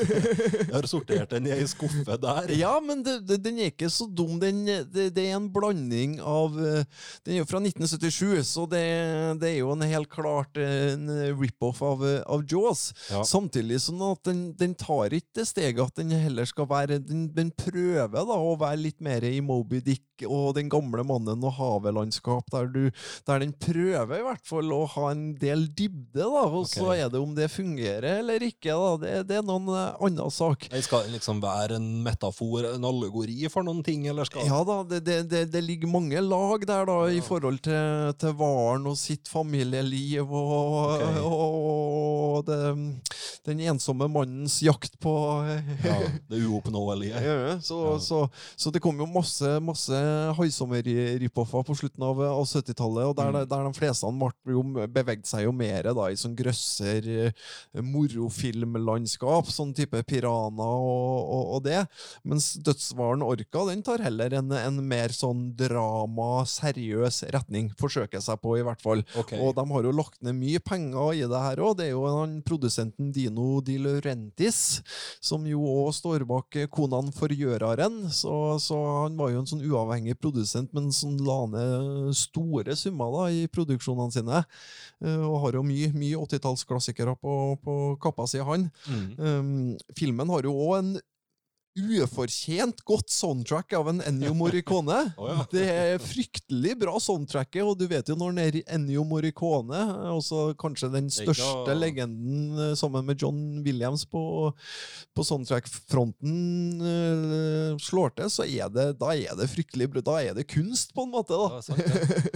[0.59, 2.53] jeg har sortert den i ei skuffe der.
[2.59, 4.39] Ja, men det, det, den er ikke så dum.
[4.43, 6.83] Den, det, det er en blanding av uh,
[7.25, 8.83] Den er jo fra 1977, så det,
[9.43, 11.09] det er jo en helt klart en
[11.39, 12.91] rip-off av, av Jaws.
[13.11, 13.23] Ja.
[13.27, 17.29] Samtidig sånn at den, den tar ikke det steget at den heller skal være Den,
[17.33, 21.57] den prøver da å være litt mer i Moby Dick og Den gamle mannen og
[21.57, 22.91] havelandskap, der, du,
[23.27, 26.43] der den prøver i hvert fall å ha en del dybde, da.
[26.49, 28.93] Og så er det om det fungerer eller ikke, da.
[29.03, 30.69] Det, det er noen eh, annen sak.
[30.73, 34.81] Jeg skal liksom være en metafor, en allegori for noen ting, eller skal Ja da,
[34.89, 38.97] det, det, det, det ligger mange lag der da, i forhold til, til Varen og
[39.01, 41.21] sitt familieliv og, okay.
[41.27, 42.61] og det,
[43.49, 45.13] den ensomme mannens jakt på
[45.89, 45.99] ja,
[46.31, 47.19] det uoppnåelige?
[47.23, 47.99] Ja, så, Ja.
[48.03, 48.19] Så,
[48.57, 49.97] så det kom jo masse, masse
[50.39, 53.49] Haisommer-ripoffer på slutten av, av 70-tallet, og der, Mm.
[53.49, 54.63] der de fleste ble jo,
[54.93, 61.45] bevegde seg jo mer da, i sånn grøsser eh, morofilmlandskap, sånn type Pirana og, og,
[61.57, 61.83] og det.
[62.29, 67.71] Mens Dødshvalen Orka den tar heller en, en mer sånn drama, seriøs retning.
[67.81, 69.05] Forsøker seg på, i hvert fall.
[69.19, 69.41] Okay.
[69.43, 71.77] Og de har jo lagt ned mye penger i det her òg.
[71.79, 74.81] Det er jo han produsenten Dino Di Laurentis
[75.23, 78.03] som jo òg står bak eh, Konan forgjøreren.
[78.15, 83.13] Så, så han var jo en sånn uavhengig produsent, men som la ned store summer
[83.17, 84.43] da, i produksjonene sine.
[85.03, 88.69] Eh, Og har jo mye, mye 80-tallsklassikere på, på kappa si, han.
[88.87, 89.09] Mm.
[89.19, 89.57] Um,
[89.99, 90.93] filmen har jo òg en
[91.73, 94.99] ufortjent godt soundtrack av en Ennio Morricone.
[95.21, 95.45] oh, ja.
[95.53, 99.81] Det er fryktelig bra soundtracket, og du vet jo når den er Ennio Morricone,
[100.13, 104.53] også kanskje den største legenden eh, sammen med John Williams på,
[105.17, 110.05] på soundtrack-fronten eh, slår til, så er det, da er det fryktelig bra.
[110.05, 111.39] Da er det kunst, på en måte.
[111.39, 111.63] da.
[111.65, 112.29] Sant, ja.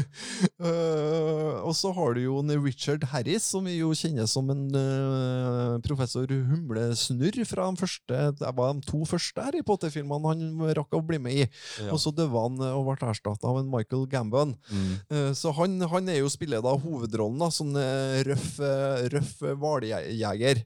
[0.65, 5.77] uh, og så har du jo Richard Harris, som vi jo kjenner som en uh,
[5.85, 11.03] professor Humlesnurr fra de første Det var de to første Harry Potter-filmene han rakk å
[11.07, 11.47] bli med i.
[11.83, 11.91] Ja.
[11.93, 14.55] Og så døde han eh, og ble erstatta av en Michael Gambon.
[14.71, 14.93] Mm.
[15.11, 17.75] Eh, Så han, han er jo spiller da hovedrollen, da, sånn
[18.27, 18.57] røff,
[19.13, 20.63] røff hvaljeger.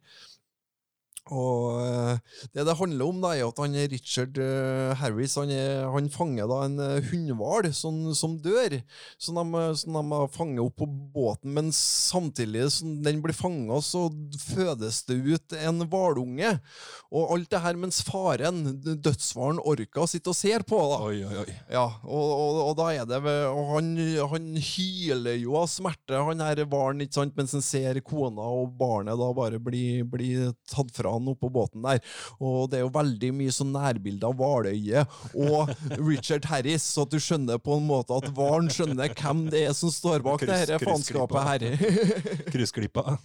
[1.31, 2.19] Og eh,
[2.55, 6.49] det det handler om, da, er at han Richard eh, Harris han, er, han fanger
[6.51, 8.79] da en uh, hundhval som, som dør,
[9.21, 11.53] som de, som de fanger opp på båten.
[11.57, 14.09] Men samtidig som den blir fanga, så
[14.51, 16.57] fødes det ut en hvalunge.
[17.11, 19.77] Og alt det her mens faren, dødshvalen å
[20.11, 20.79] sitter og ser på.
[20.91, 20.99] da.
[21.07, 21.57] Oi, oi, oi.
[21.73, 23.21] Ja, og, og, og da er det
[23.51, 23.93] Og han,
[24.33, 27.07] han hyler jo av smerte, han her hvalen,
[27.37, 30.33] mens han ser kona og barnet da bare bli, bli
[30.71, 32.01] tatt fra han oppå båten der.
[32.41, 35.71] Og det er jo veldig mye sånn nærbilde av Hvaløyet og
[36.11, 39.77] Richard Harris, så at du skjønner på en måte at hvalen skjønner hvem det er
[39.77, 41.67] som står bak det Kryss- her faenskapet her.
[42.51, 43.17] Kryssklippa.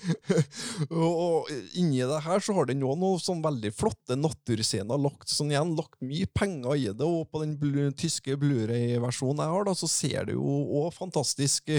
[0.96, 5.00] Og, inni det her så har den òg noen sånn veldig flotte naturscener.
[5.02, 9.54] Lagt, sånn igjen, lagt mye penger i det, og på den blu, tyske Blu-ray-versjonen jeg
[9.56, 11.72] har, da, så ser det jo òg fantastisk,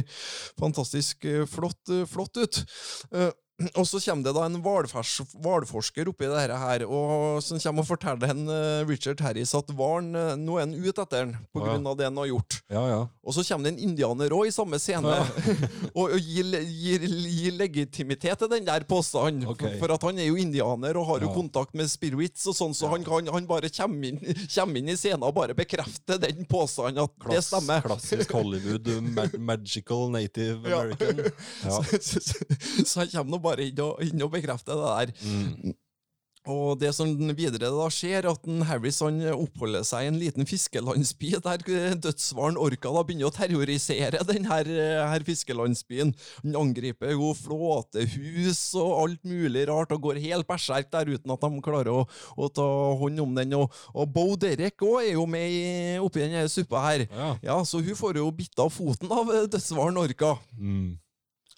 [0.60, 2.62] fantastisk eh, flott, eh, flott ut.
[3.12, 3.30] Eh,
[3.78, 8.32] og så kommer det da en hvalforsker oppi det her, og som kommer og forteller
[8.34, 11.70] en, eh, Richard Harris at hvalen eh, Nå er han ute etter den på ja.
[11.70, 12.58] grunn av det han har gjort.
[12.72, 12.98] Ja, ja.
[13.24, 15.14] Og så kommer det en indianer òg i samme scene,
[15.96, 19.48] og, og gir, gir, gir legitimitet til den der påstanden.
[19.54, 19.78] Okay.
[19.80, 22.92] For at han er jo indianer og har jo kontakt med spirits, og sånn, så
[22.92, 24.20] han, han, han bare kommer inn,
[24.56, 27.88] kommer inn i scenen og bare bekrefter den påstanden at det stemmer.
[27.88, 28.92] klassisk Hollywood,
[29.40, 31.24] magical native American.
[31.64, 31.80] Ja.
[31.80, 35.18] Så, så, så, så han kommer nå bare inn og, bekrefte det der.
[35.24, 35.76] Mm.
[36.46, 41.32] Og det som videre da skjer, at en Harris oppholder seg i en liten fiskelandsby
[41.42, 41.64] der
[42.02, 44.70] dødshvalen Orka da begynner å terrorisere den her,
[45.26, 46.12] fiskelandsbyen.
[46.44, 51.42] Han angriper jo flåtehus og alt mulig rart og går helt berserk der uten at
[51.42, 52.04] de klarer å,
[52.38, 52.66] å ta
[53.00, 53.56] hånd om den.
[53.58, 55.64] Og, og Bo Derek òg er jo med i,
[56.02, 57.08] oppi denne suppa her.
[57.10, 57.32] Ja.
[57.42, 60.36] Ja, Så hun får jo bitt av foten av dødsvaren dødshvalen Orka.
[60.54, 60.94] Mm.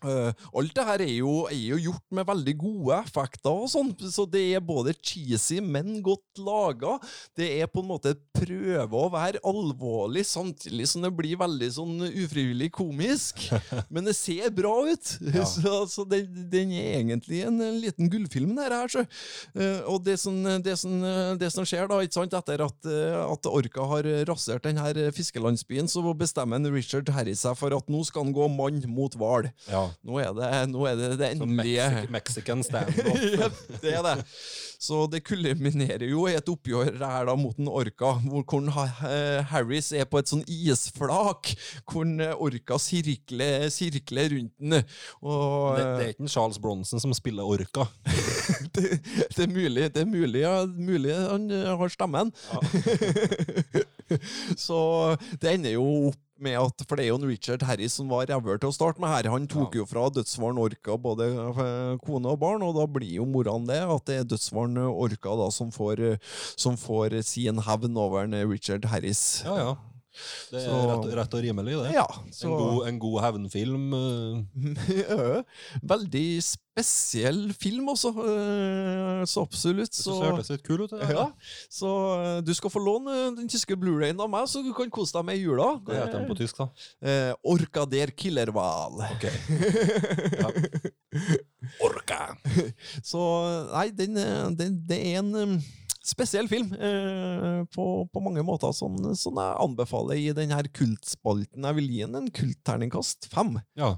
[0.07, 3.91] Eh, alt det her er jo, er jo gjort med veldig gode effekter og sånn,
[4.15, 6.95] så det er både cheesy, men godt laga.
[7.39, 11.97] Det er på en måte prøve å være alvorlig, samtidig som det blir veldig sånn
[12.07, 13.49] ufrivillig komisk.
[13.95, 15.15] Men det ser bra ut!
[15.49, 16.21] Så, så det,
[16.53, 18.91] den er egentlig en, en liten gullfilm, det her.
[18.93, 19.03] Så.
[19.57, 20.93] Uh, og det som, det, som,
[21.41, 24.99] det som skjer da, ikke sant, etter at, eh, at Orca har rasert den her
[25.15, 29.49] fiskelandsbyen, så bestemmer Richard Harry seg for at nå skal han gå mann mot hval.
[29.71, 29.88] ja.
[30.07, 33.23] Nå er det nå er det, det endelige Mexi Mexican stand-off.
[33.41, 33.49] ja,
[33.83, 34.17] det er det.
[34.79, 39.41] Så det kulminerer jo i et oppgjør her da mot en orka, hvor hvor eh,
[39.51, 41.51] Harris er på et sånn isflak,
[41.91, 42.07] hvor
[42.39, 44.79] orka sirkler, sirkler rundt den.
[45.23, 47.89] Og Det, det eh, er ikke en Charles Bronson som spiller orka.
[48.77, 49.01] det,
[49.35, 52.33] det er mulig, det er mulig, ja, mulig han eh, har stemmen.
[54.67, 54.79] Så
[55.43, 58.29] det ender jo opp med at, for det er jo en Richard Harris som var
[58.31, 59.31] rævhøl til å starte med her.
[59.33, 63.27] Han tok jo fra dødsfaren Orka både eh, kone og barn, og da blir jo
[63.29, 67.99] moraen det at det er dødsfaren Orka da som får, eh, som får sin hevn
[67.99, 69.43] over en Richard Harris.
[69.47, 69.77] Ja, ja.
[70.51, 71.93] Det er Så- rett, rett og rimelig, det.
[71.95, 72.07] Ja,
[72.45, 73.93] En god, en god hevnfilm.
[73.95, 75.43] eh,
[75.93, 79.93] Veldig spesiell film også, eh, så absolutt.
[79.95, 80.91] Så det hørtes litt kul ut.
[80.91, 81.27] det der, ja,
[81.71, 81.91] så
[82.23, 85.25] eh, du skal få låne den tyske Blu-rayen av meg, så du kan kose deg
[85.27, 85.73] med jula.
[85.83, 86.69] Hva heter den på tysk, da?
[87.03, 89.03] Eh, Orka der Killerwahl.
[89.11, 89.29] Ok.
[90.39, 90.51] Ja.
[91.85, 92.37] Orka!
[93.03, 93.19] Så
[93.73, 94.15] nei, den,
[94.59, 95.59] den, det er en
[96.09, 101.67] spesiell film eh, på, på mange måter, sånn, sånn jeg anbefaler i denne kultspalten.
[101.69, 103.59] Jeg vil gi den en kultterningkast fem.
[103.79, 103.97] Ja.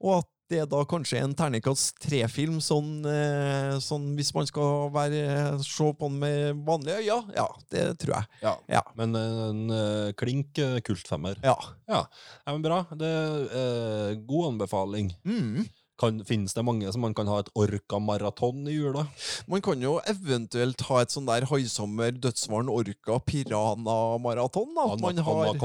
[0.00, 4.88] Og at det er da kanskje en terningkast tre-film, sånn, eh, sånn hvis man skal
[4.90, 5.20] være,
[5.62, 7.36] se på den med vanlige øyne.
[7.36, 8.30] Ja, det tror jeg.
[8.42, 8.54] ja.
[8.74, 8.82] Ja.
[8.98, 11.38] Men en, en eh, klink eh, kultfemmer.
[11.46, 11.54] Ja.
[11.86, 12.02] Ja.
[12.08, 12.82] ja, men bra.
[12.98, 15.12] Det er eh, god anbefaling.
[15.22, 15.68] Mm.
[16.00, 19.04] Kan, finnes det mange som man kan ha et orka-maraton i jula?
[19.50, 24.86] Man kan jo eventuelt ha et sånn der haisommer dødsvaren orka pirana maraton da.
[24.94, 25.56] At man har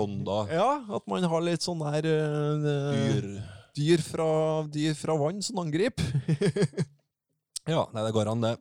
[0.52, 3.30] Ja, at man har litt sånn der uh, dyr
[3.76, 4.28] dyr, fra,
[4.72, 6.03] dyr fra vann som angriper.
[7.66, 8.52] Ja, nei, det går an, det.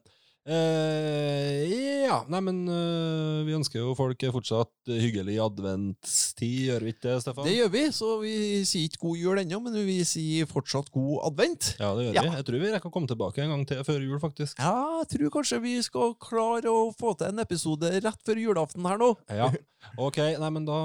[0.45, 7.07] Eh, ja, nei, men uh, vi ønsker jo folk fortsatt hyggelig adventstid, gjør vi ikke
[7.07, 7.47] det, Stefan?
[7.49, 8.35] Det gjør vi, så vi
[8.69, 11.71] sier ikke god jul ennå, men vi sier fortsatt god advent.
[11.81, 12.27] Ja, det gjør Ja.
[12.27, 12.35] vi.
[12.37, 14.61] Jeg tror vi rekker å komme tilbake en gang til før jul, faktisk.
[14.61, 18.85] Ja, jeg tror kanskje vi skal klare å få til en episode rett før julaften
[18.85, 19.15] her nå.
[19.33, 19.49] Ja.
[20.01, 20.79] Ok, nei, men da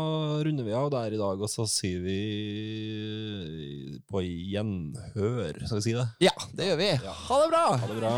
[0.44, 2.18] runder vi av der i dag, og så sier vi
[4.12, 5.56] på gjenhør.
[5.64, 6.04] Skal vi si det?
[6.28, 6.92] Ja, det gjør vi.
[7.08, 7.64] Ha det bra!
[7.80, 8.14] Ha det bra.